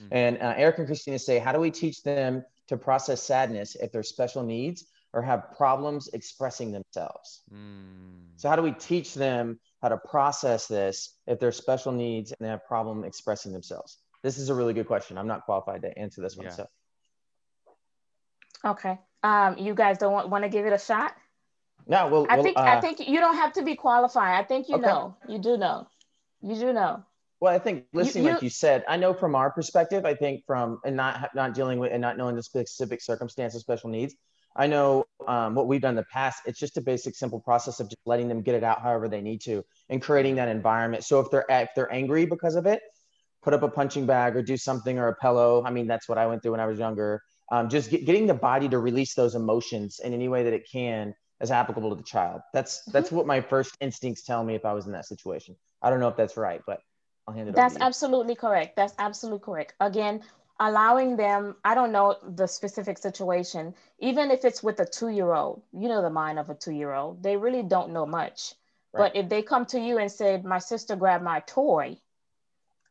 mm-hmm. 0.00 0.08
and 0.12 0.38
uh, 0.38 0.54
eric 0.56 0.78
and 0.78 0.86
christina 0.86 1.18
say 1.18 1.38
how 1.38 1.52
do 1.52 1.60
we 1.60 1.70
teach 1.70 2.02
them 2.02 2.44
to 2.68 2.76
process 2.76 3.22
sadness 3.22 3.76
if 3.76 3.90
there's 3.92 4.08
special 4.08 4.42
needs 4.42 4.86
or 5.12 5.22
have 5.22 5.52
problems 5.56 6.08
expressing 6.12 6.72
themselves 6.72 7.42
mm. 7.52 8.20
so 8.36 8.48
how 8.48 8.56
do 8.56 8.62
we 8.62 8.72
teach 8.72 9.14
them 9.14 9.58
how 9.82 9.88
to 9.88 9.96
process 9.96 10.66
this 10.66 11.16
if 11.26 11.40
they're 11.40 11.52
special 11.52 11.92
needs 11.92 12.32
and 12.32 12.46
they 12.46 12.50
have 12.50 12.64
problem 12.66 13.04
expressing 13.04 13.52
themselves? 13.52 13.98
This 14.22 14.38
is 14.38 14.50
a 14.50 14.54
really 14.54 14.74
good 14.74 14.86
question. 14.86 15.16
I'm 15.16 15.26
not 15.26 15.44
qualified 15.44 15.82
to 15.82 15.98
answer 15.98 16.20
this 16.20 16.36
one. 16.36 16.46
Yeah. 16.46 16.52
So. 16.52 16.68
Okay. 18.64 18.98
Um, 19.22 19.56
you 19.58 19.74
guys 19.74 19.98
don't 19.98 20.12
want, 20.12 20.28
want 20.28 20.44
to 20.44 20.50
give 20.50 20.66
it 20.66 20.72
a 20.72 20.78
shot? 20.78 21.14
No, 21.86 22.08
well, 22.08 22.26
I 22.28 22.42
think 22.42 22.58
uh, 22.58 22.62
I 22.62 22.80
think 22.80 23.00
you 23.08 23.20
don't 23.20 23.36
have 23.36 23.54
to 23.54 23.62
be 23.62 23.74
qualified. 23.74 24.38
I 24.38 24.46
think 24.46 24.68
you 24.68 24.76
okay. 24.76 24.86
know. 24.86 25.16
You 25.26 25.38
do 25.38 25.56
know. 25.56 25.88
You 26.42 26.54
do 26.54 26.72
know. 26.74 27.04
Well, 27.40 27.54
I 27.54 27.58
think 27.58 27.86
listening, 27.94 28.24
you, 28.24 28.28
you, 28.28 28.34
like 28.34 28.42
you 28.42 28.50
said, 28.50 28.84
I 28.86 28.98
know 28.98 29.14
from 29.14 29.34
our 29.34 29.50
perspective. 29.50 30.04
I 30.04 30.14
think 30.14 30.44
from 30.46 30.78
and 30.84 30.94
not 30.94 31.30
not 31.34 31.54
dealing 31.54 31.78
with 31.78 31.90
and 31.90 32.02
not 32.02 32.18
knowing 32.18 32.36
the 32.36 32.42
specific 32.42 33.00
circumstances, 33.00 33.62
special 33.62 33.88
needs. 33.88 34.14
I 34.56 34.66
know 34.66 35.04
um, 35.26 35.54
what 35.54 35.68
we've 35.68 35.80
done 35.80 35.90
in 35.90 35.96
the 35.96 36.06
past. 36.12 36.42
It's 36.46 36.58
just 36.58 36.76
a 36.76 36.80
basic, 36.80 37.14
simple 37.14 37.40
process 37.40 37.80
of 37.80 37.88
just 37.88 38.00
letting 38.04 38.28
them 38.28 38.42
get 38.42 38.54
it 38.54 38.64
out 38.64 38.82
however 38.82 39.08
they 39.08 39.20
need 39.20 39.40
to, 39.42 39.64
and 39.88 40.02
creating 40.02 40.36
that 40.36 40.48
environment. 40.48 41.04
So 41.04 41.20
if 41.20 41.30
they're 41.30 41.46
if 41.48 41.70
they're 41.76 41.92
angry 41.92 42.26
because 42.26 42.56
of 42.56 42.66
it, 42.66 42.82
put 43.42 43.54
up 43.54 43.62
a 43.62 43.68
punching 43.68 44.06
bag 44.06 44.36
or 44.36 44.42
do 44.42 44.56
something 44.56 44.98
or 44.98 45.08
a 45.08 45.14
pillow. 45.16 45.62
I 45.64 45.70
mean, 45.70 45.86
that's 45.86 46.08
what 46.08 46.18
I 46.18 46.26
went 46.26 46.42
through 46.42 46.52
when 46.52 46.60
I 46.60 46.66
was 46.66 46.78
younger. 46.78 47.22
Um, 47.52 47.68
just 47.68 47.90
get, 47.90 48.04
getting 48.04 48.26
the 48.26 48.34
body 48.34 48.68
to 48.68 48.78
release 48.78 49.14
those 49.14 49.34
emotions 49.34 50.00
in 50.02 50.12
any 50.12 50.28
way 50.28 50.44
that 50.44 50.52
it 50.52 50.68
can 50.70 51.14
is 51.40 51.50
applicable 51.50 51.90
to 51.90 51.96
the 51.96 52.02
child. 52.02 52.42
That's 52.52 52.80
mm-hmm. 52.80 52.92
that's 52.92 53.10
what 53.10 53.26
my 53.26 53.40
first 53.40 53.76
instincts 53.80 54.22
tell 54.22 54.44
me 54.44 54.54
if 54.54 54.64
I 54.64 54.72
was 54.72 54.86
in 54.86 54.92
that 54.92 55.06
situation. 55.06 55.56
I 55.82 55.90
don't 55.90 56.00
know 56.00 56.08
if 56.08 56.16
that's 56.16 56.36
right, 56.36 56.60
but 56.66 56.80
I'll 57.26 57.34
hand 57.34 57.48
it 57.48 57.54
that's 57.54 57.76
absolutely 57.80 58.34
correct. 58.34 58.76
That's 58.76 58.94
absolutely 58.98 59.44
correct. 59.44 59.74
Again, 59.80 60.22
allowing 60.60 61.16
them, 61.16 61.56
I 61.64 61.74
don't 61.74 61.90
know 61.90 62.16
the 62.22 62.46
specific 62.46 62.98
situation, 62.98 63.74
even 63.98 64.30
if 64.30 64.44
it's 64.44 64.62
with 64.62 64.78
a 64.78 64.84
two 64.84 65.08
year 65.08 65.32
old, 65.32 65.62
you 65.72 65.88
know, 65.88 66.02
the 66.02 66.10
mind 66.10 66.38
of 66.38 66.50
a 66.50 66.54
two 66.54 66.72
year 66.72 66.92
old, 66.92 67.22
they 67.22 67.36
really 67.36 67.62
don't 67.62 67.92
know 67.92 68.06
much. 68.06 68.54
Right. 68.92 69.12
But 69.12 69.16
if 69.16 69.28
they 69.28 69.42
come 69.42 69.66
to 69.66 69.80
you 69.80 69.98
and 69.98 70.12
say, 70.12 70.40
My 70.44 70.58
sister 70.58 70.96
grabbed 70.96 71.24
my 71.24 71.40
toy, 71.40 71.96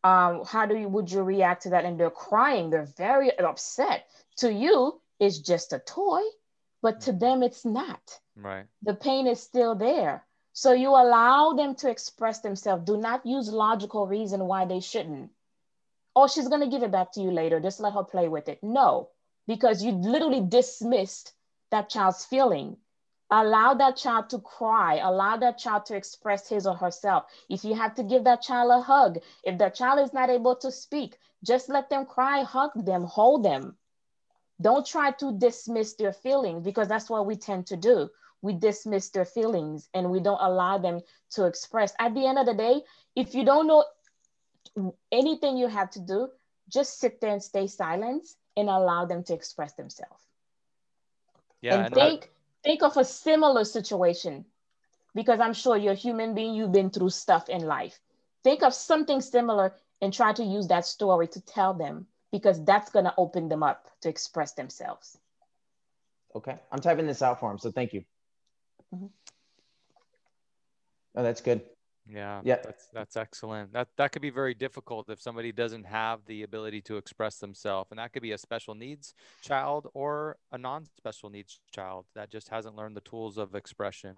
um, 0.04 0.44
how 0.46 0.66
do 0.66 0.76
you 0.76 0.90
would 0.90 1.12
you 1.12 1.22
react 1.22 1.64
to 1.64 1.70
that? 1.70 1.86
And 1.86 2.00
they're 2.00 2.10
crying, 2.10 2.70
they're 2.72 2.94
very 2.98 3.38
upset. 3.38 4.08
To 4.38 4.52
you, 4.52 5.00
it's 5.20 5.38
just 5.38 5.72
a 5.74 5.80
toy, 5.80 6.22
but 6.82 7.02
to 7.02 7.12
mm-hmm. 7.12 7.20
them, 7.20 7.44
it's 7.44 7.66
not. 7.66 8.20
Right. 8.36 8.66
The 8.82 8.96
pain 8.96 9.28
is 9.28 9.42
still 9.42 9.76
there. 9.76 10.26
So 10.54 10.74
you 10.74 10.90
allow 10.90 11.54
them 11.54 11.76
to 11.76 11.90
express 11.90 12.40
themselves. 12.40 12.84
Do 12.86 12.98
not 12.98 13.26
use 13.26 13.50
logical 13.50 14.08
reason 14.08 14.46
why 14.46 14.66
they 14.66 14.80
shouldn't 14.80 15.30
oh, 16.16 16.28
she's 16.28 16.48
going 16.48 16.62
to 16.62 16.68
give 16.68 16.84
it 16.84 16.92
back 16.92 17.12
to 17.14 17.22
you 17.22 17.32
later. 17.32 17.60
Just 17.60 17.80
let 17.80 17.94
her 17.94 18.04
play 18.04 18.28
with 18.28 18.50
it. 18.50 18.60
No, 18.62 19.10
because 19.48 19.84
you 19.84 19.92
literally 19.92 20.42
dismissed 20.42 21.34
that 21.72 21.90
child's 21.90 22.26
feeling. 22.26 22.78
Allow 23.32 23.76
that 23.76 23.96
child 23.96 24.30
to 24.32 24.40
cry. 24.40 24.96
Allow 24.98 25.38
that 25.38 25.60
child 25.60 25.86
to 25.86 25.96
express 25.96 26.50
his 26.50 26.66
or 26.66 26.76
herself. 26.76 27.26
If 27.48 27.64
you 27.64 27.76
have 27.76 27.94
to 27.96 28.04
give 28.04 28.24
that 28.24 28.42
child 28.42 28.72
a 28.72 28.82
hug, 28.82 29.20
if 29.44 29.58
that 29.60 29.76
child 29.76 30.00
is 30.00 30.14
not 30.14 30.30
able 30.32 30.56
to 30.58 30.72
speak, 30.72 31.18
just 31.44 31.70
let 31.70 31.90
them 31.90 32.06
cry, 32.06 32.42
hug 32.42 32.72
them, 32.86 33.04
hold 33.04 33.46
them. 33.46 33.78
Don't 34.62 34.86
try 34.86 35.12
to 35.12 35.32
dismiss 35.32 35.94
their 35.94 36.12
feelings 36.12 36.64
because 36.64 36.88
that's 36.88 37.10
what 37.10 37.26
we 37.26 37.36
tend 37.36 37.68
to 37.68 37.78
do. 37.78 38.10
We 38.42 38.54
dismiss 38.54 39.10
their 39.10 39.26
feelings 39.26 39.90
and 39.94 40.10
we 40.10 40.20
don't 40.20 40.42
allow 40.42 40.78
them 40.80 41.02
to 41.32 41.46
express. 41.46 41.94
At 42.00 42.14
the 42.14 42.26
end 42.26 42.40
of 42.40 42.46
the 42.46 42.54
day, 42.54 42.82
if 43.16 43.36
you 43.36 43.46
don't 43.46 43.68
know 43.68 43.86
anything 45.12 45.58
you 45.58 45.68
have 45.68 45.90
to 45.92 46.00
do, 46.00 46.30
just 46.70 47.00
sit 47.00 47.20
there 47.22 47.32
and 47.32 47.44
stay 47.44 47.68
silent 47.68 48.26
and 48.56 48.70
allow 48.70 49.06
them 49.06 49.24
to 49.24 49.34
express 49.34 49.74
themselves. 49.74 50.24
Yeah, 51.62 51.76
and, 51.76 51.86
and 51.86 51.94
think 51.94 52.22
that... 52.22 52.30
think 52.64 52.84
of 52.84 52.98
a 52.98 53.06
similar 53.06 53.66
situation 53.66 54.46
because 55.16 55.40
I'm 55.40 55.54
sure 55.54 55.78
you're 55.78 55.94
a 55.94 56.06
human 56.08 56.36
being, 56.36 56.54
you've 56.54 56.72
been 56.72 56.90
through 56.90 57.10
stuff 57.10 57.50
in 57.50 57.62
life. 57.62 58.00
Think 58.44 58.64
of 58.64 58.74
something 58.74 59.22
similar 59.22 59.74
and 60.02 60.14
try 60.14 60.32
to 60.34 60.44
use 60.44 60.68
that 60.68 60.86
story 60.86 61.28
to 61.28 61.42
tell 61.42 61.74
them 61.74 62.08
because 62.32 62.64
that's 62.64 62.92
going 62.92 63.06
to 63.06 63.14
open 63.18 63.50
them 63.50 63.64
up 63.64 63.88
to 64.02 64.10
express 64.10 64.54
themselves. 64.54 65.18
Okay. 66.36 66.56
I'm 66.72 66.80
typing 66.80 67.08
this 67.08 67.22
out 67.22 67.40
for 67.40 67.50
them. 67.50 67.58
So 67.58 67.72
thank 67.72 67.94
you. 67.94 68.04
Mm-hmm. 68.94 69.08
Oh, 71.16 71.24
that's 71.24 71.42
good. 71.42 71.62
Yeah, 72.12 72.42
yeah, 72.44 72.58
that's 72.64 72.88
that's 72.92 73.18
excellent. 73.18 73.72
That 73.74 73.90
that 73.98 74.12
could 74.12 74.22
be 74.22 74.32
very 74.32 74.54
difficult 74.54 75.10
if 75.10 75.22
somebody 75.22 75.52
doesn't 75.52 75.86
have 75.86 76.22
the 76.26 76.44
ability 76.44 76.82
to 76.84 76.98
express 76.98 77.38
themselves, 77.38 77.92
and 77.92 78.00
that 78.00 78.14
could 78.14 78.24
be 78.24 78.32
a 78.32 78.38
special 78.38 78.74
needs 78.74 79.14
child 79.42 79.88
or 79.94 80.38
a 80.52 80.58
non-special 80.58 81.30
needs 81.30 81.60
child 81.72 82.06
that 82.16 82.32
just 82.32 82.50
hasn't 82.50 82.76
learned 82.76 82.96
the 82.98 83.02
tools 83.02 83.38
of 83.38 83.54
expression, 83.54 84.16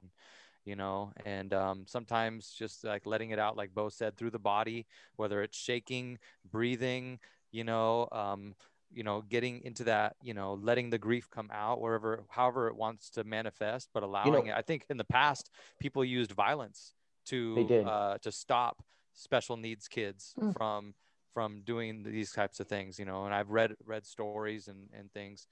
you 0.64 0.76
know. 0.78 1.12
And 1.26 1.54
um, 1.54 1.84
sometimes 1.86 2.56
just 2.58 2.86
like 2.86 3.06
letting 3.06 3.32
it 3.32 3.40
out, 3.40 3.58
like 3.58 3.74
Bo 3.74 3.90
said, 3.90 4.16
through 4.16 4.32
the 4.32 4.40
body, 4.40 4.86
whether 5.18 5.42
it's 5.42 5.58
shaking, 5.58 6.18
breathing, 6.50 7.20
you 7.52 7.66
know, 7.66 8.08
um, 8.14 8.56
you 8.94 9.04
know, 9.04 9.22
getting 9.22 9.62
into 9.64 9.84
that, 9.86 10.16
you 10.22 10.34
know, 10.34 10.54
letting 10.62 10.90
the 10.90 10.98
grief 10.98 11.30
come 11.30 11.50
out 11.54 11.82
wherever, 11.82 12.24
however 12.30 12.68
it 12.68 12.76
wants 12.76 13.10
to 13.12 13.24
manifest, 13.24 13.90
but 13.94 14.04
allowing 14.04 14.34
you 14.34 14.52
know, 14.52 14.56
it. 14.56 14.60
I 14.60 14.62
think 14.62 14.86
in 14.90 14.98
the 14.98 15.04
past, 15.04 15.50
people 15.80 16.06
used 16.06 16.32
violence 16.32 16.94
to 17.32 17.86
uh, 17.86 18.18
to 18.20 18.32
stop 18.32 18.84
special 19.14 19.58
needs 19.58 19.88
kids 19.88 20.34
mm. 20.40 20.56
from 20.56 20.94
from 21.34 21.62
doing 21.66 22.04
these 22.04 22.32
types 22.32 22.60
of 22.60 22.68
things 22.68 23.00
you 23.00 23.06
know 23.06 23.26
and 23.26 23.34
i've 23.34 23.50
read 23.50 23.74
read 23.86 24.06
stories 24.06 24.68
and 24.68 24.90
and 24.98 25.12
things 25.14 25.48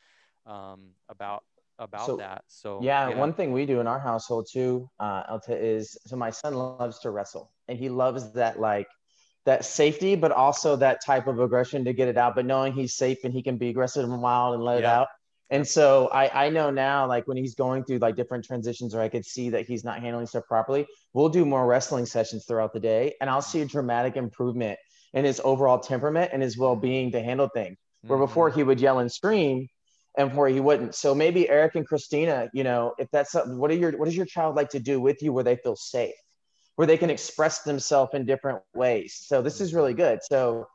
um, 0.46 0.92
about 1.10 1.44
about 1.78 2.06
so, 2.06 2.18
that 2.18 2.44
so 2.48 2.80
yeah, 2.82 3.10
yeah, 3.10 3.16
one 3.16 3.34
thing 3.34 3.54
we 3.54 3.66
do 3.66 3.80
in 3.80 3.88
our 3.88 4.00
household 4.00 4.48
too 4.52 4.90
uh 5.00 5.24
Elta, 5.34 5.58
is 5.60 5.98
so 6.06 6.16
my 6.16 6.30
son 6.30 6.54
loves 6.54 7.00
to 7.00 7.10
wrestle 7.10 7.52
and 7.68 7.78
he 7.80 7.88
loves 7.88 8.34
that 8.34 8.60
like 8.60 8.88
that 9.46 9.64
safety 9.64 10.16
but 10.16 10.32
also 10.32 10.76
that 10.76 11.04
type 11.06 11.28
of 11.28 11.40
aggression 11.40 11.86
to 11.86 11.94
get 11.94 12.10
it 12.10 12.18
out 12.18 12.36
but 12.36 12.46
knowing 12.46 12.74
he's 12.74 12.94
safe 12.94 13.20
and 13.24 13.34
he 13.34 13.42
can 13.42 13.58
be 13.58 13.70
aggressive 13.70 14.04
and 14.04 14.22
wild 14.22 14.56
and 14.56 14.64
let 14.64 14.74
yeah. 14.74 14.80
it 14.80 14.86
out 14.86 15.08
and 15.50 15.68
so 15.68 16.10
I, 16.12 16.46
I 16.46 16.50
know 16.50 16.70
now, 16.70 17.08
like 17.08 17.28
when 17.28 17.38
he's 17.38 17.56
going 17.56 17.84
through 17.84 18.00
like 18.00 18.16
different 18.16 18.46
transitions, 18.46 18.94
or 18.94 19.02
I 19.02 19.10
could 19.10 19.26
see 19.26 19.50
that 19.52 19.66
he's 19.68 19.84
not 19.84 20.00
handling 20.00 20.28
stuff 20.28 20.46
properly, 20.48 20.88
we'll 21.14 21.30
do 21.30 21.46
more 21.46 21.66
wrestling 21.66 22.06
sessions 22.06 22.46
throughout 22.46 22.74
the 22.74 22.80
day, 22.80 23.16
and 23.20 23.30
I'll 23.30 23.42
see 23.42 23.62
a 23.62 23.66
dramatic 23.66 24.16
improvement 24.16 24.78
in 25.14 25.26
his 25.26 25.42
overall 25.44 25.80
temperament 25.80 26.32
and 26.34 26.42
his 26.42 26.58
well-being 26.58 27.12
to 27.12 27.22
handle 27.22 27.50
things. 27.50 27.78
Where 28.02 28.18
mm-hmm. 28.18 28.26
before 28.26 28.50
he 28.50 28.64
would 28.64 28.80
yell 28.80 29.00
and 29.00 29.12
scream, 29.12 29.68
and 30.18 30.36
where 30.36 30.50
he 30.50 30.60
wouldn't. 30.60 30.96
So 30.96 31.16
maybe 31.16 31.50
Eric 31.50 31.76
and 31.76 31.86
Christina, 31.86 32.50
you 32.54 32.64
know, 32.64 32.94
if 32.98 33.10
that's 33.12 33.32
something, 33.32 33.58
what 33.58 33.72
are 33.72 33.76
your 33.76 33.98
what 33.98 34.06
does 34.06 34.18
your 34.18 34.26
child 34.26 34.56
like 34.56 34.70
to 34.70 34.80
do 34.80 35.00
with 35.00 35.22
you 35.22 35.34
where 35.34 35.44
they 35.44 35.56
feel 35.56 35.76
safe, 35.76 36.16
where 36.76 36.88
they 36.88 36.98
can 36.98 37.10
express 37.10 37.62
themselves 37.62 38.14
in 38.14 38.26
different 38.26 38.60
ways? 38.74 39.18
So 39.20 39.42
this 39.42 39.62
is 39.62 39.74
really 39.74 39.94
good. 39.94 40.20
So 40.24 40.68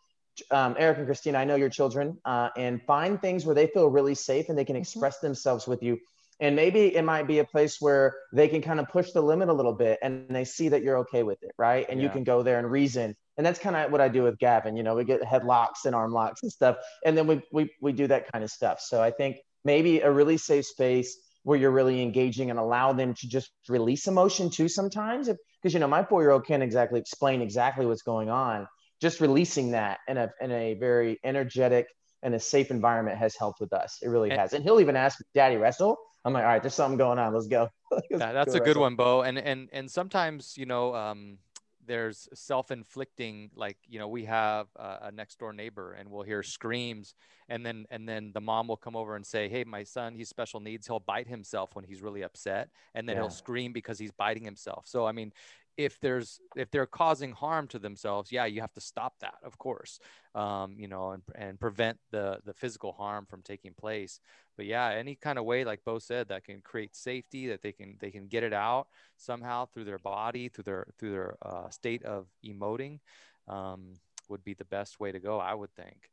um, 0.50 0.74
Eric 0.78 0.98
and 0.98 1.06
Christina, 1.06 1.38
I 1.38 1.44
know 1.44 1.56
your 1.56 1.68
children, 1.68 2.18
uh, 2.24 2.50
and 2.56 2.82
find 2.82 3.20
things 3.20 3.44
where 3.44 3.54
they 3.54 3.66
feel 3.68 3.88
really 3.88 4.14
safe 4.14 4.48
and 4.48 4.58
they 4.58 4.64
can 4.64 4.74
mm-hmm. 4.74 4.82
express 4.82 5.20
themselves 5.20 5.66
with 5.66 5.82
you. 5.82 5.98
And 6.40 6.56
maybe 6.56 6.94
it 6.94 7.04
might 7.04 7.28
be 7.28 7.38
a 7.38 7.44
place 7.44 7.80
where 7.80 8.16
they 8.32 8.48
can 8.48 8.60
kind 8.60 8.80
of 8.80 8.88
push 8.88 9.12
the 9.12 9.20
limit 9.20 9.48
a 9.48 9.52
little 9.52 9.72
bit 9.72 10.00
and 10.02 10.26
they 10.28 10.44
see 10.44 10.68
that 10.70 10.82
you're 10.82 10.98
okay 10.98 11.22
with 11.22 11.42
it, 11.42 11.52
right? 11.58 11.86
And 11.88 12.00
yeah. 12.00 12.06
you 12.06 12.10
can 12.10 12.24
go 12.24 12.42
there 12.42 12.58
and 12.58 12.68
reason. 12.68 13.16
And 13.36 13.46
that's 13.46 13.58
kind 13.58 13.76
of 13.76 13.92
what 13.92 14.00
I 14.00 14.08
do 14.08 14.24
with 14.24 14.38
Gavin. 14.38 14.76
You 14.76 14.82
know, 14.82 14.96
we 14.96 15.04
get 15.04 15.22
headlocks 15.22 15.84
and 15.84 15.94
arm 15.94 16.12
locks 16.12 16.42
and 16.42 16.50
stuff, 16.50 16.76
and 17.04 17.16
then 17.16 17.26
we, 17.26 17.42
we, 17.52 17.70
we 17.80 17.92
do 17.92 18.06
that 18.08 18.30
kind 18.32 18.42
of 18.42 18.50
stuff. 18.50 18.80
So 18.80 19.02
I 19.02 19.10
think 19.10 19.38
maybe 19.64 20.00
a 20.00 20.10
really 20.10 20.36
safe 20.36 20.66
space 20.66 21.16
where 21.44 21.58
you're 21.58 21.70
really 21.70 22.02
engaging 22.02 22.50
and 22.50 22.58
allow 22.58 22.92
them 22.92 23.14
to 23.14 23.28
just 23.28 23.50
release 23.68 24.06
emotion 24.08 24.50
too 24.50 24.68
sometimes. 24.68 25.28
Because, 25.28 25.72
you 25.72 25.80
know, 25.80 25.88
my 25.88 26.04
four 26.04 26.22
year 26.22 26.30
old 26.30 26.46
can't 26.46 26.62
exactly 26.62 26.98
explain 26.98 27.42
exactly 27.42 27.86
what's 27.86 28.02
going 28.02 28.28
on 28.28 28.66
just 29.04 29.20
releasing 29.20 29.72
that 29.72 29.98
in 30.08 30.16
a 30.16 30.32
in 30.40 30.50
a 30.50 30.72
very 30.74 31.20
energetic 31.24 31.86
and 32.22 32.34
a 32.34 32.40
safe 32.40 32.70
environment 32.70 33.18
has 33.18 33.36
helped 33.36 33.60
with 33.60 33.72
us. 33.74 33.98
It 34.00 34.08
really 34.08 34.30
has. 34.30 34.54
And 34.54 34.64
he'll 34.64 34.80
even 34.80 34.96
ask 34.96 35.18
Daddy 35.34 35.56
wrestle. 35.56 35.98
I'm 36.24 36.32
like, 36.32 36.42
all 36.42 36.48
right, 36.48 36.62
there's 36.62 36.72
something 36.72 36.96
going 36.96 37.18
on. 37.18 37.34
Let's 37.34 37.48
go. 37.48 37.68
Let's 37.90 38.06
yeah, 38.10 38.32
that's 38.32 38.54
go 38.54 38.62
a 38.62 38.64
good 38.64 38.78
one, 38.78 38.96
Bo. 38.96 39.20
And 39.20 39.38
and 39.38 39.68
and 39.72 39.88
sometimes 39.88 40.56
you 40.56 40.66
know. 40.66 40.94
Um, 40.94 41.38
there's 41.86 42.30
self-inflicting 42.32 43.50
like 43.54 43.76
you 43.86 43.98
know 43.98 44.08
we 44.08 44.24
have 44.24 44.68
a, 44.76 44.98
a 45.02 45.12
next 45.12 45.38
door 45.38 45.52
neighbor 45.52 45.92
and 45.92 46.10
we'll 46.10 46.22
hear 46.22 46.42
screams 46.42 47.14
and 47.50 47.64
then 47.64 47.84
and 47.90 48.08
then 48.08 48.30
the 48.32 48.40
mom 48.40 48.68
will 48.68 48.76
come 48.78 48.96
over 48.96 49.16
and 49.16 49.26
say 49.26 49.50
hey 49.50 49.64
my 49.64 49.82
son 49.82 50.14
he's 50.14 50.30
special 50.30 50.60
needs 50.60 50.86
he'll 50.86 51.00
bite 51.00 51.28
himself 51.28 51.76
when 51.76 51.84
he's 51.84 52.00
really 52.00 52.22
upset 52.22 52.70
and 52.94 53.06
then 53.06 53.16
yeah. 53.16 53.22
he'll 53.22 53.30
scream 53.30 53.70
because 53.70 53.98
he's 53.98 54.12
biting 54.12 54.44
himself 54.44 54.84
so 54.86 55.04
i 55.04 55.12
mean 55.12 55.30
if 55.76 55.98
there's 56.00 56.40
if 56.56 56.70
they're 56.70 56.86
causing 56.86 57.32
harm 57.32 57.66
to 57.66 57.78
themselves 57.78 58.30
yeah 58.30 58.44
you 58.44 58.60
have 58.60 58.72
to 58.72 58.80
stop 58.80 59.14
that 59.20 59.34
of 59.42 59.58
course 59.58 59.98
um, 60.34 60.76
you 60.78 60.88
know 60.88 61.10
and, 61.10 61.22
and 61.34 61.60
prevent 61.60 61.98
the 62.10 62.38
the 62.44 62.54
physical 62.54 62.92
harm 62.92 63.26
from 63.26 63.42
taking 63.42 63.72
place 63.74 64.20
but 64.56 64.66
yeah 64.66 64.90
any 64.90 65.14
kind 65.14 65.38
of 65.38 65.44
way 65.44 65.64
like 65.64 65.80
bo 65.84 65.98
said 65.98 66.28
that 66.28 66.44
can 66.44 66.60
create 66.60 66.94
safety 66.94 67.48
that 67.48 67.62
they 67.62 67.72
can 67.72 67.96
they 68.00 68.10
can 68.10 68.28
get 68.28 68.42
it 68.42 68.52
out 68.52 68.86
somehow 69.16 69.66
through 69.66 69.84
their 69.84 69.98
body 69.98 70.48
through 70.48 70.64
their 70.64 70.86
through 70.98 71.10
their 71.10 71.36
uh, 71.42 71.68
state 71.70 72.04
of 72.04 72.26
emoting 72.46 73.00
um, 73.48 73.94
would 74.28 74.44
be 74.44 74.54
the 74.54 74.64
best 74.66 75.00
way 75.00 75.10
to 75.10 75.18
go 75.18 75.38
i 75.38 75.52
would 75.52 75.74
think 75.74 76.10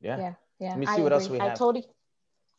yeah 0.00 0.18
yeah 0.18 0.32
yeah 0.60 0.68
let 0.70 0.78
me 0.78 0.86
see 0.86 0.92
I 0.92 1.00
what 1.00 1.12
agree. 1.12 1.24
else 1.24 1.28
we 1.28 1.38
have 1.38 1.52
I 1.52 1.54
totally 1.54 1.86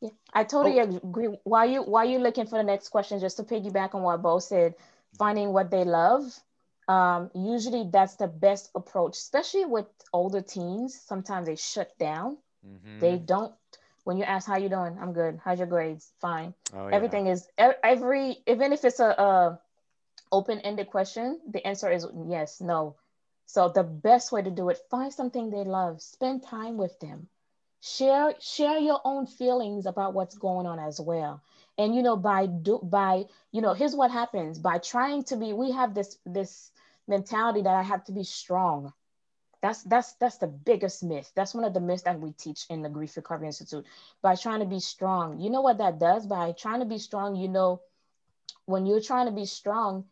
yeah, 0.02 0.10
I 0.34 0.44
totally 0.46 0.80
oh. 0.80 1.00
agree. 1.04 1.28
While 1.44 1.70
you 1.70 1.84
while 1.84 2.06
you 2.06 2.20
looking 2.20 2.46
for 2.46 2.58
the 2.58 2.64
next 2.64 2.88
question, 2.88 3.20
just 3.20 3.36
to 3.36 3.44
piggyback 3.44 3.94
on 3.94 4.02
what 4.02 4.22
Bo 4.22 4.40
said, 4.40 4.76
finding 5.18 5.54
what 5.54 5.72
they 5.72 5.84
love. 5.84 6.24
Um, 6.88 7.30
usually 7.36 7.90
that's 7.92 8.16
the 8.16 8.28
best 8.28 8.72
approach, 8.76 9.14
especially 9.18 9.66
with 9.66 9.86
older 10.12 10.42
teens. 10.42 11.00
Sometimes 11.00 11.48
they 11.48 11.56
shut 11.56 11.98
down. 12.00 12.38
Mm-hmm. 12.66 13.00
They 13.00 13.18
don't. 13.18 13.54
When 14.06 14.18
you 14.18 14.24
ask 14.24 14.48
how 14.48 14.58
you 14.58 14.70
doing, 14.70 14.98
I'm 15.00 15.14
good. 15.14 15.40
How's 15.44 15.60
your 15.60 15.68
grades? 15.68 16.12
Fine. 16.20 16.56
Oh, 16.74 16.88
yeah. 16.88 16.96
Everything 16.96 17.28
is 17.28 17.48
every 17.58 18.38
even 18.48 18.74
if 18.74 18.84
it's 18.86 19.00
a, 19.00 19.10
a 19.10 19.60
open-ended 20.32 20.90
question, 20.90 21.40
the 21.48 21.66
answer 21.66 21.92
is 21.92 22.08
yes, 22.28 22.60
no. 22.60 22.96
So 23.46 23.70
the 23.70 23.84
best 23.84 24.32
way 24.32 24.42
to 24.42 24.52
do 24.52 24.70
it, 24.70 24.80
find 24.90 25.14
something 25.14 25.50
they 25.50 25.64
love, 25.64 26.02
spend 26.02 26.44
time 26.44 26.78
with 26.78 27.00
them, 27.00 27.28
share 27.82 28.34
share 28.40 28.80
your 28.80 29.02
own 29.06 29.28
feelings 29.28 29.86
about 29.86 30.14
what's 30.14 30.38
going 30.38 30.66
on 30.66 30.80
as 30.80 31.00
well 31.00 31.42
and 31.80 31.96
you 31.96 32.04
know 32.04 32.18
by 32.18 32.46
do 32.46 32.80
by 32.84 33.26
you 33.52 33.62
know 33.62 33.74
here's 33.74 33.96
what 33.96 34.12
happens. 34.12 34.60
By 34.60 34.78
trying 34.80 35.24
to 35.26 35.38
be 35.38 35.54
we 35.54 35.72
have 35.72 35.96
this 35.96 36.20
this 36.26 36.72
mentality 37.08 37.64
that 37.64 37.74
i 37.74 37.82
have 37.82 38.04
to 38.06 38.12
be 38.12 38.24
strong. 38.24 38.94
That's 39.62 39.84
that's 39.84 40.14
that's 40.14 40.38
the 40.38 40.48
biggest 40.48 41.04
myth. 41.04 41.32
That's 41.36 41.56
one 41.56 41.64
of 41.64 41.74
the 41.74 41.80
myths 41.80 42.04
that 42.04 42.20
we 42.20 42.34
teach 42.34 42.66
in 42.70 42.82
the 42.82 42.90
grief 42.90 43.16
recovery 43.16 43.48
institute. 43.48 43.86
By 44.22 44.36
trying 44.36 44.60
to 44.60 44.66
be 44.66 44.80
strong. 44.80 45.40
You 45.40 45.50
know 45.50 45.62
what 45.62 45.80
that 45.80 46.00
does? 46.00 46.28
By 46.28 46.52
trying 46.52 46.82
to 46.82 46.86
be 46.86 47.00
strong 47.00 47.36
you 47.36 47.48
know 47.48 47.82
when 48.66 48.86
you're 48.86 49.02
trying 49.02 49.26
to 49.28 49.32
be 49.32 49.46
strong 49.46 50.06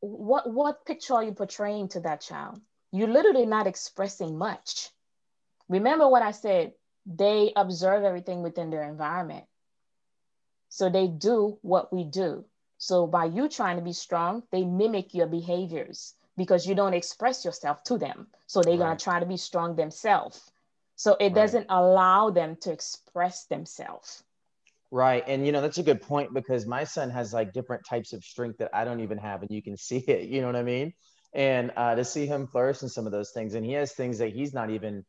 what 0.00 0.52
what 0.52 0.84
picture 0.84 1.14
are 1.14 1.24
you 1.24 1.32
portraying 1.32 1.88
to 1.88 2.00
that 2.00 2.20
child? 2.20 2.60
You're 2.92 3.08
literally 3.08 3.46
not 3.46 3.66
expressing 3.66 4.36
much. 4.36 4.90
Remember 5.68 6.08
what 6.08 6.22
i 6.22 6.32
said 6.32 6.74
they 7.06 7.52
observe 7.56 8.04
everything 8.04 8.42
within 8.42 8.70
their 8.70 8.82
environment 8.84 9.44
so 10.72 10.88
they 10.88 11.06
do 11.06 11.58
what 11.60 11.92
we 11.92 12.02
do. 12.02 12.46
So 12.78 13.06
by 13.06 13.26
you 13.26 13.46
trying 13.50 13.76
to 13.76 13.82
be 13.82 13.92
strong, 13.92 14.42
they 14.50 14.64
mimic 14.64 15.12
your 15.12 15.26
behaviors 15.26 16.14
because 16.38 16.66
you 16.66 16.74
don't 16.74 16.94
express 16.94 17.44
yourself 17.44 17.84
to 17.84 17.98
them. 17.98 18.28
So 18.46 18.62
they're 18.62 18.72
right. 18.72 18.86
going 18.86 18.96
to 18.96 19.04
try 19.04 19.20
to 19.20 19.26
be 19.26 19.36
strong 19.36 19.76
themselves. 19.76 20.40
So 20.96 21.12
it 21.20 21.24
right. 21.24 21.34
doesn't 21.34 21.66
allow 21.68 22.30
them 22.30 22.56
to 22.62 22.72
express 22.72 23.44
themselves. 23.44 24.24
Right. 24.90 25.22
And, 25.26 25.44
you 25.44 25.52
know, 25.52 25.60
that's 25.60 25.76
a 25.76 25.82
good 25.82 26.00
point 26.00 26.32
because 26.32 26.66
my 26.66 26.84
son 26.84 27.10
has 27.10 27.34
like 27.34 27.52
different 27.52 27.84
types 27.84 28.14
of 28.14 28.24
strength 28.24 28.56
that 28.60 28.70
I 28.72 28.86
don't 28.86 29.00
even 29.00 29.18
have, 29.18 29.42
and 29.42 29.50
you 29.50 29.62
can 29.62 29.76
see 29.76 29.98
it. 29.98 30.30
You 30.30 30.40
know 30.40 30.46
what 30.46 30.56
I 30.56 30.62
mean? 30.62 30.94
And 31.34 31.70
uh, 31.76 31.96
to 31.96 32.04
see 32.04 32.26
him 32.26 32.46
flourish 32.46 32.82
in 32.82 32.88
some 32.88 33.04
of 33.04 33.12
those 33.12 33.30
things, 33.32 33.54
and 33.54 33.64
he 33.64 33.72
has 33.72 33.92
things 33.92 34.18
that 34.18 34.32
he's 34.32 34.54
not 34.54 34.70
even 34.70 35.04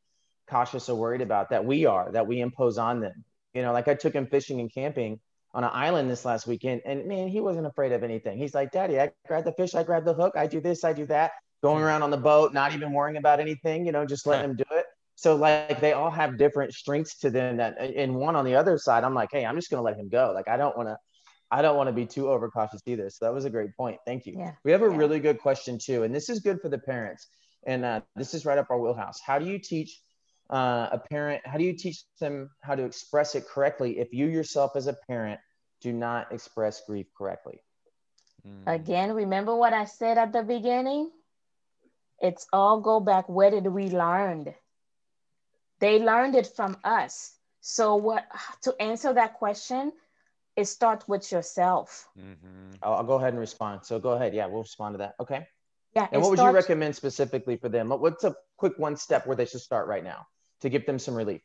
cautious 0.49 0.89
or 0.89 0.97
worried 0.97 1.21
about 1.21 1.51
that 1.51 1.63
we 1.63 1.85
are, 1.85 2.11
that 2.11 2.27
we 2.27 2.41
impose 2.41 2.77
on 2.77 2.99
them. 2.99 3.23
You 3.53 3.61
know, 3.61 3.71
like 3.71 3.87
I 3.87 3.93
took 3.93 4.13
him 4.13 4.27
fishing 4.27 4.59
and 4.59 4.69
camping 4.69 5.21
on 5.53 5.63
an 5.63 5.69
island 5.73 6.09
this 6.09 6.25
last 6.25 6.47
weekend, 6.47 6.81
and 6.85 7.05
man, 7.05 7.27
he 7.27 7.39
wasn't 7.39 7.67
afraid 7.67 7.91
of 7.91 8.03
anything. 8.03 8.37
He's 8.37 8.55
like, 8.55 8.71
Daddy, 8.71 8.99
I 8.99 9.11
grab 9.27 9.43
the 9.43 9.51
fish, 9.53 9.75
I 9.75 9.83
grab 9.83 10.03
the 10.03 10.13
hook, 10.13 10.33
I 10.35 10.47
do 10.47 10.59
this, 10.59 10.83
I 10.83 10.93
do 10.93 11.05
that, 11.07 11.31
going 11.61 11.83
around 11.83 12.01
on 12.01 12.09
the 12.09 12.17
boat, 12.17 12.53
not 12.53 12.73
even 12.73 12.91
worrying 12.91 13.17
about 13.17 13.39
anything, 13.39 13.85
you 13.85 13.91
know, 13.91 14.05
just 14.05 14.25
letting 14.25 14.51
him 14.51 14.55
do 14.57 14.65
it. 14.71 14.85
So 15.15 15.35
like 15.35 15.79
they 15.79 15.93
all 15.93 16.09
have 16.09 16.37
different 16.37 16.73
strengths 16.73 17.19
to 17.19 17.29
them 17.29 17.57
that 17.57 17.79
in 17.79 18.15
one 18.15 18.35
on 18.35 18.45
the 18.45 18.55
other 18.55 18.77
side, 18.77 19.03
I'm 19.03 19.13
like, 19.13 19.29
hey, 19.31 19.45
I'm 19.45 19.55
just 19.55 19.69
gonna 19.69 19.83
let 19.83 19.95
him 19.95 20.09
go. 20.09 20.31
Like 20.33 20.47
I 20.47 20.57
don't 20.57 20.75
want 20.75 20.89
to, 20.89 20.97
I 21.51 21.61
don't 21.61 21.77
want 21.77 21.87
to 21.87 21.93
be 21.93 22.07
too 22.07 22.29
overcautious 22.29 22.81
either. 22.87 23.09
So 23.11 23.25
that 23.25 23.33
was 23.33 23.45
a 23.45 23.49
great 23.49 23.77
point. 23.77 23.99
Thank 24.07 24.25
you. 24.25 24.35
Yeah. 24.37 24.53
We 24.65 24.71
have 24.71 24.81
a 24.81 24.89
yeah. 24.89 24.97
really 24.97 25.19
good 25.19 25.39
question 25.39 25.77
too, 25.77 26.01
and 26.01 26.13
this 26.13 26.29
is 26.29 26.39
good 26.39 26.59
for 26.61 26.69
the 26.69 26.79
parents. 26.79 27.27
and 27.65 27.85
uh, 27.85 28.01
this 28.15 28.33
is 28.33 28.45
right 28.45 28.57
up 28.57 28.67
our 28.69 28.79
wheelhouse. 28.79 29.19
How 29.25 29.39
do 29.39 29.45
you 29.45 29.59
teach 29.59 29.99
uh, 30.53 30.87
a 30.91 30.99
parent? 30.99 31.41
How 31.45 31.57
do 31.57 31.63
you 31.63 31.73
teach 31.73 32.03
them 32.19 32.51
how 32.61 32.75
to 32.75 32.83
express 32.85 33.33
it 33.33 33.47
correctly 33.47 33.97
if 33.97 34.13
you 34.13 34.27
yourself 34.27 34.75
as 34.75 34.85
a 34.87 34.93
parent 34.93 35.39
do 35.81 35.91
not 35.91 36.31
express 36.31 36.81
grief 36.85 37.07
correctly? 37.17 37.59
Mm. 38.47 38.61
Again, 38.67 39.13
remember 39.13 39.55
what 39.55 39.73
I 39.73 39.85
said 39.85 40.17
at 40.19 40.31
the 40.31 40.43
beginning? 40.43 41.09
It's 42.21 42.45
all 42.53 42.81
go 42.81 42.99
back. 42.99 43.27
Where 43.27 43.49
did 43.49 43.65
we 43.65 43.89
learn? 43.89 44.53
They 45.79 45.99
learned 45.99 46.35
it 46.35 46.47
from 46.55 46.77
us. 46.83 47.33
So 47.61 47.95
what 47.95 48.25
to 48.61 48.75
answer 48.79 49.11
that 49.13 49.33
question, 49.33 49.91
it 50.55 50.65
starts 50.65 51.07
with 51.07 51.31
yourself. 51.31 52.07
Mm-hmm. 52.17 52.75
I'll, 52.83 52.93
I'll, 52.93 53.03
go 53.03 53.15
ahead 53.15 53.33
and 53.33 53.39
respond. 53.39 53.85
So 53.85 53.99
go 53.99 54.11
ahead. 54.11 54.35
Yeah, 54.35 54.45
we'll 54.45 54.61
respond 54.61 54.93
to 54.93 54.97
that. 54.99 55.15
Okay. 55.19 55.47
Yeah. 55.95 56.07
And 56.11 56.21
what 56.21 56.31
would 56.31 56.39
you 56.39 56.51
recommend 56.51 56.95
specifically 56.95 57.57
for 57.57 57.69
them? 57.69 57.89
What's 57.89 58.23
a 58.23 58.35
quick 58.57 58.77
one 58.77 58.95
step 58.95 59.25
where 59.25 59.35
they 59.35 59.45
should 59.45 59.61
start 59.61 59.87
right 59.87 60.03
now 60.03 60.27
to 60.63 60.69
give 60.69 60.85
them 60.85 60.97
some 60.97 61.13
relief? 61.13 61.41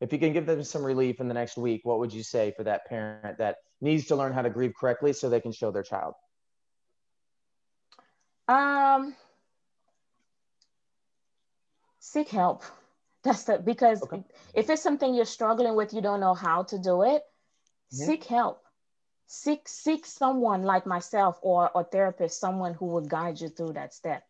If 0.00 0.12
you 0.12 0.18
can 0.18 0.32
give 0.32 0.46
them 0.46 0.64
some 0.64 0.82
relief 0.82 1.20
in 1.20 1.28
the 1.28 1.34
next 1.34 1.58
week, 1.58 1.82
what 1.84 1.98
would 1.98 2.12
you 2.12 2.22
say 2.22 2.54
for 2.56 2.64
that 2.64 2.86
parent 2.86 3.36
that 3.38 3.56
needs 3.80 4.06
to 4.06 4.16
learn 4.16 4.32
how 4.32 4.42
to 4.42 4.48
grieve 4.48 4.72
correctly 4.78 5.12
so 5.12 5.28
they 5.28 5.40
can 5.40 5.52
show 5.52 5.70
their 5.70 5.82
child? 5.82 6.14
Um, 8.48 9.14
seek 11.98 12.28
help. 12.28 12.62
That's 13.22 13.44
the 13.44 13.58
because 13.58 14.02
okay. 14.02 14.24
if 14.54 14.70
it's 14.70 14.82
something 14.82 15.14
you're 15.14 15.26
struggling 15.26 15.76
with, 15.76 15.92
you 15.92 16.00
don't 16.00 16.20
know 16.20 16.32
how 16.32 16.62
to 16.64 16.78
do 16.78 17.02
it, 17.02 17.22
mm-hmm. 17.92 18.06
seek 18.06 18.24
help. 18.24 18.62
Seek 19.26 19.68
seek 19.68 20.06
someone 20.06 20.62
like 20.62 20.86
myself 20.86 21.38
or 21.42 21.70
a 21.74 21.84
therapist, 21.84 22.40
someone 22.40 22.72
who 22.74 22.86
will 22.86 23.02
guide 23.02 23.40
you 23.40 23.48
through 23.48 23.74
that 23.74 23.92
step. 23.92 24.22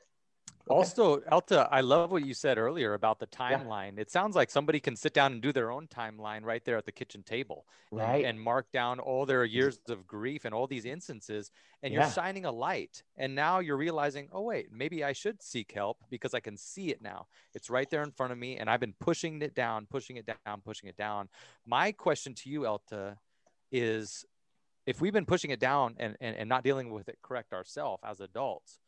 Okay. 0.69 0.77
Also, 0.77 1.19
Elta, 1.33 1.69
I 1.71 1.81
love 1.81 2.11
what 2.11 2.25
you 2.25 2.35
said 2.35 2.59
earlier 2.59 2.95
about 2.95 3.19
the 3.19 3.27
timeline. 3.27 3.97
Yeah. 3.97 4.03
It 4.03 4.11
sounds 4.11 4.37
like 4.37 4.51
somebody 4.51 4.79
can 4.79 4.95
sit 4.95 5.15
down 5.15 5.33
and 5.33 5.41
do 5.41 5.53
their 5.53 5.71
own 5.71 5.87
timeline 5.87 6.45
right 6.45 6.63
there 6.65 6.77
at 6.77 6.85
the 6.85 6.93
kitchen 6.93 7.23
table, 7.23 7.67
right? 7.91 8.17
And, 8.17 8.27
and 8.27 8.41
mark 8.41 8.71
down 8.71 9.01
all 9.01 9.25
their 9.25 9.45
years 9.45 9.81
of 9.89 10.07
grief 10.07 10.45
and 10.45 10.55
all 10.55 10.67
these 10.67 10.85
instances, 10.85 11.51
and 11.83 11.93
yeah. 11.93 12.01
you're 12.01 12.11
shining 12.11 12.45
a 12.45 12.53
light. 12.53 13.03
And 13.17 13.35
now 13.35 13.61
you're 13.61 13.79
realizing, 13.79 14.29
oh 14.33 14.43
wait, 14.43 14.71
maybe 14.71 15.03
I 15.03 15.13
should 15.13 15.43
seek 15.43 15.73
help 15.73 15.99
because 16.11 16.35
I 16.35 16.41
can 16.41 16.57
see 16.57 16.91
it 16.91 17.01
now. 17.01 17.27
It's 17.55 17.71
right 17.71 17.89
there 17.89 18.03
in 18.03 18.13
front 18.13 18.33
of 18.33 18.39
me, 18.39 18.59
and 18.59 18.69
I've 18.69 18.81
been 18.81 18.95
pushing 19.01 19.41
it 19.41 19.55
down, 19.55 19.87
pushing 19.91 20.19
it 20.19 20.27
down, 20.27 20.61
pushing 20.65 20.89
it 20.89 20.97
down. 20.97 21.31
My 21.67 21.91
question 21.93 22.35
to 22.35 22.51
you, 22.51 22.61
Elta, 22.61 23.17
is 23.73 24.27
if 24.87 25.01
we've 25.01 25.13
been 25.13 25.27
pushing 25.27 25.51
it 25.51 25.61
down 25.61 25.95
and, 25.99 26.17
and, 26.21 26.37
and 26.37 26.49
not 26.49 26.65
dealing 26.65 26.91
with 26.91 27.09
it 27.09 27.19
correct 27.23 27.53
ourselves 27.53 28.03
as 28.05 28.21
adults 28.21 28.79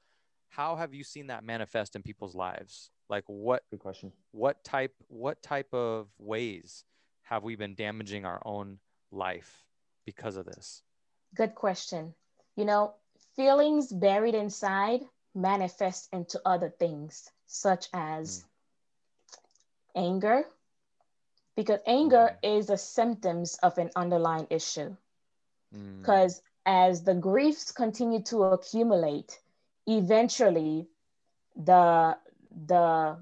how 0.52 0.76
have 0.76 0.92
you 0.92 1.02
seen 1.02 1.28
that 1.28 1.42
manifest 1.42 1.96
in 1.96 2.02
people's 2.02 2.34
lives 2.34 2.90
like 3.08 3.24
what 3.26 3.62
good 3.70 3.80
question 3.80 4.12
what 4.30 4.62
type 4.62 4.94
what 5.08 5.42
type 5.42 5.72
of 5.72 6.08
ways 6.18 6.84
have 7.22 7.42
we 7.42 7.56
been 7.56 7.74
damaging 7.74 8.24
our 8.24 8.40
own 8.44 8.78
life 9.10 9.64
because 10.04 10.36
of 10.36 10.44
this 10.44 10.82
good 11.34 11.54
question 11.54 12.14
you 12.56 12.64
know 12.64 12.94
feelings 13.34 13.90
buried 13.90 14.34
inside 14.34 15.00
manifest 15.34 16.08
into 16.12 16.40
other 16.44 16.68
things 16.78 17.30
such 17.46 17.88
as 17.94 18.44
mm. 19.96 20.02
anger 20.04 20.44
because 21.56 21.80
anger 21.86 22.38
mm. 22.44 22.58
is 22.58 22.68
a 22.68 22.76
symptoms 22.76 23.58
of 23.62 23.78
an 23.78 23.90
underlying 23.96 24.46
issue 24.50 24.94
because 25.98 26.36
mm. 26.36 26.42
as 26.66 27.02
the 27.02 27.14
griefs 27.14 27.72
continue 27.72 28.22
to 28.22 28.44
accumulate 28.44 29.38
eventually 29.86 30.86
the 31.56 32.16
the 32.66 33.18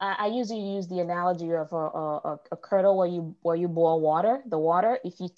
I, 0.00 0.28
usually 0.28 0.60
use 0.60 0.86
the 0.86 1.00
analogy 1.00 1.52
of 1.52 1.72
a, 1.72 1.76
a, 1.76 2.40
a, 2.52 2.56
kettle 2.56 2.96
where 2.96 3.08
you 3.08 3.34
where 3.42 3.56
you 3.56 3.68
boil 3.68 4.00
water. 4.00 4.42
The 4.46 4.58
water, 4.58 4.98
if 5.04 5.14
you 5.18 5.30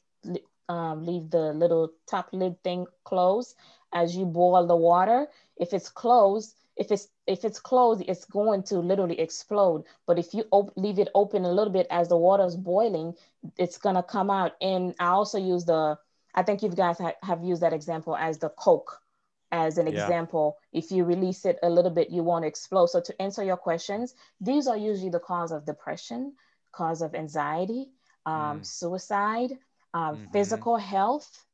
um, 0.68 1.05
leave 1.07 1.31
the 1.31 1.53
little 1.53 1.93
top 2.07 2.28
lid 2.33 2.62
thing 2.62 2.87
closed 3.05 3.57
as 3.93 4.16
you 4.16 4.26
boil 4.26 4.66
the 4.66 4.76
water, 4.76 5.28
if 5.57 5.72
it's 5.72 5.89
closed, 5.89 6.55
if 6.76 6.91
it's 6.93 7.09
if 7.26 7.45
it's 7.45 7.59
closed, 7.59 8.03
it's 8.07 8.24
going 8.24 8.62
to 8.64 8.78
literally 8.81 9.18
explode. 9.18 9.85
But 10.07 10.18
if 10.18 10.35
you 10.35 10.45
op- 10.51 10.76
leave 10.76 10.99
it 10.99 11.09
open 11.14 11.45
a 11.45 11.53
little 11.53 11.72
bit 11.72 11.87
as 11.91 12.09
the 12.09 12.16
water 12.16 12.45
is 12.45 12.57
boiling, 12.57 13.14
it's 13.57 13.78
gonna 13.78 14.03
come 14.03 14.31
out. 14.31 14.57
And 14.61 14.95
I 15.01 15.07
also 15.07 15.39
use 15.39 15.64
the 15.64 15.99
I 16.35 16.43
think 16.43 16.62
you 16.62 16.68
guys 16.68 16.99
ha- 16.99 17.14
have 17.22 17.43
used 17.43 17.62
that 17.62 17.72
example 17.72 18.14
as 18.14 18.39
the 18.39 18.51
Coke 18.51 19.00
as 19.53 19.79
an 19.79 19.87
yeah. 19.87 20.03
example 20.03 20.59
if 20.73 20.91
you 20.91 21.05
release 21.05 21.45
it 21.45 21.59
a 21.63 21.71
little 21.71 21.91
bit 21.91 22.11
you 22.11 22.23
won't 22.23 22.45
explode 22.45 22.87
so 22.87 23.01
to 23.01 23.21
answer 23.21 23.43
your 23.43 23.57
questions 23.57 24.15
these 24.41 24.67
are 24.67 24.77
usually 24.77 25.11
the 25.11 25.19
cause 25.19 25.53
of 25.53 25.67
depression 25.67 26.33
cause 26.73 27.03
of 27.03 27.15
anxiety 27.15 27.89
um, 28.27 28.61
mm. 28.61 28.67
suicide 28.67 29.53
um, 29.95 30.17
mm-hmm. 30.17 30.33
physical 30.33 30.77
health 30.77 31.45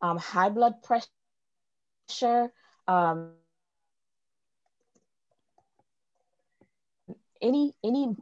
um, 0.00 0.18
high 0.18 0.48
blood 0.48 0.74
pressure 0.82 2.52
um, 2.88 3.32
any 7.42 7.74
any 7.84 8.16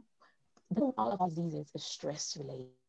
all 0.97 1.17
of 1.19 1.29
diseases 1.29 1.71
is 1.75 1.83
stress 1.83 2.35
related 2.37 2.82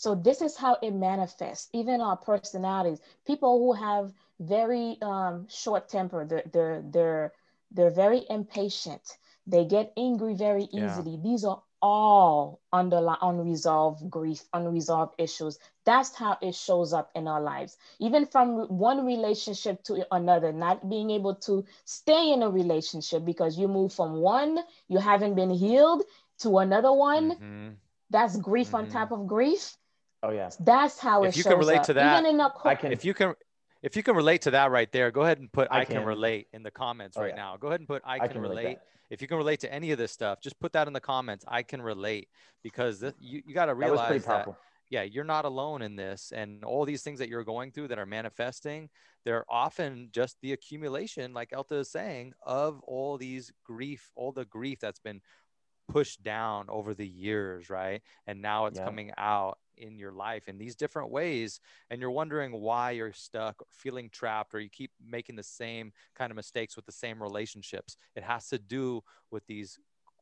so 0.00 0.14
this 0.14 0.40
is 0.40 0.56
how 0.56 0.78
it 0.80 0.92
manifests, 0.92 1.68
even 1.74 2.00
our 2.00 2.16
personalities. 2.16 3.00
People 3.26 3.58
who 3.58 3.74
have 3.74 4.14
very 4.38 4.96
um, 5.02 5.46
short 5.50 5.90
temper, 5.90 6.24
they're, 6.24 6.42
they're, 6.50 6.82
they're, 6.90 7.32
they're 7.70 7.90
very 7.90 8.24
impatient. 8.30 9.02
They 9.46 9.66
get 9.66 9.92
angry 9.98 10.32
very 10.32 10.68
easily. 10.72 11.16
Yeah. 11.16 11.22
These 11.22 11.44
are 11.44 11.62
all 11.82 12.60
underlying 12.72 13.18
unresolved 13.20 14.08
grief, 14.08 14.42
unresolved 14.54 15.16
issues. 15.18 15.58
That's 15.84 16.14
how 16.14 16.38
it 16.40 16.54
shows 16.54 16.94
up 16.94 17.10
in 17.14 17.28
our 17.28 17.42
lives. 17.42 17.76
Even 17.98 18.24
from 18.24 18.68
one 18.68 19.04
relationship 19.04 19.82
to 19.82 20.06
another, 20.10 20.50
not 20.50 20.88
being 20.88 21.10
able 21.10 21.34
to 21.46 21.66
stay 21.84 22.32
in 22.32 22.42
a 22.42 22.48
relationship 22.48 23.26
because 23.26 23.58
you 23.58 23.68
move 23.68 23.92
from 23.92 24.14
one, 24.14 24.60
you 24.88 24.96
haven't 24.96 25.34
been 25.34 25.50
healed, 25.50 26.04
to 26.38 26.56
another 26.56 26.90
one. 26.90 27.32
Mm-hmm. 27.32 27.68
That's 28.08 28.38
grief 28.38 28.68
mm-hmm. 28.68 28.76
on 28.76 28.88
top 28.88 29.12
of 29.12 29.26
grief. 29.26 29.76
Oh 30.22 30.30
yeah. 30.30 30.50
That's 30.60 30.98
how 30.98 31.24
if 31.24 31.34
it 31.34 31.38
you 31.38 31.44
can 31.44 31.58
relate 31.58 31.78
up. 31.78 31.86
to 31.86 31.92
that. 31.94 32.20
Even 32.20 32.34
in 32.34 32.40
a 32.40 32.52
I 32.64 32.74
can, 32.74 32.92
if 32.92 33.04
you 33.04 33.14
can 33.14 33.34
if 33.82 33.96
you 33.96 34.02
can 34.02 34.14
relate 34.14 34.42
to 34.42 34.50
that 34.52 34.70
right 34.70 34.90
there, 34.92 35.10
go 35.10 35.22
ahead 35.22 35.38
and 35.38 35.50
put 35.50 35.68
I, 35.70 35.80
I 35.80 35.84
can. 35.84 35.96
can. 35.96 36.04
relate 36.04 36.48
in 36.52 36.62
the 36.62 36.70
comments 36.70 37.16
oh, 37.16 37.22
right 37.22 37.30
yeah. 37.30 37.42
now. 37.42 37.56
Go 37.56 37.68
ahead 37.68 37.80
and 37.80 37.88
put 37.88 38.02
I, 38.04 38.16
I 38.16 38.18
can, 38.20 38.32
can, 38.32 38.40
relate. 38.42 38.62
relate 38.62 38.78
if 39.10 39.20
you 39.20 39.28
can 39.28 39.36
relate 39.36 39.60
to 39.60 39.72
any 39.72 39.90
of 39.90 39.98
this 39.98 40.12
stuff, 40.12 40.40
just 40.40 40.58
put 40.60 40.72
that 40.72 40.86
in 40.86 40.92
the 40.92 41.00
comments. 41.00 41.44
I 41.48 41.62
can 41.62 41.82
relate 41.82 42.28
because 42.62 43.00
this, 43.00 43.12
you, 43.20 43.42
you 43.44 43.54
got 43.54 43.66
to 43.66 43.74
realize 43.74 44.24
that, 44.24 44.46
that 44.46 44.56
yeah, 44.88 45.02
you're 45.02 45.24
not 45.24 45.44
alone 45.44 45.82
in 45.82 45.96
this. 45.96 46.32
And 46.34 46.64
all 46.64 46.84
these 46.84 47.02
things 47.02 47.18
that 47.18 47.28
you're 47.28 47.44
going 47.44 47.72
through 47.72 47.88
that 47.88 47.98
are 47.98 48.06
manifesting, 48.06 48.88
they're 49.24 49.44
often 49.48 50.10
just 50.12 50.36
the 50.42 50.52
accumulation, 50.52 51.34
like 51.34 51.50
Elta 51.50 51.80
is 51.80 51.90
saying, 51.90 52.34
of 52.42 52.80
all 52.82 53.18
these 53.18 53.52
grief, 53.64 54.10
all 54.14 54.32
the 54.32 54.44
grief 54.44 54.78
that's 54.80 55.00
been 55.00 55.20
pushed 55.88 56.22
down 56.22 56.66
over 56.68 56.94
the 56.94 57.06
years, 57.06 57.68
right? 57.68 58.02
And 58.28 58.40
now 58.40 58.66
it's 58.66 58.78
yeah. 58.78 58.84
coming 58.84 59.10
out 59.18 59.58
in 59.80 59.98
your 59.98 60.12
life 60.12 60.48
in 60.48 60.58
these 60.58 60.76
different 60.76 61.10
ways 61.10 61.60
and 61.90 62.00
you're 62.00 62.10
wondering 62.10 62.60
why 62.60 62.92
you're 62.92 63.12
stuck 63.12 63.60
or 63.60 63.66
feeling 63.70 64.08
trapped 64.12 64.54
or 64.54 64.60
you 64.60 64.68
keep 64.68 64.90
making 65.04 65.36
the 65.36 65.42
same 65.42 65.92
kind 66.14 66.30
of 66.30 66.36
mistakes 66.36 66.76
with 66.76 66.86
the 66.86 66.92
same 66.92 67.22
relationships. 67.22 67.96
It 68.14 68.22
has 68.22 68.48
to 68.48 68.58
do 68.58 69.02
with 69.30 69.46
these 69.46 69.78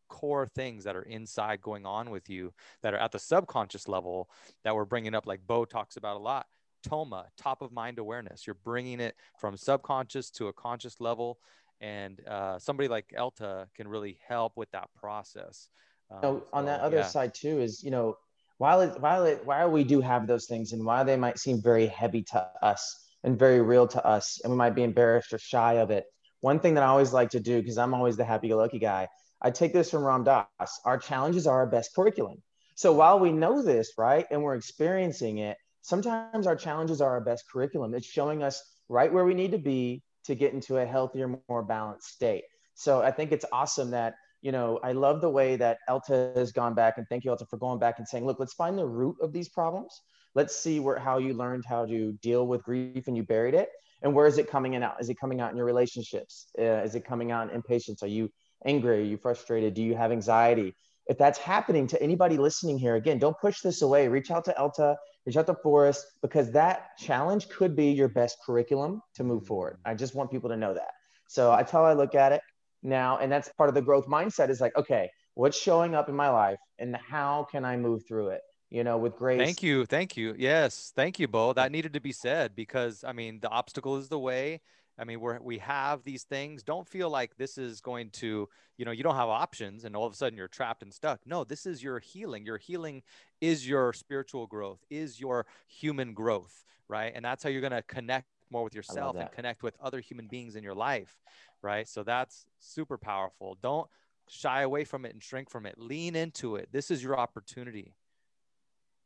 core 0.08 0.46
things 0.46 0.84
that 0.84 0.96
are 0.96 1.02
inside 1.02 1.60
going 1.60 1.84
on 1.84 2.10
with 2.10 2.30
you 2.30 2.52
that 2.82 2.94
are 2.94 2.98
at 2.98 3.12
the 3.12 3.18
subconscious 3.18 3.88
level 3.88 4.30
that 4.64 4.74
we're 4.74 4.86
bringing 4.86 5.14
up 5.14 5.26
like 5.26 5.40
bo 5.46 5.64
talks 5.64 5.96
about 5.96 6.16
a 6.16 6.20
lot. 6.20 6.46
Toma 6.82 7.26
top 7.36 7.60
of 7.60 7.72
mind 7.72 7.98
awareness. 7.98 8.46
You're 8.46 8.56
bringing 8.64 9.00
it 9.00 9.16
from 9.38 9.56
subconscious 9.56 10.30
to 10.30 10.46
a 10.46 10.52
conscious 10.52 11.00
level 11.00 11.38
and 11.80 12.20
uh, 12.26 12.58
somebody 12.58 12.88
like 12.88 13.12
elta 13.16 13.66
can 13.74 13.88
really 13.88 14.18
help 14.26 14.56
with 14.56 14.70
that 14.72 14.88
process. 14.94 15.68
Um, 16.10 16.18
so, 16.22 16.44
on 16.52 16.64
that 16.66 16.80
other 16.80 16.98
yeah. 16.98 17.06
side 17.06 17.34
too 17.34 17.60
is 17.60 17.82
you 17.82 17.90
know 17.90 18.16
while 18.58 18.80
it, 18.80 19.00
while 19.00 19.24
it, 19.24 19.44
while 19.44 19.70
we 19.70 19.84
do 19.84 20.00
have 20.00 20.26
those 20.26 20.46
things 20.46 20.72
and 20.72 20.84
while 20.84 21.04
they 21.04 21.16
might 21.16 21.38
seem 21.38 21.62
very 21.62 21.86
heavy 21.86 22.22
to 22.22 22.46
us 22.62 23.06
and 23.24 23.38
very 23.38 23.60
real 23.62 23.86
to 23.86 24.04
us 24.04 24.40
and 24.42 24.52
we 24.52 24.56
might 24.56 24.74
be 24.74 24.82
embarrassed 24.82 25.32
or 25.32 25.38
shy 25.38 25.74
of 25.74 25.90
it 25.90 26.04
one 26.40 26.60
thing 26.60 26.74
that 26.74 26.84
i 26.84 26.86
always 26.86 27.12
like 27.12 27.30
to 27.30 27.40
do 27.40 27.60
because 27.60 27.78
i'm 27.78 27.94
always 27.94 28.16
the 28.16 28.24
happy-go-lucky 28.24 28.78
guy 28.78 29.08
i 29.40 29.50
take 29.50 29.72
this 29.72 29.90
from 29.90 30.04
ram 30.04 30.24
dass 30.24 30.80
our 30.84 30.98
challenges 30.98 31.46
are 31.46 31.58
our 31.58 31.66
best 31.66 31.94
curriculum. 31.94 32.42
So 32.74 32.92
while 32.92 33.18
we 33.18 33.32
know 33.32 33.62
this 33.62 33.92
right 33.98 34.26
and 34.30 34.42
we're 34.42 34.54
experiencing 34.54 35.38
it 35.38 35.56
sometimes 35.82 36.46
our 36.46 36.56
challenges 36.56 37.00
are 37.00 37.10
our 37.10 37.20
best 37.20 37.44
curriculum. 37.50 37.94
It's 37.94 38.06
showing 38.06 38.42
us 38.42 38.62
right 38.88 39.12
where 39.12 39.24
we 39.24 39.34
need 39.34 39.52
to 39.52 39.58
be 39.58 40.02
to 40.24 40.34
get 40.34 40.52
into 40.52 40.76
a 40.76 40.84
healthier 40.84 41.40
more 41.48 41.62
balanced 41.62 42.08
state. 42.08 42.44
So 42.74 43.00
i 43.02 43.10
think 43.10 43.32
it's 43.32 43.44
awesome 43.52 43.90
that 43.92 44.14
you 44.40 44.52
know, 44.52 44.78
I 44.82 44.92
love 44.92 45.20
the 45.20 45.30
way 45.30 45.56
that 45.56 45.78
Elta 45.88 46.36
has 46.36 46.52
gone 46.52 46.74
back 46.74 46.98
and 46.98 47.06
thank 47.08 47.24
you, 47.24 47.30
Elta, 47.30 47.48
for 47.48 47.56
going 47.56 47.78
back 47.78 47.98
and 47.98 48.06
saying, 48.06 48.24
look, 48.24 48.38
let's 48.38 48.54
find 48.54 48.78
the 48.78 48.86
root 48.86 49.16
of 49.20 49.32
these 49.32 49.48
problems. 49.48 50.00
Let's 50.34 50.54
see 50.54 50.78
where 50.78 50.98
how 50.98 51.18
you 51.18 51.34
learned 51.34 51.64
how 51.66 51.86
to 51.86 52.12
deal 52.22 52.46
with 52.46 52.62
grief 52.62 53.08
and 53.08 53.16
you 53.16 53.22
buried 53.22 53.54
it. 53.54 53.70
And 54.02 54.14
where 54.14 54.26
is 54.26 54.38
it 54.38 54.48
coming 54.48 54.74
in 54.74 54.82
out? 54.82 55.00
Is 55.00 55.08
it 55.08 55.18
coming 55.18 55.40
out 55.40 55.50
in 55.50 55.56
your 55.56 55.66
relationships? 55.66 56.48
Uh, 56.58 56.82
is 56.84 56.94
it 56.94 57.04
coming 57.04 57.32
out 57.32 57.48
in 57.48 57.54
impatience? 57.54 58.02
Are 58.02 58.08
you 58.08 58.30
angry? 58.64 59.00
Are 59.00 59.04
you 59.04 59.16
frustrated? 59.16 59.74
Do 59.74 59.82
you 59.82 59.96
have 59.96 60.12
anxiety? 60.12 60.74
If 61.06 61.18
that's 61.18 61.38
happening 61.38 61.86
to 61.88 62.00
anybody 62.00 62.36
listening 62.36 62.78
here, 62.78 62.94
again, 62.94 63.18
don't 63.18 63.36
push 63.40 63.60
this 63.60 63.82
away. 63.82 64.06
Reach 64.08 64.30
out 64.30 64.44
to 64.44 64.54
Elta, 64.58 64.94
reach 65.24 65.36
out 65.36 65.46
to 65.46 65.54
Forrest, 65.54 66.04
because 66.20 66.52
that 66.52 66.96
challenge 66.98 67.48
could 67.48 67.74
be 67.74 67.86
your 67.86 68.08
best 68.08 68.36
curriculum 68.44 69.00
to 69.14 69.24
move 69.24 69.46
forward. 69.46 69.78
I 69.86 69.94
just 69.94 70.14
want 70.14 70.30
people 70.30 70.50
to 70.50 70.56
know 70.56 70.74
that. 70.74 70.90
So 71.26 71.50
that's 71.50 71.72
how 71.72 71.84
I 71.84 71.94
look 71.94 72.14
at 72.14 72.32
it 72.32 72.42
now. 72.82 73.18
And 73.18 73.30
that's 73.30 73.48
part 73.50 73.68
of 73.68 73.74
the 73.74 73.82
growth 73.82 74.06
mindset 74.06 74.50
is 74.50 74.60
like, 74.60 74.76
okay, 74.76 75.10
what's 75.34 75.58
showing 75.58 75.94
up 75.94 76.08
in 76.08 76.16
my 76.16 76.30
life 76.30 76.58
and 76.78 76.96
how 76.96 77.46
can 77.50 77.64
I 77.64 77.76
move 77.76 78.06
through 78.06 78.28
it? 78.28 78.42
You 78.70 78.84
know, 78.84 78.98
with 78.98 79.16
grace. 79.16 79.40
Thank 79.40 79.62
you. 79.62 79.86
Thank 79.86 80.16
you. 80.16 80.34
Yes. 80.36 80.92
Thank 80.94 81.18
you, 81.18 81.26
Bo. 81.26 81.54
That 81.54 81.72
needed 81.72 81.94
to 81.94 82.00
be 82.00 82.12
said 82.12 82.54
because 82.54 83.02
I 83.02 83.12
mean, 83.12 83.40
the 83.40 83.48
obstacle 83.48 83.96
is 83.96 84.08
the 84.08 84.18
way. 84.18 84.60
I 84.98 85.04
mean, 85.04 85.20
we're, 85.20 85.40
we 85.40 85.58
have 85.58 86.02
these 86.02 86.24
things. 86.24 86.64
Don't 86.64 86.86
feel 86.86 87.08
like 87.08 87.36
this 87.36 87.56
is 87.56 87.80
going 87.80 88.10
to, 88.10 88.48
you 88.76 88.84
know, 88.84 88.90
you 88.90 89.04
don't 89.04 89.14
have 89.14 89.28
options 89.28 89.84
and 89.84 89.94
all 89.94 90.06
of 90.06 90.12
a 90.12 90.16
sudden 90.16 90.36
you're 90.36 90.48
trapped 90.48 90.82
and 90.82 90.92
stuck. 90.92 91.20
No, 91.24 91.44
this 91.44 91.66
is 91.66 91.82
your 91.82 92.00
healing. 92.00 92.44
Your 92.44 92.58
healing 92.58 93.02
is 93.40 93.66
your 93.66 93.92
spiritual 93.92 94.48
growth, 94.48 94.80
is 94.90 95.20
your 95.20 95.46
human 95.68 96.14
growth, 96.14 96.64
right? 96.88 97.12
And 97.14 97.24
that's 97.24 97.44
how 97.44 97.48
you're 97.48 97.60
going 97.60 97.70
to 97.70 97.82
connect 97.82 98.26
more 98.50 98.64
with 98.64 98.74
yourself 98.74 99.16
and 99.16 99.30
connect 99.30 99.62
with 99.62 99.76
other 99.80 100.00
human 100.00 100.26
beings 100.26 100.56
in 100.56 100.64
your 100.64 100.74
life, 100.74 101.18
right? 101.62 101.88
So 101.88 102.02
that's 102.02 102.46
super 102.58 102.98
powerful. 102.98 103.58
Don't 103.60 103.88
shy 104.28 104.62
away 104.62 104.84
from 104.84 105.04
it 105.04 105.12
and 105.12 105.22
shrink 105.22 105.50
from 105.50 105.66
it. 105.66 105.78
Lean 105.78 106.16
into 106.16 106.56
it. 106.56 106.68
This 106.72 106.90
is 106.90 107.02
your 107.02 107.18
opportunity. 107.18 107.94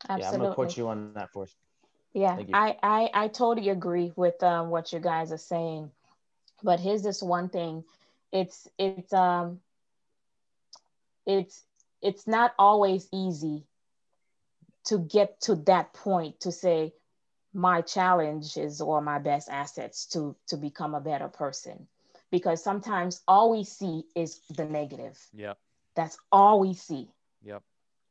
Absolutely. 0.08 0.22
Yeah, 0.22 0.30
I'm 0.30 0.38
gonna 0.40 0.54
quote 0.54 0.76
you 0.76 0.88
on 0.88 1.14
that 1.14 1.30
for 1.30 1.46
yeah, 2.14 2.38
I, 2.52 2.76
I 2.82 3.10
I 3.14 3.28
totally 3.28 3.70
agree 3.70 4.12
with 4.16 4.42
um, 4.42 4.68
what 4.68 4.92
you 4.92 4.98
guys 5.00 5.32
are 5.32 5.38
saying, 5.38 5.90
but 6.62 6.78
here's 6.78 7.02
this 7.02 7.22
one 7.22 7.48
thing: 7.48 7.84
it's 8.30 8.68
it's 8.78 9.12
um 9.14 9.60
it's 11.26 11.62
it's 12.02 12.26
not 12.26 12.52
always 12.58 13.08
easy 13.12 13.64
to 14.84 14.98
get 14.98 15.40
to 15.42 15.54
that 15.54 15.94
point 15.94 16.40
to 16.40 16.52
say 16.52 16.92
my 17.54 17.80
challenge 17.80 18.56
is 18.56 18.80
or 18.80 19.00
my 19.00 19.18
best 19.18 19.48
assets 19.48 20.06
to 20.06 20.36
to 20.48 20.56
become 20.56 20.94
a 20.94 21.00
better 21.00 21.28
person 21.28 21.86
because 22.32 22.64
sometimes 22.64 23.22
all 23.28 23.52
we 23.52 23.62
see 23.62 24.02
is 24.16 24.40
the 24.56 24.64
negative. 24.64 25.16
Yeah 25.32 25.54
that's 25.94 26.18
all 26.30 26.60
we 26.60 26.74
see. 26.74 27.08
Yep. 27.42 27.62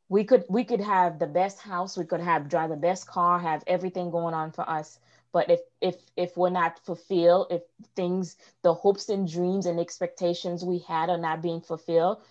We 0.09 0.23
could 0.25 0.43
we 0.49 0.63
could 0.63 0.81
have 0.81 1.19
the 1.19 1.27
best 1.27 1.59
house 1.59 1.97
we 1.97 2.05
could 2.05 2.19
have 2.19 2.49
drive 2.49 2.69
the 2.69 2.75
best 2.75 3.07
car 3.07 3.39
have 3.39 3.63
everything 3.65 4.11
going 4.11 4.33
on 4.33 4.51
for 4.51 4.69
us. 4.69 4.99
But 5.31 5.49
if 5.49 5.61
if 5.79 5.95
if 6.17 6.35
we're 6.35 6.49
not 6.49 6.79
fulfilled 6.79 7.47
if 7.51 7.61
things 7.95 8.35
the 8.61 8.73
hopes 8.73 9.09
and 9.09 9.29
dreams 9.29 9.65
and 9.65 9.79
expectations 9.79 10.65
we 10.65 10.79
had 10.79 11.09
are 11.09 11.17
not 11.17 11.41
being 11.41 11.61
fulfilled 11.61 12.21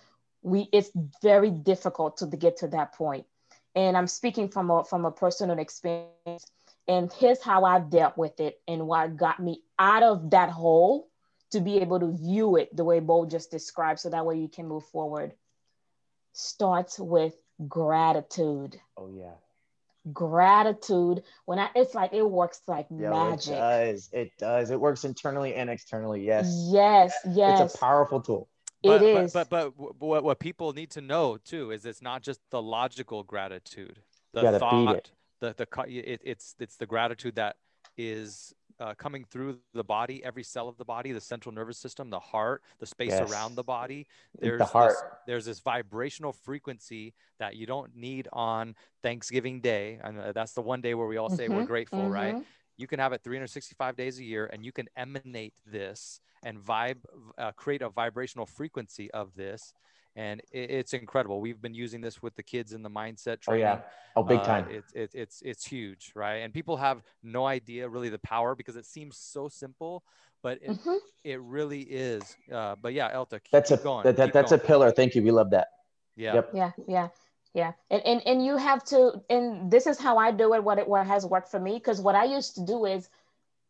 we 0.43 0.69
it's 0.71 0.91
very 1.21 1.51
difficult 1.51 2.17
to, 2.17 2.29
to 2.29 2.37
get 2.37 2.57
to 2.57 2.67
that 2.67 2.93
point. 2.93 3.25
and 3.75 3.97
i'm 3.97 4.07
speaking 4.07 4.47
from 4.49 4.69
a 4.71 4.83
from 4.83 5.05
a 5.05 5.11
personal 5.11 5.59
experience 5.59 6.45
and 6.87 7.11
here's 7.13 7.41
how 7.41 7.63
i've 7.63 7.89
dealt 7.89 8.17
with 8.17 8.39
it 8.39 8.59
and 8.67 8.87
what 8.87 9.17
got 9.17 9.39
me 9.39 9.61
out 9.79 10.03
of 10.03 10.31
that 10.31 10.49
hole 10.49 11.10
to 11.51 11.59
be 11.59 11.77
able 11.79 11.99
to 11.99 12.11
view 12.11 12.55
it 12.55 12.75
the 12.75 12.83
way 12.83 12.99
bo 12.99 13.25
just 13.25 13.51
described 13.51 13.99
so 13.99 14.09
that 14.09 14.25
way 14.25 14.37
you 14.37 14.47
can 14.47 14.67
move 14.67 14.85
forward 14.85 15.33
starts 16.33 16.99
with 16.99 17.35
gratitude. 17.67 18.79
Oh 18.97 19.09
yeah. 19.09 19.33
Gratitude. 20.11 21.23
When 21.45 21.59
I 21.59 21.69
it's 21.75 21.93
like 21.93 22.13
it 22.13 22.27
works 22.27 22.61
like 22.67 22.89
magic. 22.89 23.53
It 23.53 23.57
does. 23.57 24.09
It 24.11 24.31
does. 24.37 24.71
It 24.71 24.79
works 24.79 25.03
internally 25.03 25.55
and 25.55 25.69
externally. 25.69 26.25
Yes. 26.25 26.69
Yes. 26.71 27.13
Yes. 27.29 27.61
It's 27.61 27.75
a 27.75 27.77
powerful 27.77 28.21
tool. 28.21 28.47
But, 28.83 29.03
it 29.03 29.17
is. 29.17 29.33
But, 29.33 29.49
but 29.49 29.73
but 29.77 29.99
what 29.99 30.23
what 30.23 30.39
people 30.39 30.73
need 30.73 30.91
to 30.91 31.01
know 31.01 31.37
too 31.37 31.71
is 31.71 31.85
it's 31.85 32.01
not 32.01 32.23
just 32.23 32.39
the 32.49 32.61
logical 32.61 33.23
gratitude. 33.23 33.99
The 34.33 34.41
you 34.41 34.59
thought. 34.59 34.95
It. 34.95 35.11
The 35.39 35.53
the 35.55 35.67
it, 35.87 36.21
it's 36.23 36.55
it's 36.59 36.77
the 36.77 36.87
gratitude 36.87 37.35
that 37.35 37.57
is 37.97 38.55
uh, 38.81 38.95
coming 38.95 39.23
through 39.23 39.59
the 39.73 39.83
body, 39.83 40.23
every 40.23 40.43
cell 40.43 40.67
of 40.67 40.75
the 40.77 40.85
body, 40.85 41.11
the 41.11 41.21
central 41.21 41.53
nervous 41.53 41.77
system, 41.77 42.09
the 42.09 42.19
heart, 42.19 42.63
the 42.79 42.85
space 42.85 43.11
yes. 43.11 43.31
around 43.31 43.55
the 43.55 43.63
body. 43.63 44.07
There's 44.39 44.57
the 44.57 44.65
heart. 44.65 44.93
This, 44.93 45.03
there's 45.27 45.45
this 45.45 45.59
vibrational 45.59 46.33
frequency 46.33 47.13
that 47.39 47.55
you 47.55 47.67
don't 47.67 47.95
need 47.95 48.27
on 48.33 48.75
Thanksgiving 49.03 49.61
Day. 49.61 49.99
And 50.03 50.19
uh, 50.19 50.31
that's 50.31 50.53
the 50.53 50.61
one 50.61 50.81
day 50.81 50.95
where 50.95 51.07
we 51.07 51.17
all 51.17 51.29
say 51.29 51.45
mm-hmm, 51.45 51.57
we're 51.57 51.65
grateful, 51.65 51.99
mm-hmm. 51.99 52.11
right? 52.11 52.35
You 52.77 52.87
can 52.87 52.99
have 52.99 53.13
it 53.13 53.21
365 53.23 53.95
days 53.95 54.17
a 54.17 54.23
year, 54.23 54.49
and 54.51 54.65
you 54.65 54.71
can 54.71 54.87
emanate 54.97 55.53
this 55.67 56.19
and 56.43 56.57
vibe, 56.57 56.97
uh, 57.37 57.51
create 57.51 57.83
a 57.83 57.89
vibrational 57.89 58.47
frequency 58.47 59.11
of 59.11 59.35
this 59.35 59.73
and 60.15 60.41
it's 60.51 60.93
incredible. 60.93 61.39
We've 61.39 61.61
been 61.61 61.73
using 61.73 62.01
this 62.01 62.21
with 62.21 62.35
the 62.35 62.43
kids 62.43 62.73
in 62.73 62.83
the 62.83 62.89
mindset 62.89 63.41
training. 63.41 63.65
Oh 63.65 63.69
yeah, 63.69 63.79
oh 64.15 64.23
big 64.23 64.43
time. 64.43 64.65
Uh, 64.65 64.73
it's 64.73 64.91
it, 64.93 65.11
it's 65.13 65.41
it's 65.41 65.65
huge, 65.65 66.11
right? 66.15 66.37
And 66.37 66.53
people 66.53 66.77
have 66.77 67.01
no 67.23 67.45
idea 67.45 67.87
really 67.87 68.09
the 68.09 68.19
power 68.19 68.55
because 68.55 68.75
it 68.75 68.85
seems 68.85 69.17
so 69.17 69.47
simple, 69.47 70.03
but 70.43 70.59
it, 70.61 70.71
mm-hmm. 70.71 70.95
it 71.23 71.39
really 71.41 71.81
is. 71.81 72.35
Uh, 72.51 72.75
but 72.81 72.93
yeah, 72.93 73.13
Elta, 73.13 73.31
keep, 73.31 73.51
that's 73.51 73.69
keep 73.69 73.79
a 73.79 73.83
going, 73.83 74.03
that, 74.03 74.17
that 74.17 74.33
that's 74.33 74.51
going. 74.51 74.61
a 74.61 74.63
pillar. 74.63 74.91
Thank 74.91 75.15
you. 75.15 75.23
We 75.23 75.31
love 75.31 75.51
that. 75.51 75.67
Yeah. 76.17 76.35
Yep. 76.35 76.49
Yeah. 76.53 76.71
Yeah. 76.87 77.07
Yeah. 77.53 77.71
And, 77.89 78.01
and 78.05 78.21
and 78.27 78.45
you 78.45 78.57
have 78.57 78.83
to 78.85 79.21
and 79.29 79.71
this 79.71 79.87
is 79.87 79.97
how 79.97 80.17
I 80.17 80.31
do 80.31 80.53
it. 80.53 80.63
What 80.63 80.77
it 80.77 80.87
what 80.87 81.07
has 81.07 81.25
worked 81.25 81.49
for 81.49 81.59
me 81.59 81.73
because 81.73 82.01
what 82.01 82.15
I 82.15 82.25
used 82.25 82.55
to 82.55 82.65
do 82.65 82.85
is, 82.85 83.07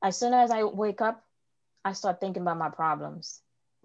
as 0.02 0.18
soon 0.18 0.34
as 0.34 0.50
I 0.50 0.64
wake 0.64 1.02
up, 1.02 1.24
I 1.86 1.94
start 1.94 2.20
thinking 2.20 2.42
about 2.42 2.58
my 2.58 2.70
problems. 2.70 3.42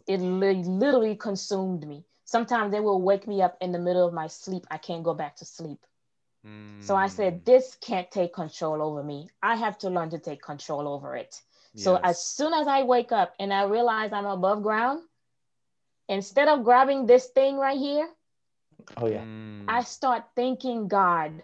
It 0.07 0.19
li- 0.21 0.65
literally 0.65 1.17
consumed 1.17 1.87
me 1.87 2.05
sometimes 2.27 2.73
they 2.73 2.81
will 2.81 3.01
wake 3.01 3.27
me 3.27 3.41
up 3.41 3.57
in 3.63 3.73
the 3.73 3.79
middle 3.79 4.07
of 4.07 4.13
my 4.13 4.27
sleep. 4.27 4.67
I 4.71 4.77
can't 4.77 5.03
go 5.03 5.15
back 5.15 5.37
to 5.37 5.47
sleep. 5.47 5.79
Mm. 6.47 6.83
So 6.83 6.95
I 6.95 7.07
said, 7.07 7.33
hmm. 7.35 7.39
this 7.45 7.77
can't 7.81 8.11
take 8.11 8.35
control 8.35 8.83
over 8.83 9.03
me. 9.03 9.31
I 9.43 9.57
have 9.57 9.79
to 9.79 9.91
learn 9.91 10.11
to 10.11 10.19
take 10.19 10.43
control 10.43 10.87
over 10.87 11.17
it. 11.17 11.41
Yes. 11.75 11.85
So 11.85 11.97
as 11.97 12.23
soon 12.23 12.53
as 12.53 12.69
I 12.69 12.83
wake 12.83 13.13
up 13.13 13.35
and 13.41 13.53
I 13.53 13.65
realize 13.65 14.13
I'm 14.13 14.27
above 14.27 14.63
ground, 14.63 15.03
instead 16.09 16.49
of 16.49 16.65
grabbing 16.65 17.07
this 17.07 17.27
thing 17.27 17.57
right 17.57 17.79
here, 17.79 18.09
oh 18.97 19.09
yeah, 19.09 19.25
mm. 19.25 19.65
I 19.67 19.83
start 19.83 20.25
thanking 20.37 20.89
God. 20.89 21.43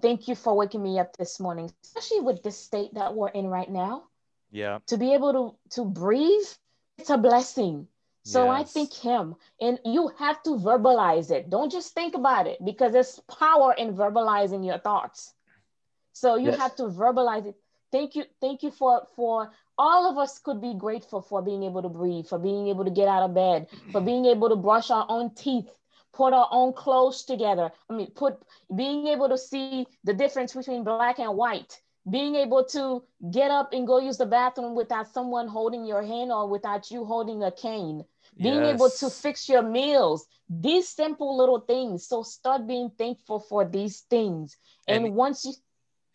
Thank 0.00 0.28
you 0.28 0.34
for 0.34 0.56
waking 0.56 0.82
me 0.82 0.98
up 0.98 1.16
this 1.16 1.38
morning, 1.38 1.70
especially 1.84 2.20
with 2.20 2.42
the 2.42 2.50
state 2.50 2.94
that 2.94 3.14
we're 3.14 3.28
in 3.28 3.46
right 3.46 3.70
now. 3.70 4.04
Yeah. 4.50 4.78
To 4.86 4.96
be 4.96 5.14
able 5.14 5.32
to 5.32 5.76
to 5.76 5.84
breathe, 5.84 6.48
it's 6.98 7.10
a 7.10 7.18
blessing. 7.18 7.86
So 8.26 8.46
yes. 8.46 8.60
I 8.60 8.64
think 8.64 8.94
him, 8.94 9.36
and 9.60 9.78
you 9.84 10.10
have 10.18 10.42
to 10.44 10.50
verbalize 10.56 11.30
it. 11.30 11.50
Don't 11.50 11.70
just 11.70 11.92
think 11.92 12.14
about 12.14 12.46
it 12.46 12.58
because 12.64 12.92
there's 12.92 13.20
power 13.38 13.74
in 13.74 13.94
verbalizing 13.94 14.64
your 14.66 14.78
thoughts. 14.78 15.34
So 16.14 16.36
you 16.36 16.46
yes. 16.46 16.58
have 16.58 16.74
to 16.76 16.84
verbalize 16.84 17.46
it. 17.46 17.54
Thank 17.92 18.16
you, 18.16 18.24
thank 18.40 18.62
you 18.62 18.70
for 18.70 19.06
for 19.14 19.52
all 19.76 20.10
of 20.10 20.16
us 20.16 20.38
could 20.38 20.62
be 20.62 20.72
grateful 20.72 21.20
for 21.20 21.42
being 21.42 21.64
able 21.64 21.82
to 21.82 21.90
breathe, 21.90 22.26
for 22.26 22.38
being 22.38 22.68
able 22.68 22.84
to 22.86 22.90
get 22.90 23.08
out 23.08 23.24
of 23.24 23.34
bed, 23.34 23.68
for 23.92 24.00
being 24.00 24.24
able 24.24 24.48
to 24.48 24.56
brush 24.56 24.90
our 24.90 25.04
own 25.10 25.34
teeth, 25.34 25.68
put 26.14 26.32
our 26.32 26.48
own 26.50 26.72
clothes 26.72 27.24
together. 27.24 27.70
I 27.90 27.92
mean, 27.92 28.10
put 28.12 28.38
being 28.74 29.06
able 29.08 29.28
to 29.28 29.36
see 29.36 29.86
the 30.02 30.14
difference 30.14 30.54
between 30.54 30.82
black 30.82 31.18
and 31.18 31.36
white, 31.36 31.78
being 32.10 32.36
able 32.36 32.64
to 32.66 33.04
get 33.30 33.50
up 33.50 33.74
and 33.74 33.86
go 33.86 33.98
use 33.98 34.16
the 34.16 34.24
bathroom 34.24 34.74
without 34.74 35.12
someone 35.12 35.46
holding 35.46 35.84
your 35.84 36.02
hand 36.02 36.32
or 36.32 36.48
without 36.48 36.90
you 36.90 37.04
holding 37.04 37.42
a 37.42 37.52
cane 37.52 38.02
being 38.36 38.62
yes. 38.62 38.74
able 38.74 38.90
to 38.90 39.10
fix 39.10 39.48
your 39.48 39.62
meals, 39.62 40.26
these 40.48 40.88
simple 40.88 41.36
little 41.36 41.60
things. 41.60 42.06
So 42.06 42.22
start 42.22 42.66
being 42.66 42.90
thankful 42.96 43.40
for 43.40 43.64
these 43.64 44.00
things. 44.10 44.56
And, 44.88 45.06
and 45.06 45.14
once 45.14 45.44
you, 45.44 45.52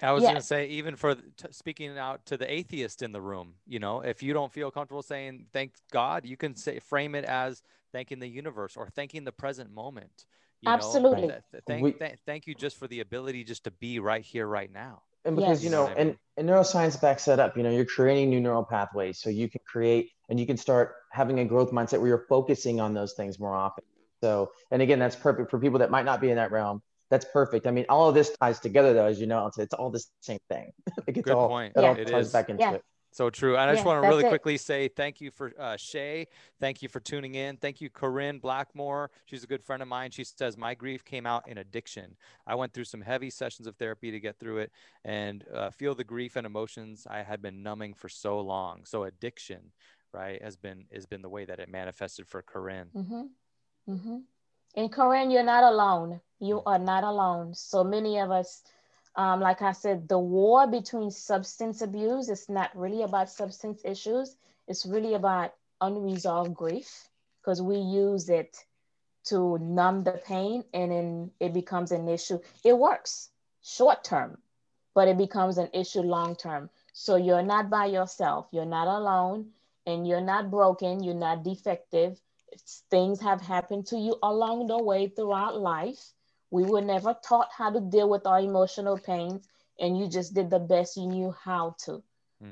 I 0.02 0.12
was 0.12 0.24
yes. 0.24 0.30
going 0.30 0.42
to 0.42 0.46
say, 0.46 0.68
even 0.68 0.96
for 0.96 1.16
t- 1.16 1.24
speaking 1.52 1.98
out 1.98 2.26
to 2.28 2.38
the 2.38 2.52
atheist 2.52 3.02
in 3.02 3.12
the 3.12 3.22
room, 3.22 3.56
you 3.66 3.80
know, 3.80 4.02
if 4.02 4.24
you 4.24 4.34
don't 4.34 4.52
feel 4.52 4.72
comfortable 4.72 5.02
saying 5.02 5.48
thank 5.52 5.74
God, 5.92 6.26
you 6.26 6.38
can 6.38 6.56
say 6.56 6.80
frame 6.80 7.16
it 7.16 7.26
as 7.26 7.62
thanking 7.92 8.20
the 8.20 8.28
universe 8.28 8.78
or 8.78 8.88
thanking 8.88 9.24
the 9.24 9.32
present 9.32 9.74
moment. 9.74 10.26
Absolutely. 10.66 11.28
Know? 11.28 11.40
Thank, 11.66 12.00
th- 12.00 12.20
thank 12.26 12.48
you 12.48 12.56
just 12.56 12.78
for 12.78 12.88
the 12.88 13.00
ability 13.00 13.44
just 13.44 13.64
to 13.64 13.72
be 13.72 14.00
right 14.00 14.24
here, 14.24 14.46
right 14.46 14.72
now. 14.72 15.04
And 15.26 15.36
because 15.36 15.62
yes. 15.62 15.64
you 15.64 15.70
know, 15.70 15.88
and, 15.88 16.16
and 16.38 16.48
neuroscience 16.48 17.00
backs 17.00 17.26
that 17.26 17.40
up. 17.40 17.58
You 17.58 17.64
know, 17.64 17.70
you're 17.70 17.86
creating 17.86 18.30
new 18.30 18.40
neural 18.40 18.64
pathways, 18.64 19.20
so 19.20 19.30
you 19.30 19.50
can 19.50 19.62
create 19.66 20.12
and 20.30 20.40
you 20.40 20.46
can 20.46 20.58
start 20.58 20.96
having 21.12 21.40
a 21.40 21.46
growth 21.46 21.72
mindset 21.72 22.00
where 22.00 22.08
you're 22.08 22.26
focusing 22.30 22.80
on 22.80 22.94
those 22.94 23.14
things 23.14 23.40
more 23.40 23.56
often. 23.56 23.84
So, 24.22 24.52
and 24.72 24.82
again, 24.82 25.00
that's 25.00 25.16
perfect 25.16 25.52
for 25.52 25.60
people 25.60 25.80
that 25.80 25.92
might 25.92 26.06
not 26.06 26.22
be 26.22 26.30
in 26.30 26.38
that 26.38 26.52
realm. 26.52 26.82
That's 27.10 27.26
perfect. 27.26 27.68
I 27.68 27.72
mean, 27.72 27.86
all 27.90 28.08
of 28.08 28.16
this 28.16 28.36
ties 28.40 28.60
together, 28.60 28.94
though, 28.94 29.08
as 29.08 29.20
you 29.20 29.28
know, 29.28 29.48
it's, 29.48 29.58
it's 29.58 29.74
all 29.74 29.90
the 29.90 30.04
same 30.22 30.40
thing. 30.50 30.72
it 31.08 31.14
Good 31.14 31.30
all, 31.30 31.48
point. 31.48 31.74
It 31.76 31.82
yeah. 31.82 31.88
all 31.88 31.96
ties 31.96 32.32
back 32.32 32.50
into 32.50 32.62
yeah. 32.62 32.74
it. 32.74 32.84
So 33.12 33.30
true. 33.30 33.58
And 33.58 33.70
I 33.70 33.74
just 33.74 33.84
Yeah, 33.86 33.88
want 33.94 34.04
to 34.04 34.08
really 34.08 34.26
it. 34.26 34.30
quickly 34.30 34.58
say 34.58 34.88
thank 34.88 35.20
you 35.20 35.32
for 35.32 35.52
uh, 35.60 35.78
Shay. 35.78 36.28
Thank 36.60 36.82
you 36.82 36.90
for 36.90 37.00
tuning 37.00 37.36
in. 37.36 37.58
Thank 37.58 37.82
you, 37.82 37.90
Corinne 37.90 38.40
Blackmore. 38.40 39.10
She's 39.26 39.44
a 39.44 39.48
good 39.48 39.64
friend 39.64 39.82
of 39.82 39.88
mine. 39.88 40.12
She 40.12 40.24
says, 40.24 40.58
My 40.58 40.76
grief 40.76 41.04
came 41.04 41.26
out 41.26 41.48
in 41.48 41.58
addiction. 41.58 42.16
I 42.46 42.56
went 42.56 42.74
through 42.74 42.84
some 42.84 43.02
heavy 43.02 43.30
sessions 43.30 43.68
of 43.68 43.76
therapy 43.78 44.12
to 44.12 44.20
get 44.20 44.38
through 44.40 44.60
it 44.60 44.72
and 45.04 45.44
uh, 45.54 45.72
feel 45.72 45.96
the 45.96 46.04
grief 46.04 46.36
and 46.36 46.46
emotions 46.46 47.08
I 47.10 47.24
had 47.24 47.42
been 47.42 47.64
numbing 47.64 47.96
for 47.96 48.10
so 48.10 48.40
long. 48.40 48.86
So, 48.86 49.04
addiction, 49.04 49.72
right, 50.14 50.42
has 50.42 50.56
been 50.56 50.86
has 50.94 51.06
been 51.08 51.22
the 51.24 51.30
way 51.30 51.46
that 51.46 51.60
it 51.60 51.70
manifested 51.70 52.28
for 52.28 52.42
Corinne. 52.44 52.90
Mm-hmm. 52.96 53.92
Mm-hmm. 53.92 54.18
And 54.76 54.92
Corinne, 54.92 55.32
you're 55.32 55.44
not 55.44 55.64
alone. 55.64 56.22
You 56.40 56.62
are 56.66 56.80
not 56.80 57.04
alone. 57.04 57.54
So 57.56 57.84
many 57.84 58.20
of 58.20 58.30
us, 58.30 58.64
um, 59.20 59.42
like 59.42 59.62
I 59.62 59.74
said, 59.74 60.08
the 60.08 60.18
war 60.18 60.66
between 60.66 61.12
substance 61.12 61.82
abuse 61.82 62.30
is 62.30 62.48
not 62.48 62.74
really 62.74 63.04
about 63.04 63.30
substance 63.30 63.82
issues. 63.84 64.38
It's 64.66 64.86
really 64.86 65.14
about 65.14 65.54
unresolved 65.82 66.54
grief 66.56 67.10
because 67.42 67.62
we 67.62 67.76
use 67.80 68.30
it 68.30 68.64
to 69.26 69.58
numb 69.60 70.06
the 70.06 70.22
pain 70.26 70.64
and 70.74 70.92
then 70.92 71.32
it 71.42 71.54
becomes 71.54 71.92
an 71.92 72.08
issue. 72.08 72.40
It 72.64 72.78
works 72.78 73.30
short 73.62 74.06
term, 74.06 74.38
but 74.96 75.10
it 75.10 75.18
becomes 75.18 75.58
an 75.58 75.68
issue 75.74 76.00
long 76.00 76.38
term. 76.38 76.70
So 76.94 77.18
you're 77.18 77.44
not 77.44 77.70
by 77.70 77.88
yourself. 77.88 78.48
You're 78.52 78.64
not 78.78 78.88
alone 78.88 79.48
and 79.86 80.08
you're 80.08 80.22
not 80.22 80.50
broken. 80.50 81.04
You're 81.04 81.14
not 81.14 81.44
defective 81.44 82.22
things 82.90 83.20
have 83.22 83.42
happened 83.42 83.86
to 83.88 83.98
you 83.98 84.18
along 84.24 84.68
the 84.68 84.82
way 84.82 85.08
throughout 85.08 85.60
life. 85.60 86.14
We 86.52 86.64
were 86.64 86.82
never 86.82 87.14
taught 87.14 87.50
how 87.56 87.72
to 87.72 87.80
deal 87.80 88.10
with 88.10 88.26
our 88.26 88.40
emotional 88.40 88.98
pains, 88.98 89.48
and 89.80 89.98
you 89.98 90.08
just 90.08 90.34
did 90.34 90.50
the 90.50 90.60
best 90.60 90.98
you 90.98 91.08
knew 91.08 91.32
how 91.32 91.76
to. 91.86 92.04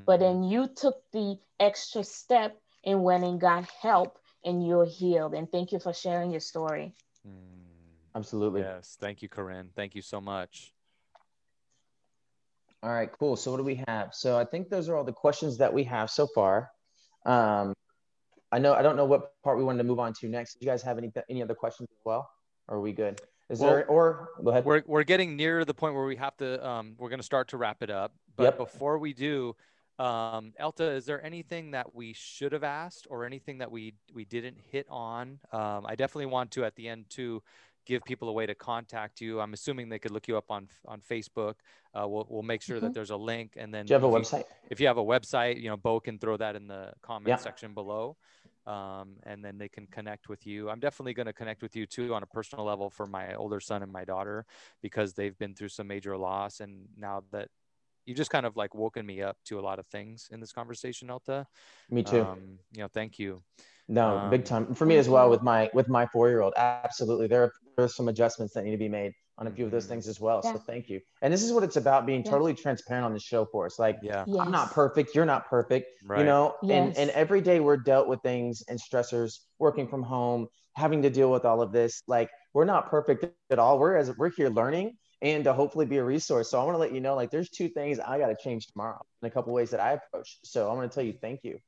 But 0.06 0.20
Mhm. 0.20 0.20
then 0.20 0.42
you 0.44 0.68
took 0.68 1.02
the 1.10 1.38
extra 1.58 2.04
step 2.04 2.60
and 2.84 3.02
went 3.02 3.24
and 3.24 3.40
got 3.40 3.68
help, 3.70 4.18
and 4.44 4.66
you're 4.66 4.84
healed. 4.86 5.34
And 5.34 5.50
thank 5.50 5.72
you 5.72 5.78
for 5.80 5.92
sharing 5.92 6.30
your 6.30 6.40
story. 6.40 6.94
Mm, 7.26 7.64
Absolutely. 8.14 8.62
Yes. 8.62 8.96
Thank 8.98 9.22
you, 9.22 9.28
Corinne. 9.28 9.70
Thank 9.74 9.94
you 9.94 10.02
so 10.02 10.20
much. 10.20 10.74
All 12.82 12.90
right, 12.90 13.10
cool. 13.18 13.36
So 13.36 13.50
what 13.50 13.58
do 13.58 13.64
we 13.64 13.82
have? 13.88 14.14
So 14.14 14.38
I 14.38 14.44
think 14.44 14.70
those 14.70 14.88
are 14.88 14.96
all 14.96 15.04
the 15.04 15.12
questions 15.12 15.58
that 15.58 15.72
we 15.72 15.84
have 15.84 16.10
so 16.10 16.26
far. 16.28 16.70
Um, 17.26 17.74
I 18.50 18.58
know 18.58 18.72
I 18.72 18.82
don't 18.82 18.96
know 18.96 19.04
what 19.04 19.32
part 19.42 19.58
we 19.58 19.64
wanted 19.64 19.78
to 19.78 19.84
move 19.84 19.98
on 19.98 20.12
to 20.14 20.28
next. 20.28 20.54
Do 20.54 20.64
you 20.64 20.70
guys 20.70 20.82
have 20.82 20.96
any 20.96 21.12
any 21.28 21.42
other 21.42 21.54
questions 21.54 21.88
as 21.90 21.98
well? 22.04 22.30
Or 22.68 22.76
are 22.76 22.80
we 22.80 22.92
good? 22.92 23.20
Is 23.48 23.60
Well, 23.60 23.70
there 23.70 23.86
or 23.86 24.28
go 24.44 24.50
ahead? 24.50 24.64
We're, 24.64 24.82
we're 24.86 25.04
getting 25.04 25.36
near 25.36 25.64
the 25.64 25.72
point 25.74 25.94
where 25.94 26.04
we 26.04 26.16
have 26.16 26.36
to, 26.38 26.66
um, 26.66 26.94
we're 26.98 27.08
going 27.08 27.20
to 27.20 27.24
start 27.24 27.48
to 27.48 27.56
wrap 27.56 27.82
it 27.82 27.90
up. 27.90 28.12
But 28.36 28.44
Yep. 28.44 28.58
before 28.58 28.98
we 28.98 29.14
do, 29.14 29.56
um, 29.98 30.52
Elta, 30.60 30.94
is 30.94 31.06
there 31.06 31.24
anything 31.24 31.70
that 31.72 31.94
we 31.94 32.12
should 32.12 32.52
have 32.52 32.62
asked 32.62 33.06
or 33.10 33.24
anything 33.24 33.58
that 33.58 33.70
we, 33.70 33.94
we 34.12 34.24
didn't 34.26 34.58
hit 34.70 34.86
on? 34.90 35.40
Um, 35.50 35.86
I 35.86 35.94
definitely 35.94 36.26
want 36.26 36.50
to, 36.52 36.64
at 36.64 36.76
the 36.76 36.88
end, 36.88 37.06
to 37.10 37.42
give 37.86 38.04
people 38.04 38.28
a 38.28 38.32
way 38.32 38.44
to 38.44 38.54
contact 38.54 39.22
you. 39.22 39.40
I'm 39.40 39.54
assuming 39.54 39.88
they 39.88 39.98
could 39.98 40.10
look 40.10 40.28
you 40.28 40.36
up 40.36 40.50
on, 40.50 40.68
on 40.86 41.00
Facebook. 41.00 41.54
Uh, 41.94 42.06
we'll, 42.06 42.26
we'll 42.28 42.42
make 42.42 42.60
sure 42.60 42.80
that 42.80 42.90
Mhm. 42.90 42.94
there's 42.94 43.10
a 43.10 43.16
link 43.16 43.54
and 43.56 43.72
then 43.72 43.86
Do 43.86 43.94
you 43.94 43.98
have 43.98 44.04
a 44.04 44.14
if 44.14 44.22
website? 44.24 44.44
if 44.70 44.78
you 44.78 44.86
have 44.88 44.98
a 44.98 45.02
website, 45.04 45.58
you 45.60 45.70
know, 45.70 45.76
Bo 45.78 45.98
can 45.98 46.18
throw 46.18 46.36
that 46.36 46.54
in 46.54 46.68
the 46.68 46.92
comment 47.00 47.28
Yeah. 47.28 47.36
section 47.36 47.72
below. 47.72 48.18
Um, 48.68 49.16
and 49.24 49.42
then 49.44 49.56
they 49.58 49.68
can 49.68 49.86
connect 49.86 50.28
with 50.28 50.46
you. 50.46 50.68
I'm 50.68 50.80
definitely 50.80 51.14
going 51.14 51.26
to 51.26 51.32
connect 51.32 51.62
with 51.62 51.74
you 51.74 51.86
too 51.86 52.14
on 52.14 52.22
a 52.22 52.26
personal 52.26 52.66
level 52.66 52.90
for 52.90 53.06
my 53.06 53.34
older 53.34 53.60
son 53.60 53.82
and 53.82 53.90
my 53.90 54.04
daughter 54.04 54.44
because 54.82 55.14
they've 55.14 55.38
been 55.38 55.54
through 55.54 55.70
some 55.70 55.86
major 55.86 56.16
loss. 56.18 56.60
And 56.60 56.88
now 56.96 57.24
that 57.32 57.48
you 58.06 58.14
just 58.14 58.30
kind 58.30 58.46
of 58.46 58.56
like 58.56 58.74
woken 58.74 59.06
me 59.06 59.22
up 59.22 59.36
to 59.46 59.58
a 59.58 59.62
lot 59.68 59.78
of 59.78 59.86
things 59.86 60.28
in 60.30 60.40
this 60.40 60.52
conversation, 60.52 61.08
Elta. 61.08 61.46
Me 61.90 62.02
too. 62.02 62.22
Um, 62.22 62.58
you 62.74 62.82
know, 62.82 62.88
thank 62.88 63.18
you. 63.18 63.42
No, 63.88 64.28
big 64.30 64.40
Um, 64.40 64.44
time 64.44 64.74
for 64.74 64.86
me 64.86 64.96
as 64.98 65.08
well 65.08 65.30
with 65.30 65.42
my 65.42 65.70
with 65.72 65.88
my 65.88 66.06
four 66.06 66.28
year 66.28 66.42
old. 66.42 66.54
Absolutely, 66.56 67.26
there 67.26 67.44
are, 67.44 67.52
there 67.76 67.84
are 67.86 67.88
some 67.88 68.08
adjustments 68.08 68.54
that 68.54 68.64
need 68.64 68.72
to 68.72 68.76
be 68.78 68.88
made 68.88 69.14
on 69.38 69.46
a 69.46 69.50
few 69.50 69.64
of 69.64 69.70
those 69.70 69.86
Mhm. 69.86 69.90
things 69.90 70.08
as 70.08 70.20
well. 70.20 70.42
So 70.42 70.58
thank 70.58 70.88
you. 70.88 71.00
And 71.22 71.32
this 71.32 71.42
is 71.42 71.52
what 71.52 71.62
it's 71.62 71.76
about 71.76 72.06
being 72.06 72.22
Yeah. 72.24 72.30
totally 72.30 72.54
transparent 72.54 73.04
on 73.06 73.12
the 73.12 73.20
show 73.20 73.46
for 73.46 73.66
us. 73.66 73.78
Like 73.78 73.98
Yeah. 74.02 74.24
Yes. 74.26 74.38
I'm 74.40 74.50
not 74.50 74.72
perfect, 74.72 75.14
you're 75.14 75.24
not 75.24 75.48
perfect. 75.48 75.86
Right. 76.04 76.20
You 76.20 76.26
know, 76.26 76.56
and 76.62 76.88
Yes. 76.88 76.98
and 76.98 77.10
every 77.10 77.40
day 77.40 77.60
we're 77.60 77.76
dealt 77.76 78.08
with 78.08 78.20
things 78.22 78.62
and 78.68 78.78
stressors, 78.80 79.40
working 79.58 79.88
from 79.88 80.02
home, 80.02 80.48
having 80.74 81.02
to 81.02 81.10
deal 81.10 81.30
with 81.30 81.44
all 81.44 81.62
of 81.62 81.72
this. 81.72 82.02
Like 82.06 82.30
we're 82.54 82.64
not 82.64 82.90
perfect 82.90 83.24
at 83.50 83.58
all. 83.58 83.78
We're 83.78 83.96
as 83.96 84.16
we're 84.16 84.30
here 84.30 84.48
learning 84.48 84.98
and 85.22 85.44
to 85.44 85.52
hopefully 85.52 85.86
be 85.86 85.98
a 85.98 86.04
resource. 86.04 86.50
So 86.50 86.60
I 86.60 86.64
want 86.64 86.74
to 86.74 86.78
let 86.78 86.92
you 86.92 87.00
know, 87.00 87.14
like 87.14 87.30
there's 87.30 87.50
two 87.50 87.68
things 87.68 87.98
I 88.00 88.18
got 88.18 88.28
to 88.28 88.36
change 88.42 88.66
tomorrow 88.68 89.00
in 89.22 89.26
a 89.28 89.30
couple 89.30 89.52
ways 89.52 89.70
that 89.70 89.80
I 89.80 89.92
approach. 89.92 90.38
So 90.44 90.70
I 90.70 90.74
want 90.74 90.90
to 90.90 90.94
tell 90.94 91.04
you 91.04 91.12
thank 91.20 91.40
you. 91.44 91.58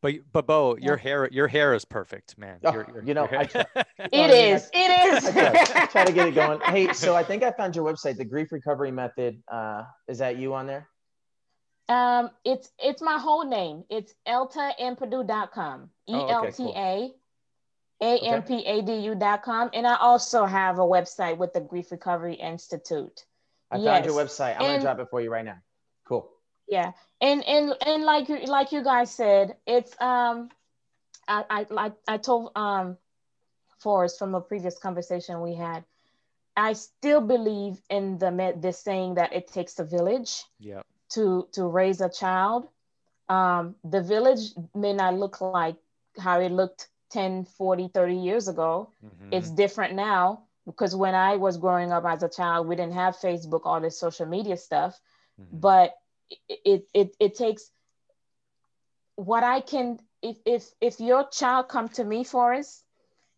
But, 0.00 0.14
but 0.32 0.46
Bo, 0.46 0.76
your 0.76 0.96
hair, 0.96 1.28
your 1.32 1.48
hair 1.48 1.74
is 1.74 1.84
perfect, 1.84 2.38
man. 2.38 2.58
Oh, 2.64 2.72
Your- 2.72 2.86
your- 2.94 3.02
you 3.04 3.14
know, 3.14 3.28
your 3.30 3.40
I 3.40 3.44
hair- 3.44 3.66
try- 3.74 3.84
It 3.98 4.10
Well, 4.12 4.24
I 4.24 4.28
mean, 4.28 4.54
is. 4.54 4.70
It 4.72 5.14
is. 5.24 5.36
I 5.36 5.64
try, 5.64 5.86
try 5.86 6.04
to 6.04 6.12
get 6.12 6.28
it 6.28 6.34
going. 6.36 6.60
Hey, 6.60 6.92
so 6.92 7.16
I 7.16 7.24
think 7.24 7.42
I 7.42 7.50
found 7.50 7.74
your 7.74 7.84
website, 7.84 8.16
the 8.16 8.24
Grief 8.24 8.52
Recovery 8.52 8.92
Method. 8.92 9.42
Uh, 9.50 9.82
is 10.06 10.18
that 10.18 10.36
you 10.36 10.54
on 10.54 10.66
there? 10.68 10.88
Um, 11.88 12.30
it's 12.44 12.70
it's 12.78 13.00
my 13.02 13.18
whole 13.18 13.44
name. 13.48 13.82
It's 13.88 14.14
eltampadu.com. 14.28 15.90
E 16.06 16.12
Oh, 16.14 16.24
okay, 16.24 16.32
L 16.34 16.52
T 16.52 16.72
A 16.76 17.10
A 18.02 18.18
M 18.18 18.42
P 18.42 18.64
A 18.66 18.82
D 18.82 18.94
U.com. 19.06 19.70
And 19.72 19.86
I 19.86 19.96
also 19.96 20.44
have 20.44 20.78
a 20.78 20.82
website 20.82 21.38
with 21.38 21.52
the 21.54 21.60
Grief 21.60 21.90
Recovery 21.90 22.34
Institute. 22.34 23.24
I 23.70 23.82
found 23.82 24.04
your 24.04 24.14
website. 24.14 24.54
I'm 24.56 24.60
gonna 24.60 24.80
drop 24.80 24.98
it 25.00 25.08
for 25.10 25.20
you 25.20 25.30
right 25.30 25.44
now. 25.44 25.56
Yeah. 26.68 26.92
And 27.20 27.44
and 27.46 27.74
and 27.86 28.04
like 28.04 28.28
you 28.28 28.38
like 28.46 28.72
you 28.72 28.82
guys 28.82 29.10
said, 29.10 29.56
it's 29.66 30.00
um 30.00 30.50
I 31.28 31.44
I 31.50 31.66
like 31.70 31.94
I 32.08 32.18
told 32.18 32.52
um 32.56 32.98
Forrest 33.78 34.18
from 34.18 34.34
a 34.34 34.40
previous 34.40 34.78
conversation 34.78 35.40
we 35.40 35.54
had, 35.54 35.84
I 36.56 36.72
still 36.74 37.20
believe 37.20 37.80
in 37.90 38.18
the 38.18 38.54
this 38.56 38.78
saying 38.80 39.14
that 39.14 39.32
it 39.32 39.48
takes 39.48 39.78
a 39.78 39.84
village. 39.84 40.44
Yep. 40.58 40.86
to 41.10 41.48
to 41.52 41.66
raise 41.66 42.00
a 42.00 42.08
child 42.08 42.68
um, 43.28 43.76
the 43.84 44.02
village 44.02 44.42
may 44.74 44.92
not 44.92 45.14
look 45.14 45.40
like 45.40 45.70
how 46.12 46.30
it 46.32 46.42
looked 46.44 46.80
10 47.02 47.44
40 47.44 47.88
30 47.88 48.16
years 48.16 48.48
ago 48.48 48.90
Mhm. 49.02 49.30
it's 49.30 49.50
different 49.50 49.94
now 49.94 50.44
because 50.66 50.94
when 50.94 51.14
i 51.14 51.36
was 51.36 51.56
growing 51.58 51.92
up 51.92 52.04
as 52.04 52.22
a 52.22 52.28
child 52.28 52.66
we 52.66 52.76
didn't 52.76 52.92
have 52.94 53.16
facebook 53.16 53.62
all 53.64 53.80
this 53.80 53.98
social 53.98 54.26
media 54.26 54.56
stuff 54.56 55.00
Mhm. 55.38 55.46
but 55.52 55.94
it, 56.30 56.60
it 56.64 56.88
it 56.94 57.16
it 57.20 57.34
takes 57.34 57.70
what 59.16 59.42
i 59.44 59.60
can 59.60 59.98
if 60.22 60.36
if 60.44 60.70
if 60.80 61.00
your 61.00 61.28
child 61.28 61.68
come 61.68 61.88
to 61.88 62.04
me 62.04 62.24
for 62.24 62.54
us, 62.54 62.84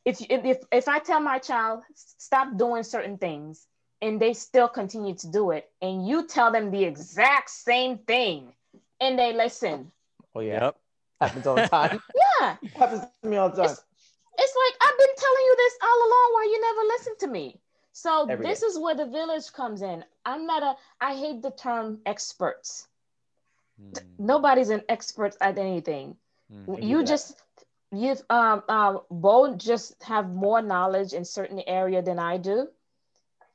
if 0.05 0.21
if, 0.31 0.59
if 0.73 0.89
i 0.89 0.99
tell 0.99 1.21
my 1.21 1.39
child 1.39 1.83
stop 1.95 2.57
doing 2.57 2.83
certain 2.83 3.17
things 3.19 3.67
and 4.03 4.21
they 4.21 4.33
still 4.33 4.69
continue 4.69 5.15
to 5.15 5.29
do 5.31 5.51
it 5.51 5.71
and 5.83 6.07
you 6.07 6.27
tell 6.27 6.51
them 6.53 6.71
the 6.71 6.85
exact 6.85 7.51
same 7.51 7.99
thing 7.99 8.53
and 9.01 9.19
they 9.19 9.33
listen 9.33 9.91
Oh 10.35 10.41
yeah, 10.41 10.61
Yep. 10.63 10.77
happens 11.21 11.47
all 11.47 11.57
the 11.61 11.69
time. 11.69 12.01
yeah 12.41 12.57
happens 12.77 13.03
to 13.03 13.11
me 13.11 13.19
all 13.21 13.33
the 13.33 13.39
time. 13.43 13.59
It's- 13.65 13.85
it's 14.39 14.55
like 14.57 14.75
I've 14.83 14.99
been 14.99 15.17
telling 15.17 15.45
you 15.45 15.55
this 15.57 15.79
all 15.83 15.99
along 15.99 16.29
why 16.33 16.45
you 16.51 16.61
never 16.61 16.83
listen 16.89 17.15
to 17.19 17.27
me. 17.29 17.61
So 17.93 18.27
Every 18.29 18.43
this 18.43 18.63
day. 18.63 18.63
is 18.63 18.79
where 18.79 18.95
the 18.95 19.07
village 19.07 19.53
comes 19.53 19.83
in. 19.83 20.05
I'm 20.25 20.47
not 20.47 20.63
a 20.63 20.77
I 21.01 21.15
hate 21.17 21.43
the 21.43 21.51
term 21.51 22.01
experts. 22.07 22.89
Mm, 23.81 24.19
Nobody's 24.19 24.71
an 24.71 24.85
expert 24.89 25.37
at 25.41 25.59
anything. 25.59 26.19
mhm. 26.51 26.79
You 26.81 27.03
that. 27.03 27.05
just 27.05 27.43
you 27.91 28.17
um 28.31 28.63
um 28.69 29.03
Bo 29.11 29.55
just 29.57 30.03
have 30.05 30.31
more 30.35 30.61
knowledge 30.63 31.13
in 31.13 31.25
certain 31.25 31.61
area 31.67 32.03
than 32.03 32.19
I 32.19 32.37
do. 32.39 32.69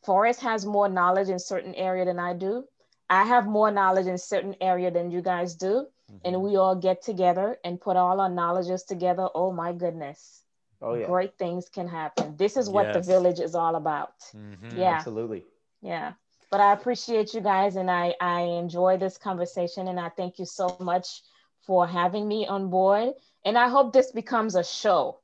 Forrest 0.03 0.41
has 0.41 0.65
more 0.65 0.87
knowledge 0.89 1.29
in 1.29 1.39
certain 1.39 1.75
area 1.75 2.05
than 2.05 2.19
I 2.19 2.33
do. 2.33 2.67
I 3.09 3.23
have 3.25 3.47
more 3.47 3.71
knowledge 3.71 4.07
in 4.07 4.17
certain 4.17 4.55
area 4.61 4.91
than 4.91 5.11
you 5.11 5.21
guys 5.21 5.55
do. 5.55 5.87
And 6.23 6.41
Mhm. 6.41 6.43
we 6.43 6.55
all 6.55 6.75
get 6.75 7.01
together 7.01 7.59
and 7.63 7.81
put 7.81 7.97
all 7.97 8.19
our 8.21 8.29
knowledges 8.29 8.83
together. 8.83 9.29
Oh 9.35 9.51
my 9.51 9.73
goodness. 9.73 10.44
Oh 10.85 10.95
yeah, 10.95 11.11
great 11.11 11.37
things 11.37 11.69
can 11.69 11.87
happen. 11.87 12.37
This 12.37 12.57
is 12.57 12.69
what 12.69 12.93
the 12.93 13.01
village 13.01 13.39
is 13.39 13.55
all 13.55 13.75
about. 13.75 14.33
Mhm. 14.35 14.77
Yeah. 14.77 14.91
absolutely. 14.91 15.45
Yeah. 15.81 16.13
But 16.51 16.61
I 16.61 16.73
appreciate 16.73 17.33
you 17.33 17.41
guys 17.41 17.75
and 17.77 17.91
I, 17.91 18.15
I 18.21 18.41
enjoy 18.41 18.97
this 18.97 19.17
conversation 19.17 19.87
and 19.89 19.99
I 19.99 20.09
thank 20.09 20.39
you 20.39 20.45
so 20.45 20.75
much 20.79 21.21
for 21.65 21.87
having 21.87 22.27
me 22.27 22.47
on 22.47 22.69
board. 22.69 23.13
And 23.45 23.57
I 23.57 23.67
hope 23.69 23.93
this 23.93 24.11
becomes 24.11 24.55
a 24.55 24.63
show 24.63 25.21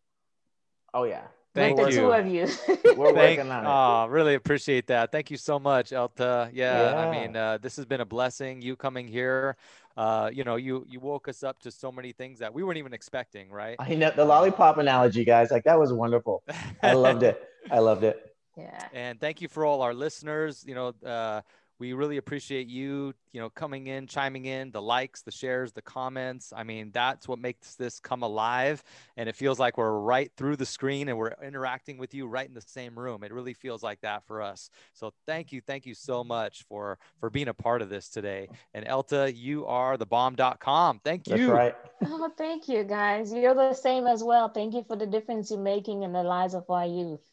Oh 0.93 1.03
yeah. 1.03 1.27
Thank 1.53 1.77
the 1.77 1.89
you. 1.89 1.97
two 1.97 2.11
of 2.11 2.27
you. 2.27 2.47
We're 2.95 3.13
Thank, 3.13 3.39
working 3.39 3.51
on 3.51 3.65
it. 3.65 3.69
oh, 3.69 4.07
really 4.07 4.35
appreciate 4.35 4.87
that. 4.87 5.11
Thank 5.11 5.29
you 5.29 5.37
so 5.37 5.59
much, 5.59 5.91
Elta. 5.91 6.49
Yeah, 6.53 6.95
I 6.95 7.11
mean, 7.11 7.35
uh, 7.35 7.57
this 7.57 7.75
has 7.75 7.85
been 7.85 7.99
a 7.99 8.05
blessing. 8.05 8.61
You 8.61 8.77
coming 8.77 9.07
here, 9.07 9.57
uh, 9.97 10.29
you 10.33 10.45
know, 10.45 10.55
you 10.55 10.85
you 10.87 10.99
woke 11.01 11.27
us 11.27 11.43
up 11.43 11.59
to 11.61 11.71
so 11.71 11.91
many 11.91 12.13
things 12.13 12.39
that 12.39 12.53
we 12.53 12.63
weren't 12.63 12.77
even 12.77 12.93
expecting, 12.93 13.49
right? 13.49 13.75
I 13.79 13.95
know 13.95 14.11
the 14.15 14.23
lollipop 14.23 14.77
analogy, 14.77 15.25
guys. 15.25 15.51
Like 15.51 15.65
that 15.65 15.77
was 15.77 15.91
wonderful. 15.91 16.43
I 16.81 16.93
loved 16.93 17.23
it. 17.23 17.41
I 17.69 17.79
loved 17.79 18.03
it. 18.03 18.33
yeah. 18.57 18.87
And 18.93 19.19
thank 19.19 19.41
you 19.41 19.49
for 19.49 19.65
all 19.65 19.81
our 19.81 19.93
listeners. 19.93 20.63
You 20.65 20.75
know, 20.75 20.87
uh, 21.05 21.41
we 21.81 21.93
really 21.93 22.17
appreciate 22.17 22.67
you, 22.67 23.11
you 23.31 23.41
know, 23.41 23.49
coming 23.49 23.87
in, 23.87 24.05
chiming 24.05 24.45
in, 24.45 24.69
the 24.69 24.81
likes, 24.81 25.23
the 25.23 25.31
shares, 25.31 25.71
the 25.71 25.81
comments. 25.81 26.53
I 26.55 26.63
mean, 26.63 26.91
that's 26.93 27.27
what 27.27 27.39
makes 27.39 27.73
this 27.73 27.99
come 27.99 28.21
alive. 28.21 28.83
And 29.17 29.27
it 29.27 29.35
feels 29.35 29.57
like 29.57 29.79
we're 29.79 29.99
right 29.99 30.31
through 30.37 30.57
the 30.57 30.65
screen 30.65 31.09
and 31.09 31.17
we're 31.17 31.33
interacting 31.43 31.97
with 31.97 32.13
you 32.13 32.27
right 32.27 32.47
in 32.47 32.53
the 32.53 32.61
same 32.61 32.97
room. 32.97 33.23
It 33.23 33.33
really 33.33 33.55
feels 33.55 33.81
like 33.81 33.99
that 34.01 34.23
for 34.27 34.43
us. 34.43 34.69
So 34.93 35.11
thank 35.25 35.51
you. 35.51 35.59
Thank 35.59 35.87
you 35.87 35.95
so 35.95 36.23
much 36.23 36.63
for, 36.69 36.99
for 37.19 37.31
being 37.31 37.47
a 37.47 37.53
part 37.53 37.81
of 37.81 37.89
this 37.89 38.09
today. 38.09 38.47
And 38.75 38.85
Elta, 38.85 39.35
you 39.35 39.65
are 39.65 39.97
the 39.97 40.05
bomb.com. 40.05 41.01
Thank 41.03 41.27
you. 41.29 41.47
That's 41.47 41.49
right. 41.49 41.75
Oh, 42.05 42.29
thank 42.37 42.69
you 42.69 42.83
guys. 42.83 43.33
You're 43.33 43.55
the 43.55 43.73
same 43.73 44.05
as 44.05 44.23
well. 44.23 44.49
Thank 44.49 44.75
you 44.75 44.83
for 44.87 44.95
the 44.95 45.07
difference 45.07 45.49
you're 45.49 45.59
making 45.59 46.03
in 46.03 46.13
the 46.13 46.21
lives 46.21 46.53
of 46.53 46.69
our 46.69 46.85
youth. 46.85 47.27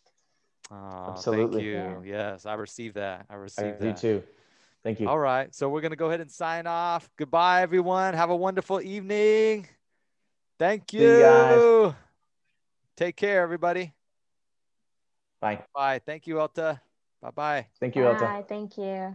Oh, 0.71 1.07
Absolutely. 1.11 1.63
Thank 1.63 2.05
you. 2.05 2.11
Yeah. 2.11 2.31
Yes, 2.33 2.47
I 2.47 2.55
received 2.55 2.95
that. 2.97 3.27
I 3.29 3.35
I 3.35 3.37
received 3.37 3.81
do 3.81 3.87
that. 3.87 3.97
too. 3.99 4.23
Thank 4.89 5.01
you. 5.01 5.09
All 5.11 5.19
right. 5.19 5.55
So 5.55 5.69
we're 5.69 5.83
going 5.83 5.91
to 5.91 5.99
go 5.99 6.07
ahead 6.07 6.23
and 6.23 6.31
sign 6.31 6.67
off. 6.67 7.11
Goodbye, 7.19 7.61
everyone. 7.61 8.15
Have 8.15 8.31
a 8.31 8.37
wonderful 8.37 8.81
evening. 8.81 9.69
Thank 10.59 10.95
you 10.95 11.03
you. 11.03 11.95
Take 12.97 13.15
care, 13.15 13.43
everybody. 13.43 13.93
Bye. 15.43 15.63
Bye. 15.75 16.01
Thank 16.07 16.27
you, 16.27 16.37
Elta. 16.37 16.81
Bye 17.21 17.31
bye. 17.35 17.67
Thank 17.79 17.97
you, 17.97 18.05
Elta. 18.05 18.21
Bye. 18.21 18.45
Thank 18.49 18.79
you. 18.79 19.15